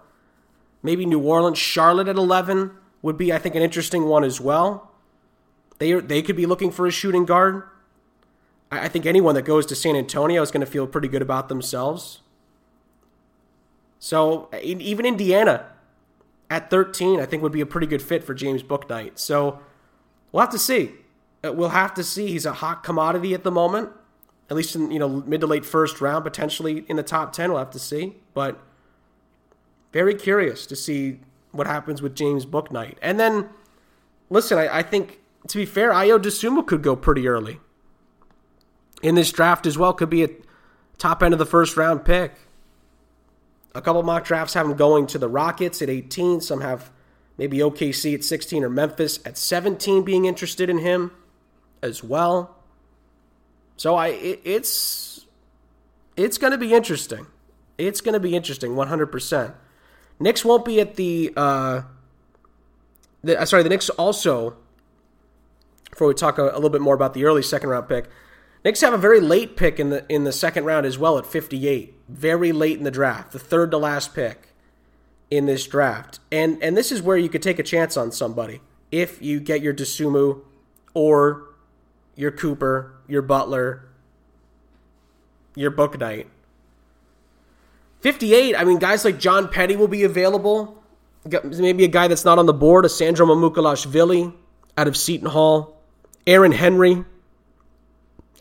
Maybe 0.82 1.04
New 1.04 1.20
Orleans, 1.20 1.58
Charlotte 1.58 2.08
at 2.08 2.16
11 2.16 2.70
would 3.02 3.16
be, 3.16 3.32
I 3.32 3.38
think, 3.38 3.54
an 3.54 3.62
interesting 3.62 4.06
one 4.06 4.24
as 4.24 4.40
well. 4.40 4.90
They, 5.78 5.92
they 5.94 6.22
could 6.22 6.36
be 6.36 6.46
looking 6.46 6.70
for 6.70 6.86
a 6.86 6.90
shooting 6.90 7.24
guard. 7.24 7.62
I, 8.70 8.86
I 8.86 8.88
think 8.88 9.06
anyone 9.06 9.34
that 9.34 9.42
goes 9.42 9.66
to 9.66 9.74
San 9.74 9.96
Antonio 9.96 10.42
is 10.42 10.50
going 10.50 10.64
to 10.64 10.70
feel 10.70 10.86
pretty 10.86 11.08
good 11.08 11.22
about 11.22 11.48
themselves. 11.48 12.20
So 13.98 14.48
even 14.62 15.04
Indiana 15.04 15.66
at 16.48 16.70
13, 16.70 17.20
I 17.20 17.26
think 17.26 17.42
would 17.42 17.52
be 17.52 17.60
a 17.60 17.66
pretty 17.66 17.86
good 17.86 18.02
fit 18.02 18.24
for 18.24 18.34
James 18.34 18.62
Bouknight. 18.62 19.18
So 19.18 19.60
we'll 20.32 20.40
have 20.40 20.50
to 20.50 20.58
see. 20.58 20.92
Uh, 21.44 21.52
we'll 21.52 21.70
have 21.70 21.94
to 21.94 22.04
see. 22.04 22.28
He's 22.28 22.46
a 22.46 22.54
hot 22.54 22.82
commodity 22.82 23.34
at 23.34 23.44
the 23.44 23.50
moment, 23.50 23.90
at 24.48 24.56
least 24.56 24.74
in 24.74 24.90
you 24.90 24.98
know 24.98 25.08
mid 25.08 25.40
to 25.42 25.46
late 25.46 25.64
first 25.64 26.00
round, 26.00 26.24
potentially 26.24 26.84
in 26.88 26.96
the 26.96 27.02
top 27.02 27.32
10. 27.32 27.50
We'll 27.50 27.58
have 27.58 27.70
to 27.70 27.78
see, 27.78 28.16
but 28.34 28.58
very 29.92 30.14
curious 30.14 30.66
to 30.66 30.76
see 30.76 31.20
what 31.52 31.66
happens 31.66 32.00
with 32.02 32.14
James 32.14 32.46
Bouknight. 32.46 32.96
And 33.02 33.18
then, 33.18 33.48
listen, 34.28 34.58
I, 34.58 34.78
I 34.78 34.82
think, 34.82 35.20
to 35.48 35.58
be 35.58 35.66
fair, 35.66 35.90
Ayo 35.90 36.18
Dosunmu 36.18 36.66
could 36.66 36.82
go 36.82 36.96
pretty 36.96 37.26
early 37.28 37.60
in 39.02 39.14
this 39.14 39.32
draft 39.32 39.66
as 39.66 39.76
well. 39.76 39.92
Could 39.92 40.10
be 40.10 40.24
a 40.24 40.28
top 40.98 41.22
end 41.22 41.32
of 41.32 41.38
the 41.38 41.46
first 41.46 41.76
round 41.76 42.04
pick. 42.04 42.34
A 43.74 43.80
couple 43.80 44.02
mock 44.02 44.24
drafts 44.24 44.54
have 44.54 44.66
him 44.66 44.74
going 44.74 45.06
to 45.08 45.18
the 45.18 45.28
Rockets 45.28 45.80
at 45.80 45.88
18. 45.88 46.40
Some 46.40 46.60
have 46.60 46.90
maybe 47.38 47.58
OKC 47.58 48.14
at 48.14 48.24
16 48.24 48.64
or 48.64 48.68
Memphis 48.68 49.20
at 49.24 49.38
17 49.38 50.02
being 50.02 50.24
interested 50.24 50.68
in 50.68 50.78
him 50.78 51.12
as 51.82 52.02
well. 52.02 52.56
So 53.76 53.94
I 53.94 54.08
it, 54.08 54.40
it's 54.44 55.24
it's 56.16 56.36
going 56.36 56.50
to 56.50 56.58
be 56.58 56.74
interesting. 56.74 57.26
It's 57.78 58.02
going 58.02 58.12
to 58.12 58.20
be 58.20 58.36
interesting 58.36 58.72
100%. 58.72 59.54
Knicks 60.20 60.44
won't 60.44 60.64
be 60.64 60.80
at 60.80 60.96
the. 60.96 61.32
Uh, 61.36 61.82
the 63.24 63.40
uh, 63.40 63.44
sorry, 63.46 63.62
the 63.62 63.70
Knicks 63.70 63.88
also. 63.90 64.56
Before 65.90 66.06
we 66.06 66.14
talk 66.14 66.38
a, 66.38 66.44
a, 66.44 66.54
little 66.54 66.70
bit 66.70 66.80
more 66.80 66.94
about 66.94 67.14
the 67.14 67.24
early 67.24 67.42
second 67.42 67.70
round 67.70 67.88
pick, 67.88 68.08
Knicks 68.64 68.80
have 68.82 68.92
a 68.92 68.98
very 68.98 69.18
late 69.18 69.56
pick 69.56 69.80
in 69.80 69.90
the 69.90 70.04
in 70.08 70.24
the 70.24 70.32
second 70.32 70.64
round 70.64 70.86
as 70.86 70.98
well 70.98 71.18
at 71.18 71.26
58. 71.26 71.94
Very 72.08 72.52
late 72.52 72.78
in 72.78 72.84
the 72.84 72.90
draft, 72.90 73.32
the 73.32 73.38
third 73.38 73.70
to 73.72 73.78
last 73.78 74.14
pick 74.14 74.48
in 75.30 75.46
this 75.46 75.66
draft, 75.66 76.20
and 76.30 76.62
and 76.62 76.76
this 76.76 76.92
is 76.92 77.02
where 77.02 77.16
you 77.16 77.28
could 77.28 77.42
take 77.42 77.58
a 77.58 77.62
chance 77.62 77.96
on 77.96 78.12
somebody 78.12 78.60
if 78.90 79.22
you 79.22 79.40
get 79.40 79.62
your 79.62 79.72
Dosunmu 79.72 80.42
or 80.92 81.48
your 82.16 82.30
Cooper, 82.30 82.94
your 83.06 83.22
Butler, 83.22 83.88
your 85.54 85.70
Bouknight 85.70 86.26
58, 88.00 88.56
I 88.56 88.64
mean, 88.64 88.78
guys 88.78 89.04
like 89.04 89.18
John 89.18 89.48
Petty 89.48 89.76
will 89.76 89.88
be 89.88 90.04
available. 90.04 90.82
Maybe 91.44 91.84
a 91.84 91.88
guy 91.88 92.08
that's 92.08 92.24
not 92.24 92.38
on 92.38 92.46
the 92.46 92.54
board, 92.54 92.84
a 92.84 92.88
Sandro 92.88 93.26
Mamukelashvili 93.26 94.34
out 94.76 94.88
of 94.88 94.96
Seton 94.96 95.28
Hall. 95.28 95.76
Aaron 96.26 96.52
Henry 96.52 97.04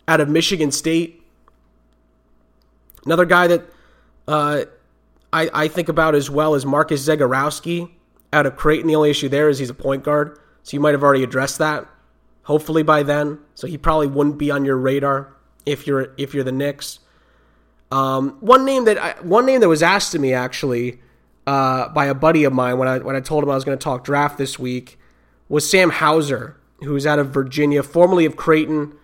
out 0.08 0.20
of 0.20 0.28
Michigan 0.28 0.70
State. 0.70 1.22
Another 3.04 3.24
guy 3.24 3.46
that 3.46 3.62
uh, 4.28 4.64
I, 5.32 5.50
I 5.52 5.68
think 5.68 5.88
about 5.88 6.14
as 6.14 6.30
well 6.30 6.54
is 6.54 6.66
Marcus 6.66 7.06
Zegarowski 7.06 7.90
out 8.32 8.46
of 8.46 8.56
Creighton. 8.56 8.88
The 8.88 8.96
only 8.96 9.10
issue 9.10 9.28
there 9.28 9.48
is 9.48 9.58
he's 9.58 9.70
a 9.70 9.74
point 9.74 10.04
guard, 10.04 10.38
so 10.62 10.74
you 10.74 10.80
might 10.80 10.92
have 10.92 11.02
already 11.02 11.22
addressed 11.22 11.58
that. 11.58 11.86
Hopefully 12.44 12.82
by 12.82 13.02
then, 13.02 13.38
so 13.54 13.66
he 13.66 13.78
probably 13.78 14.06
wouldn't 14.06 14.38
be 14.38 14.50
on 14.50 14.64
your 14.64 14.76
radar 14.76 15.32
if 15.66 15.86
you're 15.86 16.12
if 16.16 16.34
you're 16.34 16.44
the 16.44 16.52
Knicks. 16.52 16.98
Um, 17.90 18.36
one 18.40 18.64
name 18.64 18.84
that 18.84 18.98
I, 18.98 19.12
one 19.22 19.46
name 19.46 19.60
that 19.60 19.68
was 19.68 19.82
asked 19.82 20.12
to 20.12 20.18
me 20.18 20.32
actually 20.32 21.00
uh, 21.46 21.88
by 21.88 22.06
a 22.06 22.14
buddy 22.14 22.44
of 22.44 22.52
mine 22.52 22.78
when 22.78 22.88
I 22.88 22.98
when 22.98 23.16
I 23.16 23.20
told 23.20 23.42
him 23.42 23.50
I 23.50 23.54
was 23.54 23.64
going 23.64 23.76
to 23.76 23.82
talk 23.82 24.04
draft 24.04 24.38
this 24.38 24.58
week 24.58 24.98
was 25.48 25.68
Sam 25.68 25.90
Hauser, 25.90 26.56
who's 26.82 27.06
out 27.06 27.18
of 27.18 27.30
Virginia, 27.30 27.82
formerly 27.82 28.24
of 28.24 28.36
Creighton. 28.36 28.94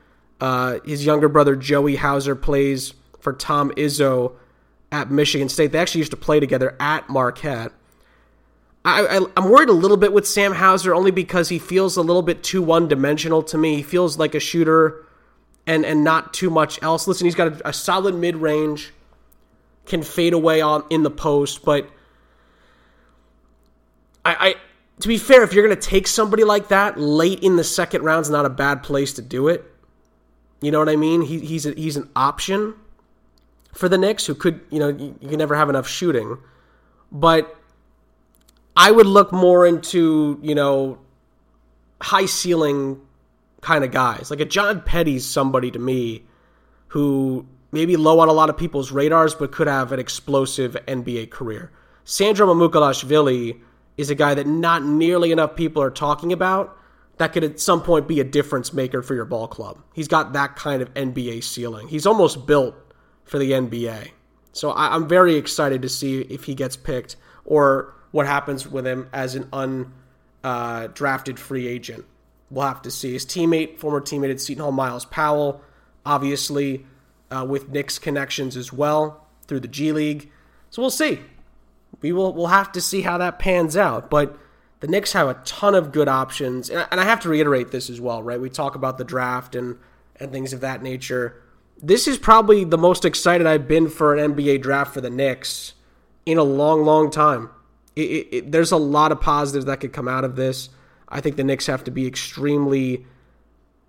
Uh, 0.41 0.79
his 0.85 1.05
younger 1.05 1.29
brother 1.29 1.57
Joey 1.57 1.97
Hauser 1.97 2.37
plays 2.37 2.95
for 3.19 3.33
Tom 3.33 3.71
Izzo 3.73 4.35
at 4.93 5.11
Michigan 5.11 5.49
State. 5.49 5.73
They 5.73 5.79
actually 5.79 6.01
used 6.01 6.13
to 6.13 6.17
play 6.17 6.39
together 6.39 6.77
at 6.79 7.09
Marquette. 7.09 7.73
I, 8.85 9.27
am 9.37 9.51
worried 9.51 9.69
a 9.69 9.73
little 9.73 9.97
bit 9.97 10.13
with 10.13 10.29
Sam 10.29 10.53
Hauser 10.53 10.95
only 10.95 11.11
because 11.11 11.49
he 11.49 11.59
feels 11.59 11.97
a 11.97 12.03
little 12.03 12.23
bit 12.23 12.45
too 12.45 12.63
one 12.63 12.87
dimensional 12.87 13.43
to 13.45 13.59
me. 13.59 13.77
He 13.77 13.83
feels 13.83 14.17
like 14.17 14.37
a 14.37 14.41
shooter 14.41 15.05
and 15.67 15.85
and 15.85 16.05
not 16.05 16.33
too 16.33 16.51
much 16.51 16.83
else. 16.83 17.07
Listen, 17.07 17.27
he's 17.27 17.35
got 17.35 17.61
a, 17.61 17.69
a 17.69 17.73
solid 17.73 18.15
mid 18.15 18.37
range, 18.37 18.93
can 19.85 20.03
fade 20.03 20.33
away 20.33 20.61
on 20.61 20.85
in 20.91 21.03
the 21.03 21.11
post, 21.11 21.65
but 21.65 21.89
I, 24.25 24.49
I 24.49 24.55
to 25.01 25.09
be 25.09 25.19
fair, 25.19 25.43
if 25.43 25.53
you're 25.53 25.67
going 25.67 25.79
to 25.79 25.89
take 25.89 26.07
somebody 26.07 26.45
like 26.45 26.69
that 26.69 26.99
late 26.99 27.41
in 27.41 27.57
the 27.57 27.65
second 27.65 28.03
round's 28.03 28.31
not 28.31 28.47
a 28.47 28.51
bad 28.51 28.83
place 28.83 29.13
to 29.15 29.23
do 29.23 29.49
it. 29.49 29.65
You 30.63 30.71
know 30.71 30.79
what 30.79 30.89
I 30.89 30.97
mean? 30.97 31.21
He, 31.23 31.41
he's 31.41 31.67
a, 31.67 31.73
he's 31.73 31.97
an 31.97 32.09
option 32.17 32.75
for 33.75 33.89
the 33.91 33.99
Knicks 33.99 34.25
who 34.25 34.35
could, 34.35 34.61
you 34.71 34.79
know, 34.79 34.89
you, 34.89 35.15
you 35.21 35.29
can 35.29 35.39
never 35.39 35.55
have 35.55 35.69
enough 35.69 35.87
shooting. 35.87 36.39
But 37.13 37.55
I 38.75 38.91
would 38.91 39.07
look 39.07 39.33
more 39.33 39.67
into, 39.67 40.41
you 40.43 40.55
know, 40.55 40.99
high 42.01 42.27
ceiling 42.27 43.01
kind 43.61 43.85
of 43.85 43.91
guys. 43.91 44.31
Like 44.31 44.41
a 44.41 44.45
John 44.45 44.81
Petty's 44.83 45.27
somebody 45.27 45.71
to 45.71 45.79
me 45.79 46.25
who 46.89 47.47
maybe 47.73 47.97
low 47.97 48.21
on 48.21 48.29
a 48.29 48.33
lot 48.33 48.49
of 48.49 48.57
people's 48.57 48.93
radars, 48.93 49.35
but 49.35 49.53
could 49.53 49.67
have 49.67 49.93
an 49.93 50.01
explosive 50.01 50.77
NBA 50.87 51.31
career. 51.31 51.71
Sandro 52.05 52.47
Mamukelashvili 52.47 53.61
is 53.97 54.11
a 54.11 54.15
guy 54.15 54.35
that 54.35 54.47
not 54.47 54.85
nearly 54.85 55.33
enough 55.33 55.57
people 55.57 55.83
are 55.83 55.91
talking 55.91 56.33
about 56.33 56.79
that 57.19 57.33
could 57.33 57.45
at 57.45 57.59
some 57.59 57.83
point 57.83 58.07
be 58.07 58.21
a 58.21 58.25
difference 58.25 58.73
maker 58.73 59.03
for 59.03 59.15
your 59.15 59.25
ball 59.25 59.49
club. 59.49 59.83
He's 59.95 60.09
got 60.09 60.33
that 60.35 60.57
kind 60.57 60.83
of 60.83 60.93
NBA 60.95 61.43
ceiling. 61.45 61.89
He's 61.89 62.07
almost 62.07 62.47
built 62.47 62.75
for 63.25 63.39
the 63.39 63.53
NBA. 63.53 64.11
So 64.53 64.71
I, 64.71 64.95
am 64.95 65.09
very 65.09 65.37
excited 65.37 65.83
to 65.83 65.89
see 65.89 66.21
if 66.23 66.45
he 66.45 66.55
gets 66.55 66.77
picked 66.77 67.17
or 67.45 67.95
what 68.11 68.27
happens 68.27 68.67
with 68.67 68.87
him 68.87 69.09
as 69.13 69.35
an 69.35 69.45
undrafted 69.45 71.33
uh, 71.33 71.37
free 71.37 71.67
agent. 71.67 72.05
We'll 72.51 72.67
have 72.67 72.83
to 72.83 72.91
see. 72.91 73.13
His 73.13 73.27
teammate, 73.27 73.79
former 73.79 74.01
teammate 74.01 74.31
at 74.31 74.41
Seton 74.41 74.63
Hall, 74.63 74.73
Myles 74.73 75.05
Powell, 75.05 75.63
obviously 76.05 76.87
uh, 77.31 77.45
with 77.49 77.69
Knicks 77.69 77.99
connections 77.99 78.57
as 78.57 78.73
well 78.73 79.27
through 79.47 79.61
the 79.61 79.69
G 79.69 79.93
League. 79.93 80.31
So 80.71 80.83
we'll 80.83 80.91
see. 80.91 81.21
We 82.01 82.13
will 82.13 82.33
we'll 82.33 82.49
have 82.49 82.73
to 82.73 82.81
see 82.81 83.03
how 83.03 83.19
that 83.19 83.39
pans 83.39 83.77
out. 83.77 84.11
But 84.11 84.39
the 84.81 84.87
Knicks 84.87 85.13
have 85.13 85.29
a 85.29 85.35
ton 85.45 85.75
of 85.75 85.93
good 85.93 86.09
options, 86.09 86.71
and 86.71 86.87
I 86.91 87.05
have 87.05 87.21
to 87.21 87.29
reiterate 87.29 87.71
this 87.71 87.89
as 87.89 88.01
well, 88.01 88.23
right? 88.23 88.41
We 88.41 88.51
talk 88.51 88.75
about 88.75 88.99
the 88.99 89.05
draft 89.05 89.55
and 89.55 89.79
and 90.21 90.33
things 90.33 90.53
of 90.53 90.61
that 90.61 90.83
nature. 90.83 91.43
This 91.83 92.09
is 92.09 92.17
probably 92.17 92.65
the 92.65 92.79
most 92.79 93.05
excited 93.05 93.47
I've 93.47 93.69
been 93.69 93.89
for 93.89 94.15
an 94.15 94.35
NBA 94.35 94.63
draft 94.63 94.95
for 94.95 95.01
the 95.01 95.11
Knicks 95.11 95.75
in 96.25 96.39
a 96.39 96.43
long, 96.43 96.85
long 96.85 97.11
time. 97.11 97.51
It, 97.95 98.01
it, 98.01 98.29
it, 98.33 98.53
there's 98.53 98.73
a 98.73 98.79
lot 98.79 99.13
of 99.13 99.21
positives 99.21 99.67
that 99.67 99.81
could 99.81 99.93
come 99.93 100.09
out 100.09 100.25
of 100.25 100.37
this. 100.37 100.71
I 101.09 101.21
think 101.21 101.37
the 101.37 101.45
Knicks 101.45 101.67
have 101.67 101.85
to 101.85 101.91
be 101.91 102.07
extremely 102.07 103.07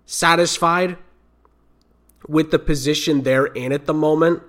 satisfied 0.06 0.96
with 2.28 2.50
the 2.50 2.58
position 2.58 3.22
they're 3.22 3.46
in 3.46 3.72
at 3.72 3.86
the 3.86 3.94
moment. 3.94 4.42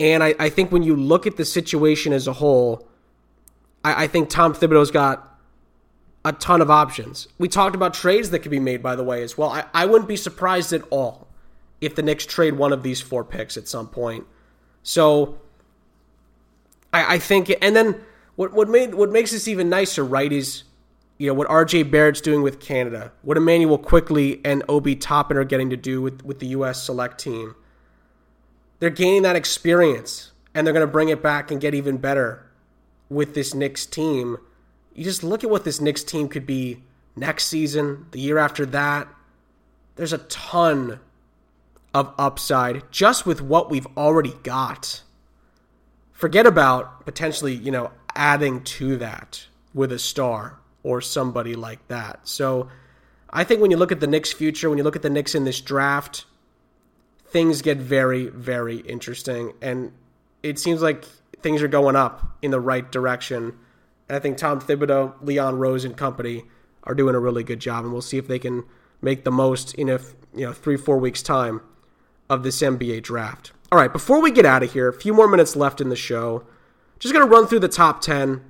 And 0.00 0.22
I, 0.22 0.34
I 0.38 0.48
think 0.48 0.72
when 0.72 0.82
you 0.82 0.96
look 0.96 1.26
at 1.26 1.36
the 1.36 1.44
situation 1.44 2.12
as 2.12 2.26
a 2.26 2.32
whole, 2.32 2.88
I, 3.84 4.04
I 4.04 4.06
think 4.06 4.30
Tom 4.30 4.54
Thibodeau's 4.54 4.90
got 4.90 5.28
a 6.24 6.32
ton 6.32 6.60
of 6.60 6.70
options. 6.70 7.28
We 7.38 7.48
talked 7.48 7.74
about 7.74 7.94
trades 7.94 8.30
that 8.30 8.40
could 8.40 8.50
be 8.50 8.60
made, 8.60 8.82
by 8.82 8.96
the 8.96 9.04
way, 9.04 9.22
as 9.22 9.36
well. 9.36 9.50
I, 9.50 9.64
I 9.74 9.86
wouldn't 9.86 10.08
be 10.08 10.16
surprised 10.16 10.72
at 10.72 10.82
all 10.90 11.28
if 11.80 11.94
the 11.94 12.02
Knicks 12.02 12.26
trade 12.26 12.54
one 12.54 12.72
of 12.72 12.82
these 12.82 13.00
four 13.00 13.24
picks 13.24 13.56
at 13.56 13.66
some 13.68 13.88
point. 13.88 14.26
So 14.82 15.38
I, 16.92 17.14
I 17.14 17.18
think, 17.18 17.52
and 17.60 17.74
then 17.74 18.00
what 18.36 18.52
what 18.52 18.68
made 18.68 18.94
what 18.94 19.10
makes 19.10 19.32
this 19.32 19.48
even 19.48 19.68
nicer, 19.68 20.04
right, 20.04 20.32
is 20.32 20.64
you 21.22 21.28
know 21.28 21.34
what 21.34 21.46
RJ 21.46 21.88
Barrett's 21.88 22.20
doing 22.20 22.42
with 22.42 22.58
Canada, 22.58 23.12
what 23.22 23.36
Immanuel 23.36 23.78
Quickley 23.78 24.40
and 24.44 24.64
Obi 24.68 24.96
Toppin 24.96 25.36
are 25.36 25.44
getting 25.44 25.70
to 25.70 25.76
do 25.76 26.02
with 26.02 26.24
with 26.24 26.40
the 26.40 26.48
U.S. 26.48 26.82
select 26.82 27.20
team. 27.20 27.54
They're 28.80 28.90
gaining 28.90 29.22
that 29.22 29.36
experience, 29.36 30.32
and 30.52 30.66
they're 30.66 30.74
going 30.74 30.84
to 30.84 30.92
bring 30.92 31.10
it 31.10 31.22
back 31.22 31.52
and 31.52 31.60
get 31.60 31.76
even 31.76 31.98
better 31.98 32.50
with 33.08 33.34
this 33.34 33.54
Knicks 33.54 33.86
team. 33.86 34.36
You 34.94 35.04
just 35.04 35.22
look 35.22 35.44
at 35.44 35.50
what 35.50 35.62
this 35.62 35.80
Knicks 35.80 36.02
team 36.02 36.28
could 36.28 36.44
be 36.44 36.82
next 37.14 37.44
season, 37.44 38.06
the 38.10 38.18
year 38.18 38.38
after 38.38 38.66
that. 38.66 39.06
There's 39.94 40.12
a 40.12 40.18
ton 40.18 40.98
of 41.94 42.12
upside 42.18 42.90
just 42.90 43.26
with 43.26 43.40
what 43.40 43.70
we've 43.70 43.86
already 43.96 44.34
got. 44.42 45.02
Forget 46.10 46.46
about 46.46 47.06
potentially, 47.06 47.54
you 47.54 47.70
know, 47.70 47.92
adding 48.16 48.64
to 48.64 48.96
that 48.96 49.46
with 49.72 49.92
a 49.92 50.00
star 50.00 50.58
or 50.82 51.00
somebody 51.00 51.54
like 51.54 51.86
that. 51.88 52.20
So 52.28 52.68
I 53.30 53.44
think 53.44 53.60
when 53.60 53.70
you 53.70 53.76
look 53.76 53.92
at 53.92 54.00
the 54.00 54.06
Knicks' 54.06 54.32
future, 54.32 54.68
when 54.68 54.78
you 54.78 54.84
look 54.84 54.96
at 54.96 55.02
the 55.02 55.10
Knicks 55.10 55.34
in 55.34 55.44
this 55.44 55.60
draft, 55.60 56.26
things 57.26 57.62
get 57.62 57.78
very, 57.78 58.28
very 58.28 58.78
interesting. 58.78 59.52
And 59.62 59.92
it 60.42 60.58
seems 60.58 60.82
like 60.82 61.04
things 61.42 61.62
are 61.62 61.68
going 61.68 61.96
up 61.96 62.36
in 62.42 62.50
the 62.50 62.60
right 62.60 62.90
direction. 62.90 63.56
And 64.08 64.16
I 64.16 64.18
think 64.18 64.36
Tom 64.36 64.60
Thibodeau, 64.60 65.14
Leon 65.22 65.58
Rose, 65.58 65.84
and 65.84 65.96
company 65.96 66.44
are 66.84 66.94
doing 66.94 67.14
a 67.14 67.20
really 67.20 67.44
good 67.44 67.60
job. 67.60 67.84
And 67.84 67.92
we'll 67.92 68.02
see 68.02 68.18
if 68.18 68.28
they 68.28 68.38
can 68.38 68.64
make 69.00 69.24
the 69.24 69.30
most 69.30 69.74
in 69.74 69.88
a 69.88 69.98
you 70.34 70.46
know 70.46 70.52
three, 70.52 70.76
four 70.76 70.98
weeks 70.98 71.22
time 71.22 71.60
of 72.28 72.42
this 72.42 72.60
NBA 72.60 73.02
draft. 73.02 73.52
All 73.70 73.78
right, 73.78 73.92
before 73.92 74.20
we 74.20 74.30
get 74.30 74.46
out 74.46 74.62
of 74.62 74.72
here, 74.72 74.88
a 74.88 74.92
few 74.92 75.14
more 75.14 75.28
minutes 75.28 75.56
left 75.56 75.80
in 75.80 75.88
the 75.88 75.96
show. 75.96 76.46
Just 76.98 77.12
gonna 77.14 77.26
run 77.26 77.46
through 77.46 77.60
the 77.60 77.68
top 77.68 78.00
ten 78.00 78.42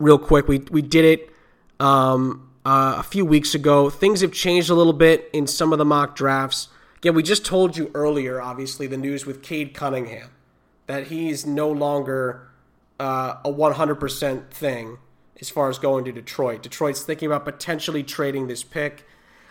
real 0.00 0.18
quick. 0.18 0.48
We 0.48 0.58
we 0.70 0.82
did 0.82 1.04
it 1.04 1.30
um, 1.78 2.50
uh, 2.64 2.96
a 2.98 3.02
few 3.02 3.24
weeks 3.24 3.54
ago. 3.54 3.90
Things 3.90 4.22
have 4.22 4.32
changed 4.32 4.70
a 4.70 4.74
little 4.74 4.92
bit 4.92 5.30
in 5.32 5.46
some 5.46 5.72
of 5.72 5.78
the 5.78 5.84
mock 5.84 6.16
drafts. 6.16 6.68
Again, 6.96 7.14
we 7.14 7.22
just 7.22 7.46
told 7.46 7.76
you 7.76 7.90
earlier, 7.94 8.40
obviously, 8.40 8.86
the 8.86 8.98
news 8.98 9.24
with 9.24 9.42
Cade 9.42 9.72
Cunningham 9.72 10.30
that 10.86 11.06
he's 11.06 11.46
no 11.46 11.70
longer 11.70 12.48
uh, 12.98 13.36
a 13.44 13.50
100% 13.50 14.50
thing 14.50 14.98
as 15.40 15.48
far 15.48 15.70
as 15.70 15.78
going 15.78 16.04
to 16.04 16.12
Detroit. 16.12 16.62
Detroit's 16.62 17.02
thinking 17.02 17.26
about 17.26 17.44
potentially 17.44 18.02
trading 18.02 18.48
this 18.48 18.62
pick. 18.62 19.06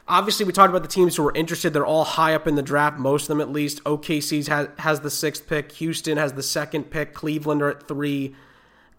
Obviously, 0.08 0.46
we 0.46 0.52
talked 0.52 0.70
about 0.70 0.82
the 0.82 0.90
teams 0.90 1.16
who 1.16 1.28
are 1.28 1.36
interested. 1.36 1.74
They're 1.74 1.86
all 1.86 2.04
high 2.04 2.36
up 2.36 2.48
in 2.48 2.56
the 2.56 2.62
draft, 2.62 3.00
most 3.00 3.24
of 3.24 3.28
them 3.30 3.42
at 3.42 3.50
least. 3.50 3.84
OKC 3.84 4.48
has, 4.48 4.68
has 4.80 5.00
the 5.00 5.10
sixth 5.10 5.48
pick. 5.48 5.72
Houston 5.74 6.18
has 6.18 6.34
the 6.34 6.44
second 6.44 6.92
pick. 6.92 7.14
Cleveland 7.14 7.62
are 7.62 7.70
at 7.70 7.88
three. 7.88 8.36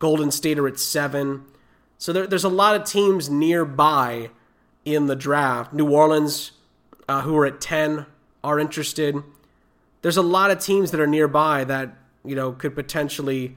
Golden 0.01 0.33
State 0.33 0.59
are 0.59 0.67
at 0.67 0.81
seven. 0.81 1.45
So 1.99 2.13
there, 2.13 2.27
there's 2.27 2.45
a 2.45 2.49
lot 2.49 2.75
of 2.75 2.85
teams 2.85 3.31
nearby 3.31 4.31
in 4.85 5.07
the 5.07 5.15
draft. 5.15 5.73
New 5.73 5.89
Orleans, 5.89 6.51
uh, 7.09 7.21
who 7.23 7.37
are 7.37 7.47
at 7.47 7.61
10, 7.61 8.07
are 8.43 8.59
interested. 8.59 9.23
There's 10.03 10.17
a 10.17 10.23
lot 10.23 10.51
of 10.51 10.59
teams 10.59 10.91
that 10.91 11.01
are 11.01 11.07
nearby 11.07 11.63
that, 11.65 11.97
you 12.25 12.35
know, 12.35 12.53
could 12.53 12.75
potentially 12.75 13.57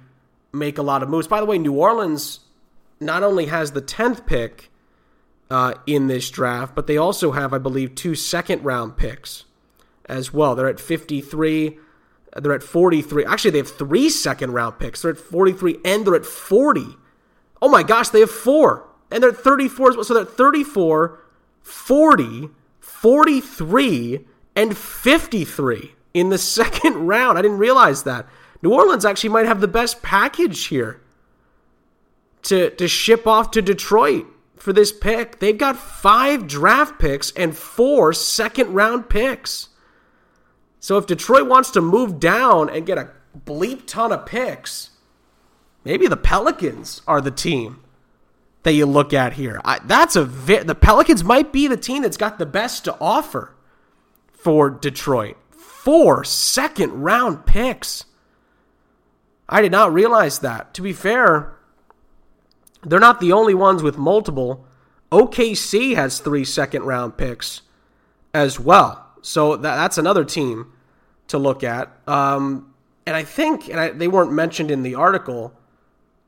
make 0.51 0.77
a 0.77 0.83
lot 0.83 1.01
of 1.01 1.09
moves. 1.09 1.27
By 1.27 1.39
the 1.39 1.45
way, 1.45 1.57
New 1.57 1.73
Orleans 1.73 2.41
not 2.99 3.23
only 3.23 3.47
has 3.47 3.71
the 3.71 3.81
10th 3.81 4.25
pick 4.25 4.69
uh, 5.49 5.75
in 5.87 6.07
this 6.07 6.29
draft, 6.29 6.75
but 6.75 6.87
they 6.87 6.97
also 6.97 7.31
have, 7.31 7.53
I 7.53 7.57
believe, 7.57 7.95
two 7.95 8.15
second 8.15 8.63
round 8.63 8.97
picks 8.97 9.45
as 10.05 10.33
well. 10.33 10.55
They're 10.55 10.67
at 10.67 10.79
53 10.79 11.79
they're 12.37 12.53
at 12.53 12.63
43. 12.63 13.25
Actually, 13.25 13.51
they 13.51 13.57
have 13.59 13.69
three 13.69 14.09
second 14.09 14.51
round 14.51 14.79
picks. 14.79 15.01
They're 15.01 15.11
at 15.11 15.17
43 15.17 15.79
and 15.85 16.05
they're 16.05 16.15
at 16.15 16.25
40. 16.25 16.85
Oh 17.61 17.69
my 17.69 17.83
gosh, 17.83 18.09
they 18.09 18.21
have 18.21 18.31
four. 18.31 18.87
And 19.11 19.21
they're 19.21 19.31
at 19.31 19.37
34. 19.37 20.03
So 20.03 20.13
they're 20.13 20.23
at 20.23 20.31
34, 20.31 21.19
40, 21.61 22.49
43, 22.79 24.25
and 24.55 24.77
53 24.77 25.95
in 26.13 26.29
the 26.29 26.37
second 26.39 27.07
round. 27.07 27.37
I 27.37 27.41
didn't 27.41 27.59
realize 27.59 28.03
that. 28.03 28.27
New 28.61 28.73
Orleans 28.73 29.05
actually 29.05 29.29
might 29.29 29.45
have 29.45 29.61
the 29.61 29.67
best 29.67 30.01
package 30.01 30.65
here 30.65 31.01
to, 32.43 32.69
to 32.71 32.87
ship 32.87 33.27
off 33.27 33.51
to 33.51 33.61
Detroit 33.61 34.25
for 34.57 34.71
this 34.71 34.91
pick. 34.91 35.39
They've 35.39 35.57
got 35.57 35.77
five 35.77 36.47
draft 36.47 36.97
picks 36.97 37.31
and 37.31 37.55
four 37.55 38.13
second 38.13 38.73
round 38.73 39.09
picks. 39.09 39.69
So 40.83 40.97
if 40.97 41.05
Detroit 41.05 41.47
wants 41.47 41.71
to 41.71 41.81
move 41.81 42.19
down 42.19 42.69
and 42.69 42.85
get 42.85 42.97
a 42.97 43.11
bleep 43.45 43.87
ton 43.87 44.11
of 44.11 44.25
picks, 44.25 44.89
maybe 45.85 46.07
the 46.07 46.17
Pelicans 46.17 47.01
are 47.07 47.21
the 47.21 47.31
team 47.31 47.81
that 48.63 48.73
you 48.73 48.85
look 48.85 49.13
at 49.13 49.31
here. 49.31 49.61
I, 49.63 49.79
that's 49.85 50.17
a 50.17 50.25
vi- 50.25 50.63
the 50.63 50.75
Pelicans 50.75 51.23
might 51.23 51.53
be 51.53 51.69
the 51.69 51.77
team 51.77 52.01
that's 52.01 52.17
got 52.17 52.37
the 52.37 52.45
best 52.45 52.83
to 52.83 52.97
offer 52.99 53.55
for 54.33 54.69
Detroit. 54.69 55.37
Four 55.51 56.25
second 56.25 56.91
round 56.91 57.45
picks. 57.45 58.03
I 59.47 59.61
did 59.61 59.71
not 59.71 59.93
realize 59.93 60.39
that. 60.39 60.73
To 60.73 60.81
be 60.81 60.91
fair, 60.91 61.53
they're 62.85 62.99
not 62.99 63.21
the 63.21 63.31
only 63.31 63.53
ones 63.53 63.81
with 63.81 63.97
multiple. 63.97 64.67
OKC 65.13 65.95
has 65.95 66.19
three 66.19 66.43
second 66.43 66.83
round 66.83 67.15
picks 67.15 67.61
as 68.33 68.59
well. 68.59 69.02
So 69.23 69.55
that, 69.55 69.75
that's 69.75 69.97
another 69.97 70.23
team 70.23 70.71
to 71.29 71.39
look 71.39 71.63
at. 71.63 71.91
Um, 72.07 72.73
and 73.07 73.15
I 73.15 73.23
think, 73.23 73.67
and 73.69 73.79
I, 73.79 73.89
they 73.89 74.07
weren't 74.07 74.31
mentioned 74.31 74.69
in 74.69 74.83
the 74.83 74.95
article, 74.95 75.53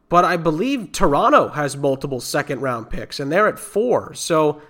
but 0.10 0.26
I 0.26 0.38
believe 0.38 0.92
Toronto 0.92 1.50
has 1.50 1.78
multiple 1.78 2.20
second 2.20 2.62
round 2.62 2.90
picks, 2.90 3.20
and 3.20 3.32
they're 3.32 3.48
at 3.48 3.60
four. 3.60 4.14
So 4.14 4.62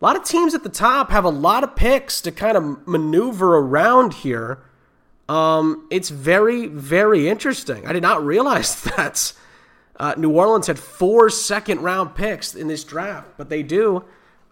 a 0.00 0.04
lot 0.04 0.16
of 0.16 0.24
teams 0.24 0.54
at 0.54 0.62
the 0.62 0.68
top 0.68 1.10
have 1.10 1.24
a 1.24 1.30
lot 1.30 1.64
of 1.64 1.74
picks 1.74 2.20
to 2.22 2.30
kind 2.30 2.56
of 2.56 2.86
maneuver 2.86 3.56
around 3.56 4.14
here. 4.14 4.62
Um, 5.28 5.88
it's 5.90 6.10
very, 6.10 6.66
very 6.66 7.28
interesting. 7.28 7.86
I 7.86 7.92
did 7.92 8.02
not 8.02 8.24
realize 8.24 8.80
that. 8.96 9.32
uh, 9.98 10.14
New 10.16 10.30
Orleans 10.30 10.66
had 10.66 10.78
four 10.78 11.30
second 11.30 11.80
round 11.80 12.14
picks 12.14 12.54
in 12.54 12.68
this 12.68 12.84
draft, 12.84 13.28
but 13.36 13.48
they 13.48 13.62
do. 13.62 14.04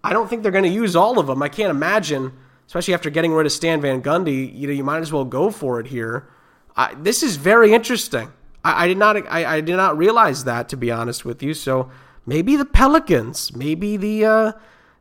I 0.02 0.12
don't 0.12 0.28
think 0.28 0.42
they're 0.42 0.52
going 0.52 0.64
to 0.64 0.70
use 0.70 0.96
all 0.96 1.18
of 1.18 1.26
them. 1.26 1.42
I 1.42 1.48
can't 1.48 1.70
imagine, 1.70 2.32
especially 2.66 2.94
after 2.94 3.10
getting 3.10 3.32
rid 3.32 3.46
of 3.46 3.52
Stan 3.52 3.80
Van 3.80 4.02
Gundy. 4.02 4.56
You 4.56 4.66
know, 4.66 4.72
you 4.72 4.84
might 4.84 5.00
as 5.00 5.12
well 5.12 5.24
go 5.24 5.50
for 5.50 5.80
it 5.80 5.88
here. 5.88 6.28
I, 6.76 6.94
this 6.94 7.22
is 7.22 7.36
very 7.36 7.72
interesting. 7.72 8.32
I, 8.64 8.84
I 8.84 8.88
did 8.88 8.98
not, 8.98 9.16
I, 9.28 9.56
I, 9.56 9.60
did 9.60 9.76
not 9.76 9.96
realize 9.96 10.44
that 10.44 10.68
to 10.70 10.76
be 10.76 10.90
honest 10.90 11.24
with 11.24 11.42
you. 11.42 11.54
So 11.54 11.90
maybe 12.26 12.56
the 12.56 12.64
Pelicans, 12.64 13.54
maybe 13.54 13.96
the 13.96 14.24
uh, 14.24 14.52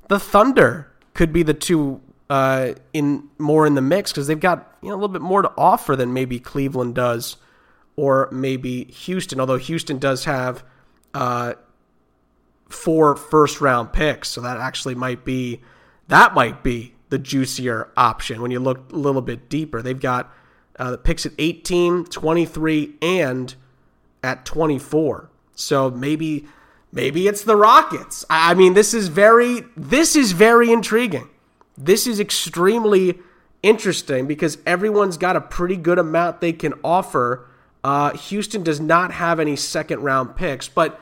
the 0.07 0.19
Thunder 0.19 0.91
could 1.13 1.31
be 1.33 1.43
the 1.43 1.53
two 1.53 2.01
uh, 2.29 2.73
in 2.93 3.29
more 3.37 3.65
in 3.65 3.75
the 3.75 3.81
mix 3.81 4.11
because 4.11 4.27
they've 4.27 4.39
got 4.39 4.75
you 4.81 4.89
know 4.89 4.95
a 4.95 4.97
little 4.97 5.09
bit 5.09 5.21
more 5.21 5.41
to 5.41 5.51
offer 5.57 5.95
than 5.95 6.13
maybe 6.13 6.39
Cleveland 6.39 6.95
does 6.95 7.37
or 7.95 8.29
maybe 8.31 8.85
Houston. 8.85 9.39
Although 9.39 9.57
Houston 9.57 9.97
does 9.99 10.25
have 10.25 10.63
uh, 11.13 11.53
four 12.69 13.15
first 13.15 13.61
round 13.61 13.93
picks, 13.93 14.29
so 14.29 14.41
that 14.41 14.57
actually 14.57 14.95
might 14.95 15.23
be 15.23 15.61
that 16.07 16.33
might 16.33 16.63
be 16.63 16.92
the 17.13 17.19
juicier 17.19 17.91
option 17.95 18.41
when 18.41 18.49
you 18.49 18.59
look 18.59 18.91
a 18.91 18.95
little 18.95 19.21
bit 19.21 19.47
deeper. 19.47 19.83
They've 19.83 19.99
got 19.99 20.33
uh, 20.79 20.89
the 20.89 20.97
picks 20.97 21.27
at 21.27 21.33
18, 21.37 22.05
23, 22.05 22.95
and 23.03 23.53
at 24.23 24.45
24. 24.47 25.29
So 25.53 25.91
maybe 25.91 26.47
maybe 26.91 27.27
it's 27.27 27.43
the 27.43 27.55
Rockets. 27.55 28.25
I 28.31 28.55
mean, 28.55 28.73
this 28.73 28.95
is 28.95 29.09
very 29.09 29.61
this 29.77 30.15
is 30.15 30.31
very 30.31 30.71
intriguing. 30.71 31.29
This 31.77 32.07
is 32.07 32.19
extremely 32.19 33.19
interesting 33.61 34.25
because 34.25 34.57
everyone's 34.65 35.17
got 35.17 35.35
a 35.35 35.41
pretty 35.41 35.77
good 35.77 35.99
amount 35.99 36.41
they 36.41 36.51
can 36.51 36.73
offer. 36.83 37.47
Uh, 37.83 38.17
Houston 38.17 38.63
does 38.63 38.79
not 38.79 39.11
have 39.11 39.39
any 39.39 39.55
second 39.55 40.01
round 40.01 40.35
picks, 40.35 40.67
but 40.67 40.99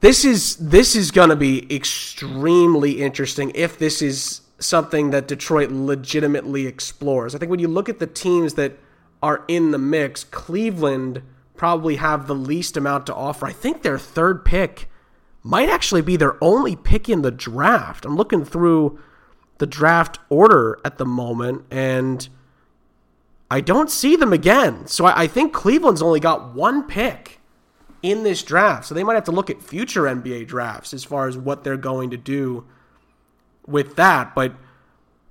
this 0.00 0.26
is 0.26 0.56
this 0.56 0.94
is 0.94 1.10
going 1.10 1.30
to 1.30 1.36
be 1.36 1.74
extremely 1.74 3.00
interesting 3.00 3.50
if 3.54 3.78
this 3.78 4.02
is 4.02 4.41
something 4.64 5.10
that 5.10 5.28
Detroit 5.28 5.70
legitimately 5.70 6.66
explores. 6.66 7.34
I 7.34 7.38
think 7.38 7.50
when 7.50 7.60
you 7.60 7.68
look 7.68 7.88
at 7.88 7.98
the 7.98 8.06
teams 8.06 8.54
that 8.54 8.78
are 9.22 9.44
in 9.48 9.70
the 9.70 9.78
mix, 9.78 10.24
Cleveland 10.24 11.22
probably 11.56 11.96
have 11.96 12.26
the 12.26 12.34
least 12.34 12.76
amount 12.76 13.06
to 13.06 13.14
offer. 13.14 13.46
I 13.46 13.52
think 13.52 13.82
their 13.82 13.98
third 13.98 14.44
pick 14.44 14.88
might 15.42 15.68
actually 15.68 16.02
be 16.02 16.16
their 16.16 16.42
only 16.42 16.76
pick 16.76 17.08
in 17.08 17.22
the 17.22 17.30
draft. 17.30 18.04
I'm 18.04 18.16
looking 18.16 18.44
through 18.44 18.98
the 19.58 19.66
draft 19.66 20.18
order 20.28 20.78
at 20.84 20.98
the 20.98 21.06
moment 21.06 21.64
and 21.70 22.28
I 23.50 23.60
don't 23.60 23.90
see 23.90 24.16
them 24.16 24.32
again. 24.32 24.86
So 24.86 25.04
I, 25.04 25.22
I 25.22 25.26
think 25.26 25.52
Cleveland's 25.52 26.02
only 26.02 26.20
got 26.20 26.54
one 26.54 26.84
pick 26.84 27.40
in 28.02 28.22
this 28.22 28.42
draft. 28.42 28.86
So 28.86 28.94
they 28.94 29.04
might 29.04 29.14
have 29.14 29.24
to 29.24 29.32
look 29.32 29.50
at 29.50 29.62
future 29.62 30.02
NBA 30.02 30.46
drafts 30.46 30.94
as 30.94 31.04
far 31.04 31.28
as 31.28 31.36
what 31.36 31.62
they're 31.62 31.76
going 31.76 32.10
to 32.10 32.16
do 32.16 32.64
with 33.66 33.96
that. 33.96 34.34
But 34.34 34.54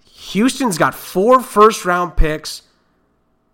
Houston's 0.06 0.78
got 0.78 0.94
four 0.94 1.42
first 1.42 1.86
round 1.86 2.16
picks. 2.16 2.64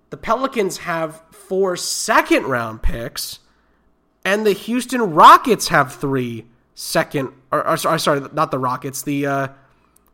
The 0.10 0.18
Pelicans 0.18 0.80
have 0.80 1.22
four 1.32 1.76
second 1.76 2.46
round 2.46 2.82
picks. 2.82 3.40
And 4.26 4.46
the 4.46 4.54
Houston 4.54 5.14
Rockets 5.14 5.70
have 5.70 5.94
three 5.94 6.46
second 6.76 7.32
or, 7.52 7.68
or 7.68 7.78
sorry, 7.78 8.22
not 8.34 8.52
the 8.52 8.60
Rockets, 8.60 9.02
the 9.02 9.26
uh, 9.26 9.48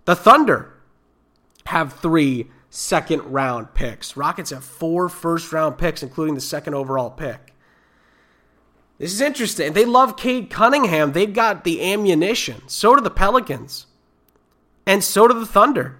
the 0.05 0.15
Thunder 0.15 0.73
have 1.65 1.93
three 1.93 2.49
second 2.69 3.21
round 3.21 3.73
picks. 3.73 4.17
Rockets 4.17 4.51
have 4.51 4.63
four 4.63 5.09
first 5.09 5.51
round 5.51 5.77
picks, 5.77 6.03
including 6.03 6.35
the 6.35 6.41
second 6.41 6.73
overall 6.73 7.09
pick. 7.09 7.53
This 8.97 9.13
is 9.13 9.21
interesting. 9.21 9.73
They 9.73 9.85
love 9.85 10.17
Cade 10.17 10.49
Cunningham. 10.49 11.11
They've 11.11 11.33
got 11.33 11.63
the 11.63 11.91
ammunition. 11.91 12.61
So 12.67 12.95
do 12.95 13.01
the 13.01 13.09
Pelicans. 13.09 13.87
And 14.85 15.03
so 15.03 15.27
do 15.27 15.39
the 15.39 15.45
Thunder. 15.45 15.97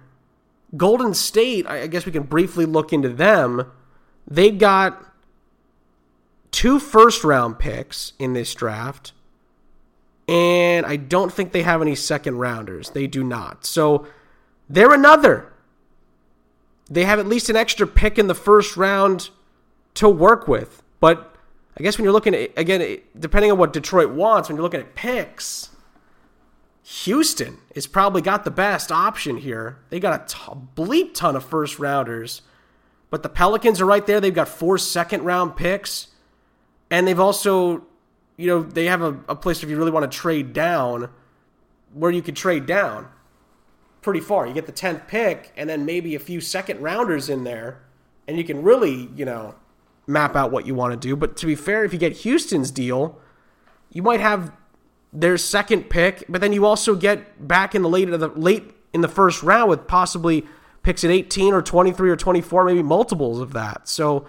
Golden 0.76 1.14
State, 1.14 1.66
I 1.66 1.86
guess 1.86 2.06
we 2.06 2.12
can 2.12 2.24
briefly 2.24 2.66
look 2.66 2.92
into 2.92 3.08
them. 3.08 3.70
They've 4.26 4.58
got 4.58 5.02
two 6.50 6.78
first 6.78 7.24
round 7.24 7.58
picks 7.58 8.12
in 8.18 8.32
this 8.32 8.54
draft. 8.54 9.12
And 10.26 10.86
I 10.86 10.96
don't 10.96 11.32
think 11.32 11.52
they 11.52 11.62
have 11.62 11.82
any 11.82 11.94
second 11.94 12.38
rounders. 12.38 12.90
They 12.90 13.06
do 13.06 13.22
not. 13.22 13.66
So 13.66 14.06
they're 14.68 14.92
another. 14.92 15.52
They 16.90 17.04
have 17.04 17.18
at 17.18 17.26
least 17.26 17.50
an 17.50 17.56
extra 17.56 17.86
pick 17.86 18.18
in 18.18 18.26
the 18.26 18.34
first 18.34 18.76
round 18.76 19.30
to 19.94 20.08
work 20.08 20.48
with. 20.48 20.82
But 21.00 21.34
I 21.78 21.82
guess 21.82 21.98
when 21.98 22.04
you're 22.04 22.12
looking 22.12 22.34
at, 22.34 22.50
again, 22.56 22.98
depending 23.18 23.50
on 23.52 23.58
what 23.58 23.72
Detroit 23.72 24.10
wants, 24.10 24.48
when 24.48 24.56
you're 24.56 24.62
looking 24.62 24.80
at 24.80 24.94
picks, 24.94 25.70
Houston 26.84 27.58
has 27.74 27.86
probably 27.86 28.20
got 28.20 28.44
the 28.44 28.50
best 28.50 28.92
option 28.92 29.38
here. 29.38 29.78
They 29.88 29.98
got 29.98 30.20
a 30.20 30.34
t- 30.34 30.60
bleep 30.76 31.14
ton 31.14 31.34
of 31.34 31.44
first 31.44 31.78
rounders. 31.78 32.42
But 33.08 33.22
the 33.22 33.30
Pelicans 33.30 33.80
are 33.80 33.86
right 33.86 34.06
there. 34.06 34.20
They've 34.20 34.34
got 34.34 34.48
four 34.48 34.76
second 34.76 35.24
round 35.24 35.56
picks. 35.56 36.08
And 36.90 37.08
they've 37.08 37.18
also, 37.18 37.86
you 38.36 38.46
know, 38.46 38.62
they 38.62 38.84
have 38.84 39.00
a, 39.00 39.18
a 39.28 39.34
place 39.34 39.62
if 39.62 39.70
you 39.70 39.78
really 39.78 39.90
want 39.90 40.10
to 40.10 40.18
trade 40.18 40.52
down 40.52 41.08
where 41.94 42.10
you 42.10 42.20
could 42.20 42.36
trade 42.36 42.66
down 42.66 43.08
pretty 44.02 44.20
far. 44.20 44.46
You 44.46 44.52
get 44.52 44.66
the 44.66 44.72
10th 44.72 45.08
pick 45.08 45.52
and 45.56 45.70
then 45.70 45.86
maybe 45.86 46.14
a 46.14 46.18
few 46.18 46.42
second 46.42 46.82
rounders 46.82 47.30
in 47.30 47.44
there, 47.44 47.80
and 48.28 48.36
you 48.36 48.44
can 48.44 48.62
really, 48.62 49.08
you 49.16 49.24
know, 49.24 49.54
map 50.06 50.36
out 50.36 50.50
what 50.50 50.66
you 50.66 50.74
want 50.74 50.92
to 50.92 51.08
do. 51.08 51.16
But 51.16 51.36
to 51.38 51.46
be 51.46 51.54
fair, 51.54 51.84
if 51.84 51.94
you 51.94 51.98
get 51.98 52.12
Houston's 52.18 52.70
deal, 52.70 53.18
you 53.90 54.02
might 54.02 54.20
have 54.20 54.52
their 55.14 55.38
second 55.38 55.88
pick, 55.88 56.24
but 56.28 56.40
then 56.40 56.52
you 56.52 56.66
also 56.66 56.96
get 56.96 57.46
back 57.46 57.74
in 57.74 57.82
the 57.82 57.88
late 57.88 58.06
the 58.06 58.28
late 58.28 58.74
in 58.92 59.00
the 59.00 59.08
first 59.08 59.42
round 59.42 59.70
with 59.70 59.86
possibly 59.86 60.44
picks 60.82 61.04
at 61.04 61.10
18 61.10 61.54
or 61.54 61.62
23 61.62 62.10
or 62.10 62.16
24, 62.16 62.64
maybe 62.64 62.82
multiples 62.82 63.40
of 63.40 63.52
that. 63.54 63.88
So, 63.88 64.26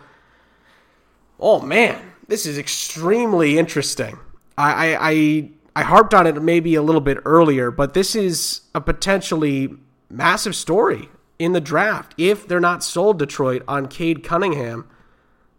oh 1.39 1.59
man, 1.59 2.13
this 2.27 2.45
is 2.45 2.57
extremely 2.57 3.57
interesting. 3.57 4.17
I, 4.57 4.93
I, 4.93 4.97
I 5.01 5.49
I 5.77 5.83
harped 5.83 6.13
on 6.13 6.25
it 6.25 6.41
maybe 6.41 6.75
a 6.75 6.81
little 6.81 7.01
bit 7.01 7.17
earlier, 7.25 7.71
but 7.71 7.93
this 7.93 8.15
is 8.15 8.61
a 8.73 8.79
potentially 8.79 9.75
massive 10.09 10.55
story 10.55 11.09
in 11.37 11.51
the 11.51 11.59
draft. 11.59 12.13
If 12.17 12.47
they're 12.47 12.61
not 12.61 12.83
sold 12.83 13.19
Detroit 13.19 13.63
on 13.67 13.87
Cade 13.87 14.23
Cunningham, 14.23 14.87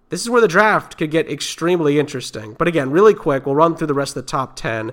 this 0.09 0.23
is 0.23 0.31
where 0.31 0.41
the 0.41 0.49
draft 0.49 0.97
could 0.97 1.11
get 1.11 1.31
extremely 1.31 1.99
interesting. 1.99 2.55
But 2.55 2.69
again, 2.69 2.91
really 2.91 3.13
quick, 3.13 3.45
we'll 3.45 3.57
run 3.57 3.77
through 3.77 3.89
the 3.89 3.95
rest 3.95 4.17
of 4.17 4.25
the 4.25 4.31
top 4.31 4.57
10. 4.57 4.93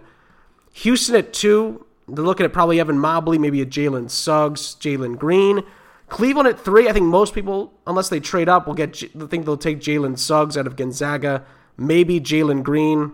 Houston 0.73 1.15
at 1.15 1.33
two, 1.33 1.85
they're 2.07 2.23
looking 2.23 2.45
at 2.45 2.53
probably 2.53 2.79
Evan 2.79 2.99
Mobley, 2.99 3.37
maybe 3.37 3.61
a 3.61 3.65
Jalen 3.65 4.09
Suggs, 4.09 4.75
Jalen 4.79 5.17
Green. 5.17 5.63
Cleveland 6.09 6.47
at 6.47 6.59
three, 6.59 6.89
I 6.89 6.93
think 6.93 7.05
most 7.05 7.33
people, 7.33 7.73
unless 7.87 8.09
they 8.09 8.19
trade 8.19 8.49
up, 8.49 8.67
will 8.67 8.73
get. 8.73 9.01
I 9.03 9.25
think 9.27 9.45
they'll 9.45 9.57
take 9.57 9.79
Jalen 9.79 10.17
Suggs 10.17 10.57
out 10.57 10.67
of 10.67 10.75
Gonzaga, 10.75 11.45
maybe 11.77 12.19
Jalen 12.19 12.63
Green 12.63 13.13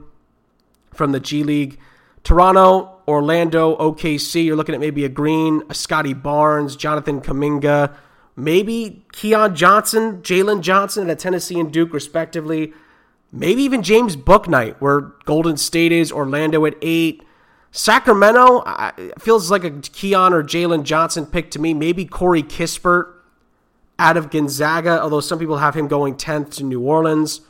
from 0.93 1.12
the 1.12 1.20
G 1.20 1.43
League. 1.43 1.80
Toronto, 2.24 2.97
Orlando, 3.07 3.78
OKC, 3.78 4.43
you're 4.45 4.57
looking 4.57 4.76
at 4.76 4.82
maybe 4.82 5.05
a 5.05 5.10
Green, 5.10 5.64
a 5.70 5.74
Scottie 5.74 6.14
Barnes, 6.14 6.76
Jonathan 6.76 7.22
Kuminga, 7.22 7.95
maybe 8.36 9.05
Keon 9.14 9.55
Johnson, 9.55 10.22
Jalen 10.22 10.62
Johnson 10.62 11.10
at 11.10 11.20
Tennessee 11.20 11.60
and 11.60 11.72
Duke, 11.72 11.93
respectively. 11.93 12.74
Maybe 13.32 13.62
even 13.64 13.84
James 13.84 14.18
Bouknight, 14.18 14.76
where 14.80 15.01
Golden 15.26 15.55
State 15.55 15.91
is, 15.91 16.12
Orlando 16.12 16.66
at 16.66 16.76
eight. 16.82 17.24
Sacramento 17.72 18.64
feels 19.20 19.52
like 19.52 19.64
a 19.64 19.72
Keon 19.72 20.34
or 20.34 20.44
Jalen 20.44 20.84
Johnson 20.84 21.26
pick 21.26 21.52
to 21.52 21.60
me. 21.60 21.74
Maybe 21.74 22.06
Corey 22.06 22.44
Kispert 22.44 23.14
out 23.98 24.18
of 24.18 24.30
Gonzaga, 24.30 25.02
although 25.02 25.20
some 25.20 25.40
people 25.40 25.58
have 25.58 25.76
him 25.76 25.88
going 25.88 26.16
10th 26.16 26.56
to 26.56 26.64
New 26.64 26.82
Orleans 26.82 27.42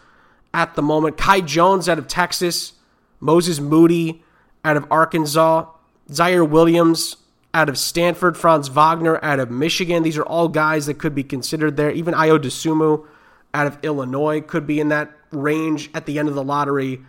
at 0.54 0.76
the 0.76 0.82
moment. 0.82 1.18
Kai 1.18 1.42
Jones 1.42 1.88
out 1.88 2.00
of 2.00 2.08
Texas. 2.08 2.74
Moses 3.20 3.60
Moody 3.60 4.24
out 4.64 4.78
of 4.78 4.86
Arkansas, 4.90 5.66
Ziaire 6.10 6.50
Williams 6.50 7.18
out 7.54 7.68
of 7.68 7.78
Stanford, 7.78 8.38
Franz 8.38 8.70
Wagner 8.70 9.20
out 9.24 9.40
of 9.40 9.52
Michigan. 9.52 10.04
These 10.04 10.18
are 10.18 10.24
all 10.24 10.48
guys 10.48 10.86
that 10.86 11.00
could 11.00 11.14
be 11.14 11.24
considered 11.24 11.76
there. 11.76 11.92
Even 11.92 12.14
Ayo 12.14 12.40
Dosunmu 12.40 13.06
out 13.54 13.68
of 13.68 13.78
Illinois 13.84 14.40
could 14.42 14.66
be 14.66 14.80
in 14.80 14.90
that 14.90 15.12
range 15.32 15.90
at 15.94 16.06
the 16.06 16.20
end 16.20 16.30
of 16.30 16.36
the 16.36 16.44
lottery 16.44 17.02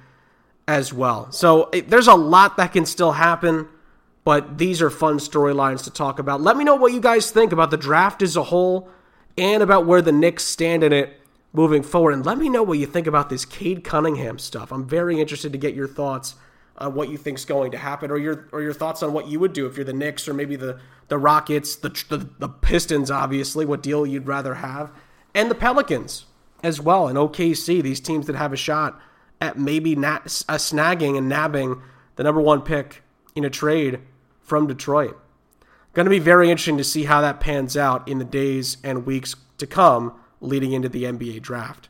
as 0.70 0.92
well. 0.92 1.32
So 1.32 1.68
there's 1.88 2.06
a 2.06 2.14
lot 2.14 2.56
that 2.58 2.72
can 2.72 2.86
still 2.86 3.10
happen, 3.10 3.66
but 4.22 4.56
these 4.56 4.80
are 4.80 4.88
fun 4.88 5.18
storylines 5.18 5.82
to 5.84 5.90
talk 5.90 6.20
about. 6.20 6.40
Let 6.40 6.56
me 6.56 6.62
know 6.62 6.76
what 6.76 6.92
you 6.92 7.00
guys 7.00 7.32
think 7.32 7.50
about 7.50 7.72
the 7.72 7.76
draft 7.76 8.22
as 8.22 8.36
a 8.36 8.44
whole 8.44 8.88
and 9.36 9.64
about 9.64 9.84
where 9.84 10.00
the 10.00 10.12
Knicks 10.12 10.44
stand 10.44 10.84
in 10.84 10.92
it 10.92 11.20
moving 11.52 11.82
forward. 11.82 12.12
And 12.12 12.24
let 12.24 12.38
me 12.38 12.48
know 12.48 12.62
what 12.62 12.78
you 12.78 12.86
think 12.86 13.08
about 13.08 13.30
this 13.30 13.44
Cade 13.44 13.82
Cunningham 13.82 14.38
stuff. 14.38 14.70
I'm 14.70 14.86
very 14.86 15.20
interested 15.20 15.50
to 15.50 15.58
get 15.58 15.74
your 15.74 15.88
thoughts 15.88 16.36
on 16.78 16.94
what 16.94 17.08
you 17.08 17.18
think's 17.18 17.44
going 17.44 17.72
to 17.72 17.78
happen, 17.78 18.12
or 18.12 18.16
your 18.16 18.48
or 18.52 18.62
your 18.62 18.72
thoughts 18.72 19.02
on 19.02 19.12
what 19.12 19.26
you 19.26 19.40
would 19.40 19.52
do 19.52 19.66
if 19.66 19.76
you're 19.76 19.84
the 19.84 19.92
Knicks 19.92 20.28
or 20.28 20.34
maybe 20.34 20.54
the 20.54 20.78
the 21.08 21.18
Rockets, 21.18 21.74
the 21.74 21.88
the, 22.08 22.28
the 22.38 22.48
Pistons, 22.48 23.10
obviously, 23.10 23.66
what 23.66 23.82
deal 23.82 24.06
you'd 24.06 24.28
rather 24.28 24.54
have, 24.54 24.92
and 25.34 25.50
the 25.50 25.56
Pelicans 25.56 26.26
as 26.62 26.80
well, 26.80 27.08
and 27.08 27.18
OKC, 27.18 27.82
these 27.82 28.00
teams 28.00 28.28
that 28.28 28.36
have 28.36 28.52
a 28.52 28.56
shot 28.56 29.00
at 29.40 29.58
maybe 29.58 29.96
uh, 29.96 30.20
snagging 30.20 31.16
and 31.16 31.28
nabbing 31.28 31.80
the 32.16 32.22
number 32.22 32.40
one 32.40 32.62
pick 32.62 33.02
in 33.34 33.44
a 33.44 33.50
trade 33.50 34.00
from 34.42 34.66
Detroit. 34.66 35.18
Going 35.92 36.06
to 36.06 36.10
be 36.10 36.18
very 36.18 36.50
interesting 36.50 36.76
to 36.78 36.84
see 36.84 37.04
how 37.04 37.20
that 37.20 37.40
pans 37.40 37.76
out 37.76 38.06
in 38.06 38.18
the 38.18 38.24
days 38.24 38.76
and 38.84 39.06
weeks 39.06 39.34
to 39.58 39.66
come 39.66 40.14
leading 40.40 40.72
into 40.72 40.88
the 40.88 41.04
NBA 41.04 41.42
draft. 41.42 41.88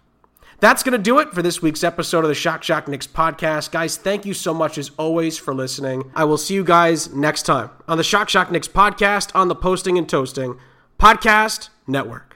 That's 0.61 0.83
going 0.83 0.93
to 0.93 0.99
do 0.99 1.19
it 1.19 1.33
for 1.33 1.41
this 1.41 1.63
week's 1.63 1.83
episode 1.83 2.23
of 2.23 2.29
the 2.29 2.35
Shock 2.35 2.63
Shock 2.63 2.87
Knicks 2.87 3.07
podcast. 3.07 3.71
Guys, 3.71 3.97
thank 3.97 4.27
you 4.27 4.35
so 4.35 4.53
much 4.53 4.77
as 4.77 4.91
always 4.99 5.39
for 5.39 5.55
listening. 5.55 6.11
I 6.15 6.25
will 6.25 6.37
see 6.37 6.55
you 6.55 6.65
guys 6.65 7.15
next 7.15 7.45
time 7.45 7.71
on 7.89 7.97
the 7.97 8.05
Shock 8.05 8.29
Shock 8.29 8.51
Knicks 8.51 8.69
podcast 8.69 9.35
on 9.35 9.49
the 9.49 9.55
Posting 9.55 9.97
and 9.97 10.07
Toasting 10.07 10.59
Podcast 10.99 11.71
Network. 11.87 12.30